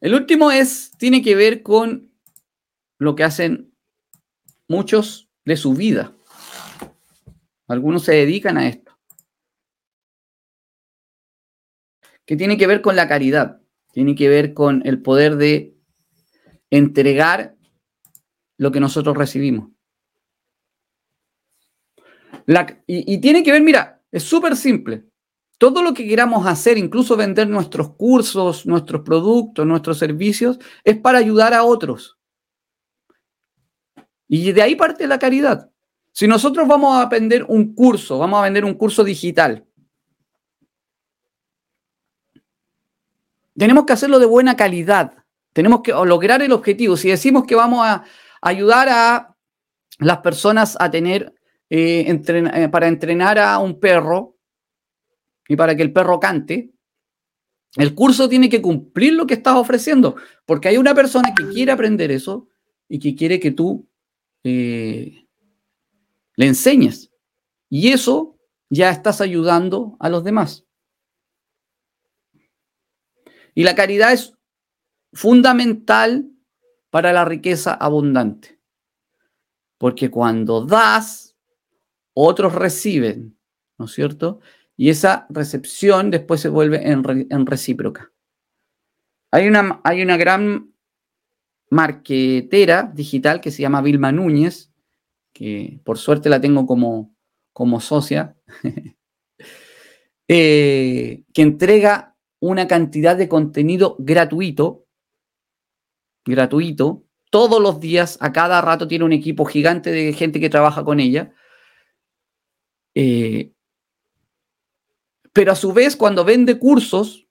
El 0.00 0.14
último 0.14 0.50
es, 0.50 0.90
tiene 0.98 1.22
que 1.22 1.36
ver 1.36 1.62
con 1.62 2.12
lo 2.98 3.14
que 3.14 3.22
hacen 3.22 3.72
muchos 4.66 5.30
de 5.44 5.56
su 5.56 5.74
vida. 5.74 6.16
Algunos 7.68 8.02
se 8.02 8.14
dedican 8.14 8.58
a 8.58 8.66
esto. 8.66 8.98
Que 12.26 12.34
tiene 12.34 12.58
que 12.58 12.66
ver 12.66 12.82
con 12.82 12.96
la 12.96 13.06
caridad, 13.06 13.62
tiene 13.92 14.16
que 14.16 14.28
ver 14.28 14.52
con 14.52 14.84
el 14.84 15.00
poder 15.00 15.36
de 15.36 15.76
entregar 16.70 17.56
lo 18.56 18.72
que 18.72 18.80
nosotros 18.80 19.16
recibimos. 19.16 19.77
Y, 22.86 23.14
y 23.14 23.18
tiene 23.20 23.42
que 23.42 23.52
ver, 23.52 23.62
mira, 23.62 24.02
es 24.10 24.22
súper 24.22 24.56
simple. 24.56 25.04
Todo 25.58 25.82
lo 25.82 25.92
que 25.92 26.06
queramos 26.06 26.46
hacer, 26.46 26.78
incluso 26.78 27.16
vender 27.16 27.48
nuestros 27.48 27.94
cursos, 27.96 28.64
nuestros 28.64 29.02
productos, 29.02 29.66
nuestros 29.66 29.98
servicios, 29.98 30.58
es 30.84 30.96
para 30.96 31.18
ayudar 31.18 31.52
a 31.52 31.64
otros. 31.64 32.18
Y 34.28 34.52
de 34.52 34.62
ahí 34.62 34.76
parte 34.76 35.06
la 35.06 35.18
caridad. 35.18 35.70
Si 36.12 36.26
nosotros 36.26 36.66
vamos 36.68 36.96
a 36.96 37.06
vender 37.06 37.44
un 37.48 37.74
curso, 37.74 38.18
vamos 38.18 38.40
a 38.40 38.44
vender 38.44 38.64
un 38.64 38.74
curso 38.74 39.04
digital, 39.04 39.68
tenemos 43.58 43.84
que 43.84 43.92
hacerlo 43.92 44.18
de 44.20 44.26
buena 44.26 44.56
calidad. 44.56 45.24
Tenemos 45.52 45.80
que 45.82 45.90
lograr 45.90 46.42
el 46.42 46.52
objetivo. 46.52 46.96
Si 46.96 47.08
decimos 47.08 47.44
que 47.44 47.56
vamos 47.56 47.84
a 47.84 48.04
ayudar 48.40 48.88
a 48.88 49.36
las 49.98 50.18
personas 50.18 50.76
a 50.78 50.90
tener, 50.90 51.34
eh, 51.70 52.06
eh, 52.08 52.68
para 52.68 52.88
entrenar 52.88 53.38
a 53.38 53.58
un 53.58 53.78
perro 53.78 54.36
y 55.48 55.56
para 55.56 55.74
que 55.74 55.82
el 55.82 55.92
perro 55.92 56.20
cante, 56.20 56.70
el 57.76 57.94
curso 57.94 58.28
tiene 58.28 58.48
que 58.48 58.62
cumplir 58.62 59.14
lo 59.14 59.26
que 59.26 59.34
estás 59.34 59.56
ofreciendo, 59.56 60.16
porque 60.46 60.68
hay 60.68 60.78
una 60.78 60.94
persona 60.94 61.34
que 61.34 61.48
quiere 61.48 61.72
aprender 61.72 62.10
eso 62.10 62.48
y 62.88 62.98
que 62.98 63.14
quiere 63.14 63.38
que 63.38 63.50
tú 63.50 63.86
eh, 64.44 65.26
le 66.36 66.46
enseñes. 66.46 67.10
Y 67.68 67.88
eso 67.88 68.38
ya 68.70 68.90
estás 68.90 69.20
ayudando 69.20 69.96
a 70.00 70.08
los 70.08 70.24
demás. 70.24 70.64
Y 73.54 73.64
la 73.64 73.74
caridad 73.74 74.12
es 74.12 74.34
fundamental 75.12 76.30
para 76.90 77.12
la 77.12 77.24
riqueza 77.24 77.74
abundante. 77.74 78.58
Porque 79.78 80.10
cuando 80.10 80.64
das, 80.64 81.27
otros 82.26 82.54
reciben, 82.54 83.38
¿no 83.78 83.84
es 83.84 83.92
cierto? 83.92 84.40
Y 84.76 84.90
esa 84.90 85.26
recepción 85.30 86.10
después 86.10 86.40
se 86.40 86.48
vuelve 86.48 86.90
en, 86.90 87.46
recíproca. 87.46 88.12
Hay 89.30 89.46
una, 89.46 89.80
hay 89.84 90.02
una 90.02 90.16
gran 90.16 90.72
marquetera 91.70 92.90
digital 92.92 93.40
que 93.40 93.50
se 93.50 93.62
llama 93.62 93.82
Vilma 93.82 94.10
Núñez, 94.10 94.72
que 95.32 95.80
por 95.84 95.98
suerte 95.98 96.28
la 96.28 96.40
tengo 96.40 96.66
como, 96.66 97.14
como 97.52 97.80
socia, 97.80 98.36
eh, 100.28 101.22
que 101.32 101.42
entrega 101.42 102.16
una 102.40 102.66
cantidad 102.66 103.16
de 103.16 103.28
contenido 103.28 103.94
gratuito, 104.00 104.86
gratuito, 106.24 107.04
todos 107.30 107.62
los 107.62 107.78
días, 107.78 108.18
a 108.20 108.32
cada 108.32 108.60
rato 108.60 108.88
tiene 108.88 109.04
un 109.04 109.12
equipo 109.12 109.44
gigante 109.44 109.92
de 109.92 110.12
gente 110.14 110.40
que 110.40 110.50
trabaja 110.50 110.82
con 110.82 110.98
ella. 110.98 111.32
Eh, 113.00 113.52
pero 115.32 115.52
a 115.52 115.54
su 115.54 115.72
vez, 115.72 115.94
cuando 115.94 116.24
vende 116.24 116.58
cursos, 116.58 117.28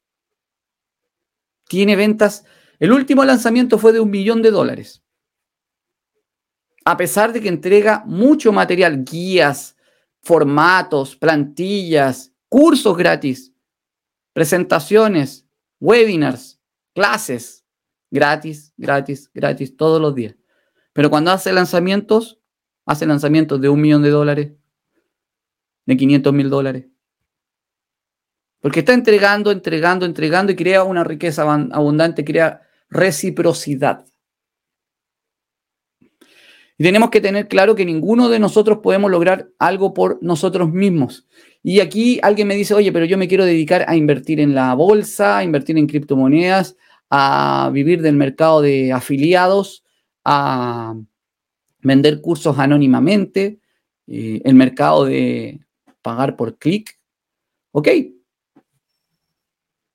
tiene 1.67 1.97
ventas 1.97 2.45
el 2.79 2.91
último 2.91 3.25
lanzamiento 3.25 3.79
fue 3.79 3.91
de 3.91 3.99
un 3.99 4.11
millón 4.11 4.41
de 4.41 4.51
dólares. 4.51 5.03
A 6.85 6.95
pesar 6.95 7.33
de 7.33 7.41
que 7.41 7.49
entrega 7.49 8.03
mucho 8.05 8.51
material, 8.51 9.03
guías, 9.03 9.75
formatos, 10.21 11.15
plantillas, 11.15 12.33
cursos 12.49 12.95
gratis, 12.95 13.51
presentaciones, 14.31 15.47
webinars, 15.79 16.61
clases, 16.93 17.65
gratis, 18.11 18.73
gratis, 18.77 19.29
gratis, 19.33 19.75
todos 19.75 19.99
los 19.99 20.13
días. 20.13 20.35
Pero 20.93 21.09
cuando 21.09 21.31
hace 21.31 21.51
lanzamientos, 21.51 22.39
hace 22.85 23.05
lanzamientos 23.05 23.59
de 23.59 23.69
un 23.69 23.81
millón 23.81 24.03
de 24.03 24.11
dólares, 24.11 24.53
de 25.87 25.97
500 25.97 26.33
mil 26.33 26.49
dólares. 26.51 26.85
Porque 28.61 28.81
está 28.81 28.93
entregando, 28.93 29.51
entregando, 29.51 30.05
entregando 30.05 30.51
y 30.51 30.55
crea 30.55 30.83
una 30.83 31.03
riqueza 31.03 31.41
abundante, 31.71 32.23
crea 32.23 32.61
reciprocidad. 32.89 34.05
Y 36.79 36.83
tenemos 36.83 37.09
que 37.09 37.21
tener 37.21 37.47
claro 37.47 37.73
que 37.73 37.85
ninguno 37.85 38.29
de 38.29 38.39
nosotros 38.39 38.79
podemos 38.83 39.09
lograr 39.09 39.49
algo 39.57 39.93
por 39.95 40.21
nosotros 40.21 40.71
mismos. 40.71 41.27
Y 41.63 41.79
aquí 41.79 42.19
alguien 42.21 42.47
me 42.47 42.55
dice, 42.55 42.75
oye, 42.75 42.91
pero 42.91 43.05
yo 43.05 43.17
me 43.17 43.27
quiero 43.27 43.45
dedicar 43.45 43.85
a 43.87 43.95
invertir 43.95 44.39
en 44.39 44.53
la 44.53 44.75
bolsa, 44.75 45.39
a 45.39 45.43
invertir 45.43 45.77
en 45.77 45.87
criptomonedas, 45.87 46.75
a 47.09 47.71
vivir 47.73 48.01
del 48.01 48.15
mercado 48.15 48.61
de 48.61 48.93
afiliados, 48.93 49.83
a 50.23 50.95
vender 51.81 52.21
cursos 52.21 52.59
anónimamente, 52.59 53.59
eh, 54.07 54.41
el 54.43 54.55
mercado 54.55 55.05
de 55.05 55.61
pagar 56.07 56.37
por 56.37 56.57
clic. 56.57 56.97
Ok, 57.71 57.89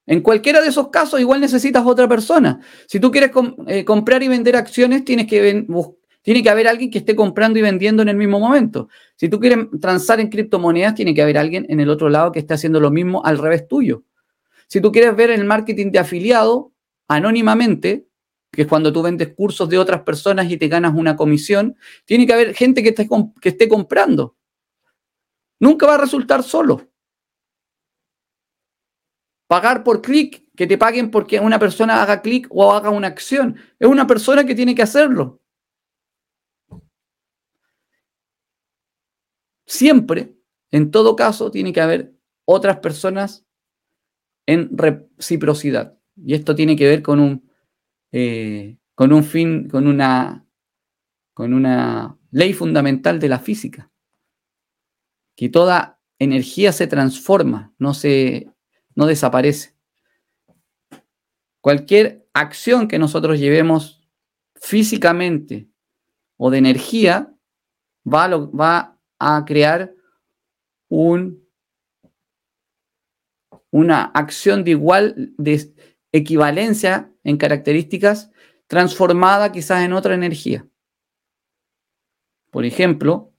En 0.05 0.21
cualquiera 0.21 0.61
de 0.61 0.69
esos 0.69 0.89
casos, 0.89 1.19
igual 1.21 1.41
necesitas 1.41 1.87
otra 1.87 2.07
persona. 2.07 2.61
Si 2.87 3.01
tú 3.01 3.11
quieres 3.11 3.31
eh, 3.67 3.85
comprar 3.85 4.23
y 4.23 4.29
vender 4.29 4.57
acciones, 4.57 5.05
tienes 5.07 5.27
que 5.27 5.65
tiene 6.21 6.43
que 6.43 6.51
haber 6.51 6.69
alguien 6.69 6.91
que 6.91 6.99
esté 6.99 7.17
comprando 7.17 7.59
y 7.59 7.63
vendiendo 7.63 8.03
en 8.03 8.11
el 8.11 8.17
mismo 8.17 8.39
momento. 8.39 8.89
Si 9.17 9.29
tú 9.31 9.41
quieres 9.41 9.67
transar 9.81 10.21
en 10.21 10.29
criptomonedas, 10.29 10.95
tiene 10.95 11.15
que 11.15 11.23
haber 11.23 11.39
alguien 11.39 11.65
en 11.69 11.81
el 11.81 11.89
otro 11.89 12.11
lado 12.11 12.31
que 12.31 12.41
esté 12.41 12.55
haciendo 12.55 12.79
lo 12.79 12.91
mismo 12.91 13.25
al 13.25 13.39
revés 13.39 13.67
tuyo. 13.67 14.05
Si 14.69 14.81
tú 14.81 14.93
quieres 14.93 15.17
ver 15.17 15.31
el 15.31 15.45
marketing 15.45 15.91
de 15.93 15.99
afiliado 15.99 16.73
anónimamente, 17.09 18.07
que 18.53 18.63
es 18.63 18.69
cuando 18.69 18.93
tú 18.93 19.03
vendes 19.03 19.29
cursos 19.35 19.67
de 19.69 19.79
otras 19.79 20.03
personas 20.03 20.51
y 20.51 20.59
te 20.59 20.69
ganas 20.69 20.93
una 20.95 21.17
comisión, 21.17 21.75
tiene 22.05 22.27
que 22.27 22.35
haber 22.35 22.55
gente 22.55 22.83
que 22.83 22.91
esté, 22.91 23.09
que 23.41 23.49
esté 23.49 23.67
comprando. 23.67 24.37
Nunca 25.63 25.87
va 25.87 25.95
a 25.95 25.99
resultar 25.99 26.43
solo. 26.43 26.91
Pagar 29.47 29.85
por 29.85 30.03
clic, 30.03 30.45
que 30.57 30.67
te 30.67 30.77
paguen 30.77 31.13
porque 31.13 31.39
una 31.39 31.61
persona 31.61 32.03
haga 32.03 32.21
clic 32.21 32.49
o 32.51 32.73
haga 32.73 32.91
una 32.91 33.07
acción. 33.07 33.57
Es 33.79 33.87
una 33.87 34.05
persona 34.05 34.45
que 34.45 34.57
tiene 34.57 34.75
que 34.75 34.83
hacerlo. 34.83 35.41
Siempre, 39.65 40.37
en 40.73 40.91
todo 40.91 41.15
caso, 41.15 41.53
tiene 41.53 41.73
que 41.73 41.81
haber 41.81 42.13
otras 42.45 42.79
personas 42.81 43.47
en 44.47 44.77
reciprocidad. 44.77 45.97
Y 46.17 46.35
esto 46.35 46.57
tiene 46.57 46.75
que 46.75 46.89
ver 46.89 47.03
con 47.03 47.21
un, 47.21 47.49
eh, 48.11 48.79
con 48.97 49.13
un 49.13 49.23
fin, 49.23 49.69
con 49.69 49.87
una, 49.87 50.45
con 51.35 51.55
una 51.55 52.19
ley 52.33 52.53
fundamental 52.53 53.21
de 53.21 53.29
la 53.29 53.39
física. 53.39 53.92
Que 55.37 55.49
toda 55.49 56.01
energía 56.19 56.73
se 56.73 56.87
transforma, 56.87 57.75
no, 57.79 57.95
se, 57.95 58.51
no 58.95 59.07
desaparece. 59.07 59.77
Cualquier 61.61 62.29
acción 62.33 62.89
que 62.89 62.99
nosotros 62.99 63.39
llevemos 63.39 64.09
físicamente 64.55 65.69
o 66.37 66.51
de 66.51 66.59
energía 66.59 67.35
va, 68.07 68.29
va 68.29 68.99
a 69.19 69.45
crear 69.45 69.95
un, 70.89 71.49
una 73.71 74.05
acción 74.05 74.65
de 74.65 74.73
igual, 74.73 75.33
de 75.39 75.73
equivalencia 76.13 77.13
en 77.25 77.37
características, 77.37 78.31
transformada 78.67 79.53
quizás 79.53 79.85
en 79.85 79.93
otra 79.93 80.15
energía. 80.15 80.67
Por 82.51 82.65
ejemplo, 82.65 83.32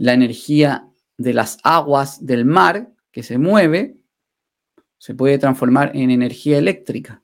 la 0.00 0.14
energía 0.14 0.88
de 1.18 1.34
las 1.34 1.58
aguas 1.62 2.24
del 2.24 2.46
mar 2.46 2.90
que 3.12 3.22
se 3.22 3.36
mueve 3.36 3.98
se 4.96 5.14
puede 5.14 5.36
transformar 5.36 5.94
en 5.94 6.10
energía 6.10 6.56
eléctrica. 6.56 7.22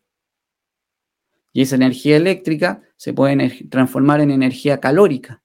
Y 1.55 1.62
esa 1.62 1.77
energía 1.77 2.18
eléctrica 2.18 2.83
se 2.97 3.14
puede 3.14 3.66
transformar 3.70 4.20
en 4.20 4.31
energía 4.31 4.79
calórica. 4.79 5.43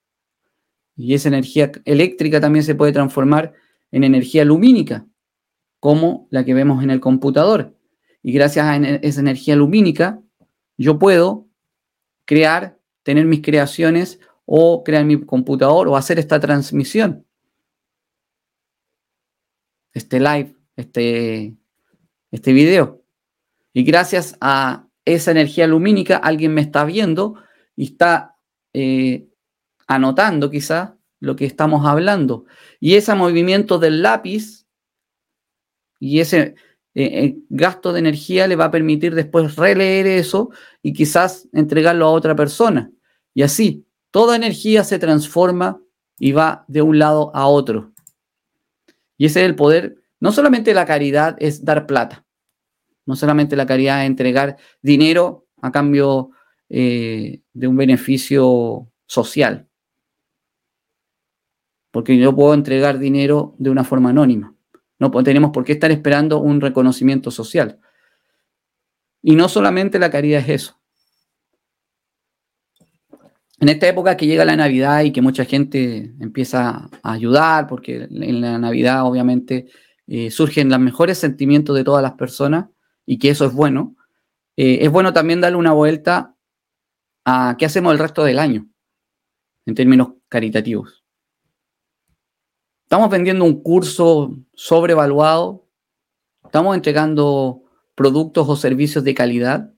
Y 0.98 1.14
esa 1.14 1.30
energía 1.30 1.72
eléctrica 1.86 2.42
también 2.42 2.66
se 2.66 2.76
puede 2.76 2.92
transformar 2.92 3.54
en 3.92 4.04
energía 4.04 4.44
lumínica, 4.44 5.08
como 5.80 6.28
la 6.32 6.44
que 6.44 6.54
vemos 6.54 6.84
en 6.84 6.92
el 6.92 7.00
computador. 7.00 7.78
Y 8.22 8.34
gracias 8.34 8.66
a 8.66 8.76
esa 8.76 9.22
energía 9.22 9.56
lumínica, 9.56 10.22
yo 10.78 11.00
puedo 11.00 11.48
crear, 12.26 12.78
tener 13.04 13.26
mis 13.26 13.42
creaciones 13.42 14.20
o 14.54 14.84
crear 14.84 15.06
mi 15.06 15.18
computador 15.22 15.88
o 15.88 15.96
hacer 15.96 16.20
esta 16.20 16.38
transmisión. 16.38 17.26
Este 19.94 20.20
live, 20.20 20.54
este, 20.76 21.56
este 22.32 22.52
video. 22.52 23.02
Y 23.72 23.84
gracias 23.84 24.36
a 24.42 24.90
esa 25.06 25.32
energía 25.32 25.68
lumínica, 25.68 26.18
alguien 26.18 26.54
me 26.54 26.60
está 26.60 26.84
viendo 26.84 27.42
y 27.78 27.86
está 27.86 28.36
eh, 28.74 29.30
anotando 29.88 30.50
quizá 30.52 30.98
lo 31.22 31.38
que 31.38 31.46
estamos 31.46 31.86
hablando. 31.86 32.44
Y 32.82 32.96
ese 32.96 33.16
movimiento 33.16 33.80
del 33.80 34.02
lápiz 34.02 34.68
y 35.98 36.20
ese 36.20 36.56
eh, 36.94 37.24
eh, 37.24 37.38
gasto 37.48 37.94
de 37.94 38.00
energía 38.00 38.50
le 38.50 38.58
va 38.58 38.66
a 38.66 38.72
permitir 38.72 39.16
después 39.16 39.56
releer 39.56 40.08
eso 40.08 40.50
y 40.82 40.92
quizás 40.92 41.48
entregarlo 41.54 42.06
a 42.08 42.12
otra 42.12 42.36
persona. 42.36 42.92
Y 43.34 43.44
así, 43.44 43.86
toda 44.12 44.36
energía 44.36 44.84
se 44.84 45.00
transforma 45.00 45.82
y 46.20 46.34
va 46.34 46.66
de 46.68 46.82
un 46.82 47.00
lado 47.00 47.32
a 47.34 47.48
otro. 47.48 47.92
Y 49.18 49.26
ese 49.26 49.42
es 49.42 49.46
el 49.48 49.56
poder. 49.56 49.96
No 50.20 50.32
solamente 50.32 50.74
la 50.74 50.86
caridad 50.86 51.36
es 51.40 51.66
dar 51.66 51.88
plata. 51.88 52.26
No 53.06 53.16
solamente 53.16 53.56
la 53.56 53.66
caridad 53.66 54.04
es 54.04 54.08
entregar 54.08 54.58
dinero 54.82 55.48
a 55.62 55.72
cambio 55.72 56.32
eh, 56.70 57.42
de 57.54 57.68
un 57.68 57.76
beneficio 57.76 58.92
social 59.08 59.68
porque 61.92 62.18
yo 62.18 62.36
puedo 62.36 62.54
entregar 62.54 62.98
dinero 62.98 63.54
de 63.60 63.70
una 63.70 63.84
forma 63.84 64.10
anónima. 64.10 64.56
No 64.98 65.12
tenemos 65.24 65.52
por 65.52 65.64
qué 65.64 65.74
estar 65.74 65.92
esperando 65.92 66.40
un 66.40 66.62
reconocimiento 66.62 67.32
social. 67.32 67.80
Y 69.22 69.36
no 69.36 69.50
solamente 69.50 70.00
la 70.00 70.10
caridad 70.10 70.42
es 70.42 70.50
eso. 70.50 70.81
En 73.62 73.70
esta 73.70 73.88
época 73.88 74.18
que 74.18 74.26
llega 74.26 74.44
la 74.44 74.56
Navidad 74.56 75.04
y 75.04 75.12
que 75.12 75.22
mucha 75.22 75.46
gente 75.46 76.16
empieza 76.20 76.90
a 77.04 77.12
ayudar, 77.14 77.68
porque 77.68 78.08
en 78.10 78.42
la 78.42 78.58
Navidad 78.58 79.06
obviamente 79.06 79.68
eh, 80.08 80.32
surgen 80.32 80.68
los 80.70 80.80
mejores 80.80 81.20
sentimientos 81.20 81.76
de 81.76 81.84
todas 81.84 82.02
las 82.02 82.14
personas 82.14 82.70
y 83.06 83.20
que 83.20 83.30
eso 83.30 83.46
es 83.46 83.54
bueno, 83.54 83.96
eh, 84.58 84.80
es 84.82 84.90
bueno 84.90 85.14
también 85.14 85.42
darle 85.42 85.60
una 85.60 85.74
vuelta 85.74 86.36
a 87.24 87.56
qué 87.60 87.68
hacemos 87.68 87.94
el 87.94 88.00
resto 88.00 88.24
del 88.24 88.40
año 88.40 88.68
en 89.68 89.76
términos 89.76 90.14
caritativos. 90.28 91.06
Estamos 92.86 93.12
vendiendo 93.12 93.46
un 93.46 93.62
curso 93.62 94.40
sobrevaluado. 94.56 95.68
Estamos 96.44 96.76
entregando 96.76 97.62
productos 97.94 98.50
o 98.50 98.56
servicios 98.56 99.04
de 99.04 99.14
calidad. 99.14 99.72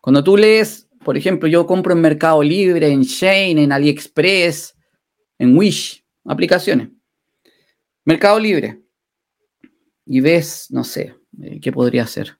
Cuando 0.00 0.24
tú 0.24 0.38
lees, 0.38 0.87
por 1.08 1.16
ejemplo, 1.16 1.48
yo 1.48 1.66
compro 1.66 1.94
en 1.94 2.02
Mercado 2.02 2.42
Libre, 2.42 2.86
en 2.86 3.00
Shane, 3.00 3.62
en 3.62 3.72
AliExpress, 3.72 4.76
en 5.38 5.56
Wish, 5.56 6.04
aplicaciones. 6.26 6.90
Mercado 8.04 8.38
Libre. 8.38 8.82
Y 10.04 10.20
ves, 10.20 10.66
no 10.68 10.84
sé, 10.84 11.14
eh, 11.42 11.60
¿qué 11.62 11.72
podría 11.72 12.06
ser? 12.06 12.36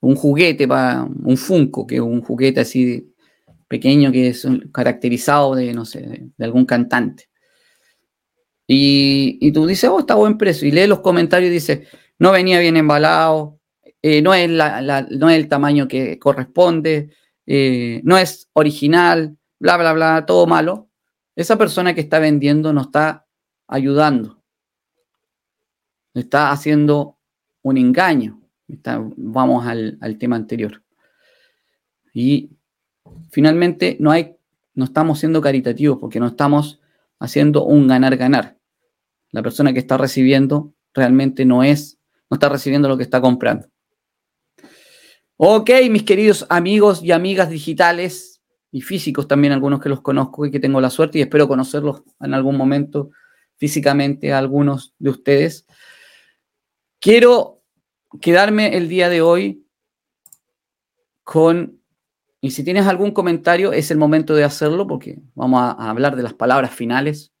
Un 0.00 0.16
juguete 0.16 0.66
para 0.66 1.02
un 1.04 1.36
Funko, 1.36 1.86
que 1.86 1.96
es 1.96 2.00
un 2.00 2.22
juguete 2.22 2.60
así 2.60 3.12
pequeño 3.68 4.10
que 4.10 4.28
es 4.28 4.48
caracterizado 4.72 5.54
de, 5.54 5.74
no 5.74 5.84
sé, 5.84 6.30
de 6.34 6.44
algún 6.46 6.64
cantante. 6.64 7.28
Y, 8.66 9.52
tú 9.52 9.66
dices, 9.66 9.90
oh, 9.90 9.98
está 9.98 10.14
buen 10.14 10.38
precio. 10.38 10.66
Y 10.66 10.70
lee 10.70 10.86
los 10.86 11.00
comentarios 11.00 11.50
y 11.50 11.52
dice, 11.52 11.88
no 12.18 12.32
venía 12.32 12.58
bien 12.60 12.78
embalado, 12.78 13.60
eh, 14.00 14.22
no, 14.22 14.32
es 14.32 14.48
no 14.48 15.28
es 15.28 15.36
el 15.36 15.46
tamaño 15.46 15.86
que 15.86 16.18
corresponde, 16.18 17.10
eh, 17.46 18.00
no 18.04 18.16
es 18.16 18.48
original, 18.52 19.36
bla, 19.58 19.76
bla, 19.76 19.92
bla, 19.92 20.26
todo 20.26 20.46
malo. 20.46 20.88
Esa 21.36 21.56
persona 21.56 21.94
que 21.94 22.00
está 22.00 22.18
vendiendo 22.18 22.72
no 22.72 22.82
está 22.82 23.26
ayudando. 23.66 24.42
Está 26.14 26.50
haciendo 26.50 27.18
un 27.62 27.76
engaño. 27.76 28.40
vamos 29.16 29.66
al, 29.66 29.98
al 30.00 30.18
tema 30.18 30.36
anterior. 30.36 30.82
Y 32.12 32.50
finalmente 33.30 33.96
no 33.98 34.12
hay, 34.12 34.36
no 34.74 34.84
estamos 34.84 35.18
siendo 35.18 35.40
caritativos 35.40 35.98
porque 35.98 36.20
no 36.20 36.28
estamos 36.28 36.80
haciendo 37.18 37.64
un 37.64 37.88
ganar-ganar. 37.88 38.56
La 39.30 39.42
persona 39.42 39.72
que 39.72 39.80
está 39.80 39.96
recibiendo 39.96 40.74
realmente 40.94 41.44
no 41.44 41.64
es, 41.64 41.98
no 42.30 42.36
está 42.36 42.48
recibiendo 42.48 42.88
lo 42.88 42.96
que 42.96 43.02
está 43.02 43.20
comprando. 43.20 43.68
Ok, 45.36 45.70
mis 45.90 46.04
queridos 46.04 46.46
amigos 46.48 47.02
y 47.02 47.10
amigas 47.10 47.50
digitales 47.50 48.40
y 48.70 48.82
físicos 48.82 49.26
también, 49.26 49.52
algunos 49.52 49.80
que 49.80 49.88
los 49.88 50.00
conozco 50.00 50.46
y 50.46 50.52
que 50.52 50.60
tengo 50.60 50.80
la 50.80 50.90
suerte 50.90 51.18
y 51.18 51.22
espero 51.22 51.48
conocerlos 51.48 52.04
en 52.20 52.34
algún 52.34 52.56
momento 52.56 53.10
físicamente 53.56 54.32
a 54.32 54.38
algunos 54.38 54.94
de 54.98 55.10
ustedes. 55.10 55.66
Quiero 57.00 57.62
quedarme 58.20 58.76
el 58.76 58.88
día 58.88 59.08
de 59.08 59.22
hoy 59.22 59.66
con 61.24 61.80
y 62.40 62.50
si 62.50 62.62
tienes 62.62 62.86
algún 62.86 63.10
comentario, 63.12 63.72
es 63.72 63.90
el 63.90 63.96
momento 63.98 64.34
de 64.34 64.44
hacerlo 64.44 64.86
porque 64.86 65.18
vamos 65.34 65.62
a, 65.62 65.90
hablar 65.90 66.14
de 66.14 66.22
las 66.22 66.34
palabras 66.34 66.74
finales. 66.74 67.32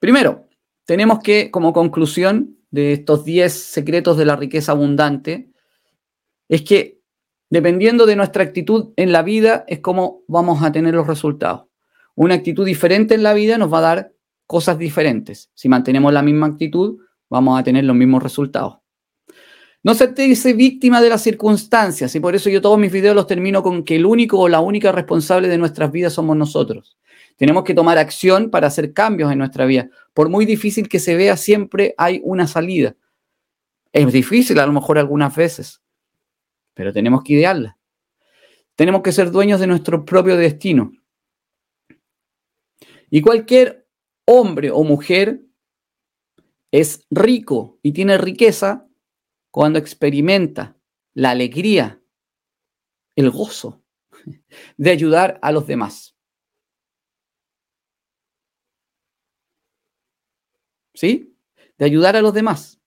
Primero, 0.00 0.47
tenemos 0.88 1.18
que, 1.18 1.50
como 1.50 1.74
conclusión 1.74 2.56
de 2.70 2.94
estos 2.94 3.22
10 3.26 3.52
secretos 3.52 4.16
de 4.16 4.24
la 4.24 4.36
riqueza 4.36 4.72
abundante, 4.72 5.50
es 6.48 6.62
que 6.62 7.02
dependiendo 7.50 8.06
de 8.06 8.16
nuestra 8.16 8.42
actitud 8.42 8.94
en 8.96 9.12
la 9.12 9.22
vida 9.22 9.66
es 9.68 9.80
como 9.80 10.22
vamos 10.28 10.62
a 10.62 10.72
tener 10.72 10.94
los 10.94 11.06
resultados. 11.06 11.66
Una 12.14 12.36
actitud 12.36 12.64
diferente 12.64 13.14
en 13.14 13.22
la 13.22 13.34
vida 13.34 13.58
nos 13.58 13.70
va 13.70 13.80
a 13.80 13.82
dar 13.82 14.12
cosas 14.46 14.78
diferentes. 14.78 15.50
Si 15.52 15.68
mantenemos 15.68 16.10
la 16.10 16.22
misma 16.22 16.46
actitud, 16.46 16.96
vamos 17.28 17.60
a 17.60 17.62
tener 17.62 17.84
los 17.84 17.94
mismos 17.94 18.22
resultados. 18.22 18.78
No 19.82 19.94
se 19.94 20.08
te 20.08 20.22
dice 20.22 20.54
víctima 20.54 21.00
de 21.00 21.08
las 21.08 21.22
circunstancias 21.22 22.14
y 22.14 22.20
por 22.20 22.34
eso 22.34 22.50
yo 22.50 22.60
todos 22.60 22.78
mis 22.78 22.90
videos 22.90 23.14
los 23.14 23.26
termino 23.26 23.62
con 23.62 23.84
que 23.84 23.96
el 23.96 24.06
único 24.06 24.38
o 24.38 24.48
la 24.48 24.60
única 24.60 24.90
responsable 24.90 25.48
de 25.48 25.58
nuestras 25.58 25.92
vidas 25.92 26.12
somos 26.12 26.36
nosotros. 26.36 26.98
Tenemos 27.36 27.62
que 27.62 27.74
tomar 27.74 27.98
acción 27.98 28.50
para 28.50 28.66
hacer 28.66 28.92
cambios 28.92 29.30
en 29.30 29.38
nuestra 29.38 29.64
vida. 29.64 29.88
Por 30.12 30.28
muy 30.28 30.44
difícil 30.44 30.88
que 30.88 30.98
se 30.98 31.14
vea, 31.14 31.36
siempre 31.36 31.94
hay 31.96 32.20
una 32.24 32.48
salida. 32.48 32.96
Es 33.92 34.12
difícil 34.12 34.58
a 34.58 34.66
lo 34.66 34.72
mejor 34.72 34.98
algunas 34.98 35.34
veces, 35.36 35.80
pero 36.74 36.92
tenemos 36.92 37.22
que 37.22 37.34
idearla. 37.34 37.78
Tenemos 38.74 39.02
que 39.02 39.12
ser 39.12 39.30
dueños 39.30 39.60
de 39.60 39.68
nuestro 39.68 40.04
propio 40.04 40.36
destino. 40.36 40.92
Y 43.10 43.22
cualquier 43.22 43.86
hombre 44.24 44.70
o 44.72 44.82
mujer 44.82 45.40
es 46.72 47.06
rico 47.10 47.78
y 47.82 47.92
tiene 47.92 48.18
riqueza 48.18 48.87
cuando 49.58 49.80
experimenta 49.80 50.76
la 51.14 51.30
alegría, 51.30 52.00
el 53.16 53.28
gozo 53.28 53.82
de 54.76 54.90
ayudar 54.90 55.40
a 55.42 55.50
los 55.50 55.66
demás. 55.66 56.16
¿Sí? 60.94 61.36
De 61.76 61.84
ayudar 61.84 62.14
a 62.14 62.22
los 62.22 62.32
demás. 62.32 62.80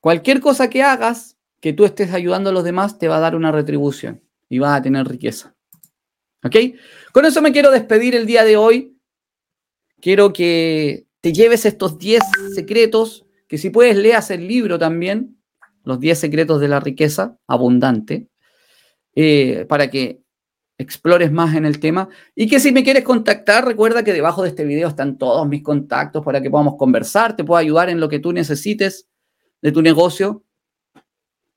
Cualquier 0.00 0.40
cosa 0.40 0.68
que 0.68 0.82
hagas, 0.82 1.38
que 1.60 1.72
tú 1.72 1.84
estés 1.84 2.12
ayudando 2.12 2.50
a 2.50 2.52
los 2.52 2.64
demás, 2.64 2.98
te 2.98 3.06
va 3.06 3.18
a 3.18 3.20
dar 3.20 3.36
una 3.36 3.52
retribución 3.52 4.20
y 4.48 4.58
vas 4.58 4.80
a 4.80 4.82
tener 4.82 5.06
riqueza. 5.06 5.54
¿Ok? 6.42 6.56
Con 7.12 7.24
eso 7.24 7.40
me 7.40 7.52
quiero 7.52 7.70
despedir 7.70 8.16
el 8.16 8.26
día 8.26 8.42
de 8.42 8.56
hoy. 8.56 8.98
Quiero 10.00 10.32
que 10.32 11.06
te 11.20 11.32
lleves 11.32 11.64
estos 11.64 11.98
10 11.98 12.24
secretos, 12.52 13.25
que 13.48 13.58
si 13.58 13.70
puedes 13.70 13.96
leas 13.96 14.30
el 14.30 14.46
libro 14.46 14.78
también, 14.78 15.36
los 15.84 16.00
10 16.00 16.18
secretos 16.18 16.60
de 16.60 16.68
la 16.68 16.80
riqueza 16.80 17.38
abundante, 17.46 18.28
eh, 19.14 19.64
para 19.68 19.88
que 19.88 20.20
explores 20.78 21.32
más 21.32 21.54
en 21.54 21.64
el 21.64 21.80
tema. 21.80 22.08
Y 22.34 22.48
que 22.48 22.60
si 22.60 22.72
me 22.72 22.84
quieres 22.84 23.04
contactar, 23.04 23.64
recuerda 23.64 24.02
que 24.04 24.12
debajo 24.12 24.42
de 24.42 24.50
este 24.50 24.64
video 24.64 24.88
están 24.88 25.18
todos 25.18 25.48
mis 25.48 25.62
contactos 25.62 26.24
para 26.24 26.40
que 26.40 26.50
podamos 26.50 26.76
conversar, 26.76 27.36
te 27.36 27.44
puedo 27.44 27.58
ayudar 27.58 27.88
en 27.88 28.00
lo 28.00 28.08
que 28.08 28.18
tú 28.18 28.32
necesites 28.32 29.08
de 29.62 29.72
tu 29.72 29.82
negocio, 29.82 30.44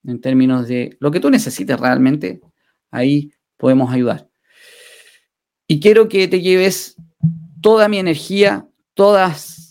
en 0.06 0.22
términos 0.22 0.68
de 0.68 0.96
lo 1.00 1.12
que 1.12 1.20
tú 1.20 1.30
necesites 1.30 1.80
realmente, 1.80 2.42
ahí 2.92 3.32
podemos 3.58 3.92
ayudar. 3.92 4.30
Y 5.68 5.80
quiero 5.80 6.08
que 6.08 6.28
te 6.28 6.42
lleves 6.42 6.96
toda 7.62 7.90
mi 7.90 8.00
energía, 8.00 8.68
todas, 8.94 9.69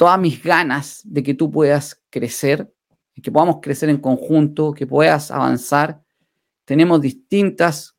todas 0.00 0.18
mis 0.18 0.42
ganas 0.42 1.02
de 1.04 1.22
que 1.22 1.34
tú 1.34 1.50
puedas 1.50 2.00
crecer, 2.08 2.72
que 3.22 3.30
podamos 3.30 3.58
crecer 3.60 3.90
en 3.90 3.98
conjunto, 3.98 4.72
que 4.72 4.86
puedas 4.86 5.30
avanzar. 5.30 6.00
Tenemos 6.64 7.02
distintas 7.02 7.98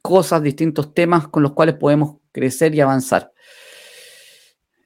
cosas, 0.00 0.42
distintos 0.42 0.94
temas 0.94 1.28
con 1.28 1.42
los 1.42 1.52
cuales 1.52 1.74
podemos 1.74 2.16
crecer 2.32 2.74
y 2.74 2.80
avanzar. 2.80 3.30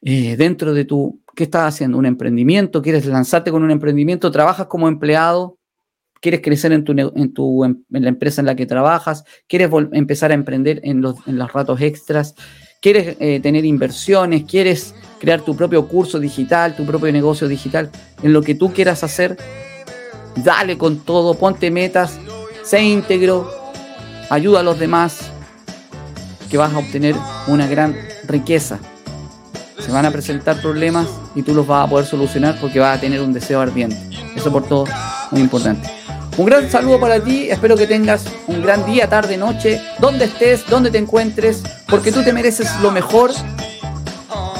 Eh, 0.03 0.37
dentro 0.37 0.75
de 0.75 0.85
tu, 0.85 1.23
¿qué 1.37 1.45
estás 1.45 1.73
haciendo? 1.73 1.97
¿Un 1.97 2.07
emprendimiento? 2.07 2.83
¿Quieres 2.83 3.07
lanzarte 3.07 3.53
con 3.53 3.63
un 3.63 3.71
emprendimiento? 3.71 4.33
¿Trabajas 4.33 4.67
como 4.67 4.89
empleado? 4.89 5.61
quieres 6.21 6.41
crecer 6.41 6.73
en, 6.73 6.83
tu, 6.83 6.93
en, 6.93 7.35
tu, 7.35 7.65
en, 7.65 7.85
la 7.91 8.09
empresa 8.09 8.41
en 8.41 8.47
la 8.47 8.57
que 8.57 8.67
trabajas, 8.67 9.23
quieres 9.47 9.71
empezar 9.93 10.33
a 10.33 10.35
emprender 10.35 10.81
en 10.83 11.01
los, 11.01 11.17
en 11.29 11.39
los 11.39 11.53
ratos 11.53 11.81
extras, 11.81 12.35
quieres 12.81 13.17
eh, 13.21 13.41
tener 13.41 13.65
inversiones, 13.65 14.45
quieres 14.45 14.95
crear 15.19 15.41
tu 15.41 15.57
propio 15.57 15.89
curso 15.89 16.19
digital, 16.19 16.77
tu 16.77 16.85
propio 16.85 17.11
negocio 17.13 17.49
digital, 17.49 17.91
en 18.23 18.33
lo 18.33 18.43
que 18.43 18.55
tú 18.55 18.73
quieras 18.73 19.03
hacer, 19.03 19.37
dale 20.37 20.77
con 20.79 21.01
todo, 21.01 21.35
ponte 21.35 21.71
metas, 21.71 22.19
sé 22.65 22.83
íntegro, 22.83 23.51
ayuda 24.31 24.61
a 24.61 24.63
los 24.63 24.79
demás, 24.79 25.31
que 26.51 26.59
vas 26.59 26.73
a 26.73 26.79
obtener 26.79 27.17
una 27.49 27.67
gran 27.67 27.97
riqueza. 28.27 28.79
Se 29.79 29.93
van 29.93 30.07
a 30.07 30.11
presentar 30.11 30.61
problemas 30.61 31.07
y 31.35 31.43
tú 31.43 31.55
los 31.55 31.67
vas 31.67 31.87
a 31.87 31.91
poder 31.91 32.07
solucionar 32.07 32.59
porque 32.61 32.81
vas 32.81 32.99
a 32.99 33.01
tener 33.01 33.21
un 33.21 33.33
deseo 33.33 33.61
ardiente. 33.61 33.97
Eso 34.35 34.51
por 34.51 34.67
todo, 34.67 34.85
muy 35.31 35.41
importante. 35.41 35.96
Un 36.37 36.45
gran 36.45 36.71
saludo 36.71 37.01
para 37.01 37.19
ti, 37.19 37.49
espero 37.49 37.77
que 37.77 37.87
tengas 37.87 38.25
un 38.47 38.61
gran 38.63 38.85
día, 38.85 39.09
tarde, 39.09 39.39
noche, 39.39 39.81
donde 39.99 40.27
estés, 40.27 40.67
donde 40.67 40.91
te 40.91 40.99
encuentres, 40.99 41.63
porque 41.89 42.13
tú 42.13 42.23
te 42.23 42.33
mereces 42.35 42.69
lo 42.83 42.91
mejor. 42.91 43.31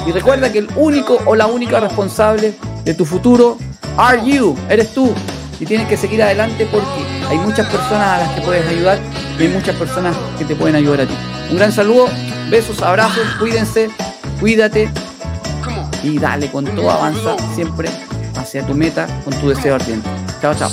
Y 0.07 0.11
recuerda 0.11 0.51
que 0.51 0.59
el 0.59 0.69
único 0.75 1.19
o 1.25 1.35
la 1.35 1.45
única 1.45 1.79
responsable 1.79 2.55
de 2.83 2.93
tu 2.95 3.05
futuro 3.05 3.59
are 3.95 4.19
you, 4.25 4.57
eres 4.69 4.91
tú. 4.93 5.13
Y 5.59 5.65
tienes 5.65 5.87
que 5.87 5.97
seguir 5.97 6.23
adelante 6.23 6.67
porque 6.71 6.87
hay 7.29 7.37
muchas 7.37 7.67
personas 7.67 8.07
a 8.07 8.17
las 8.19 8.29
que 8.31 8.41
puedes 8.41 8.67
ayudar 8.67 8.99
y 9.39 9.43
hay 9.43 9.49
muchas 9.49 9.75
personas 9.75 10.15
que 10.39 10.45
te 10.45 10.55
pueden 10.55 10.75
ayudar 10.75 11.01
a 11.01 11.05
ti. 11.05 11.13
Un 11.51 11.57
gran 11.57 11.71
saludo, 11.71 12.07
besos, 12.49 12.81
abrazos, 12.81 13.27
cuídense, 13.39 13.89
cuídate 14.39 14.89
y 16.03 16.17
dale 16.17 16.49
con 16.49 16.65
todo, 16.65 16.89
avanza 16.89 17.35
siempre 17.53 17.89
hacia 18.35 18.65
tu 18.65 18.73
meta 18.73 19.07
con 19.23 19.33
tu 19.39 19.49
deseo 19.49 19.75
ardiente. 19.75 20.09
Chao, 20.41 20.55
chao. 20.55 20.71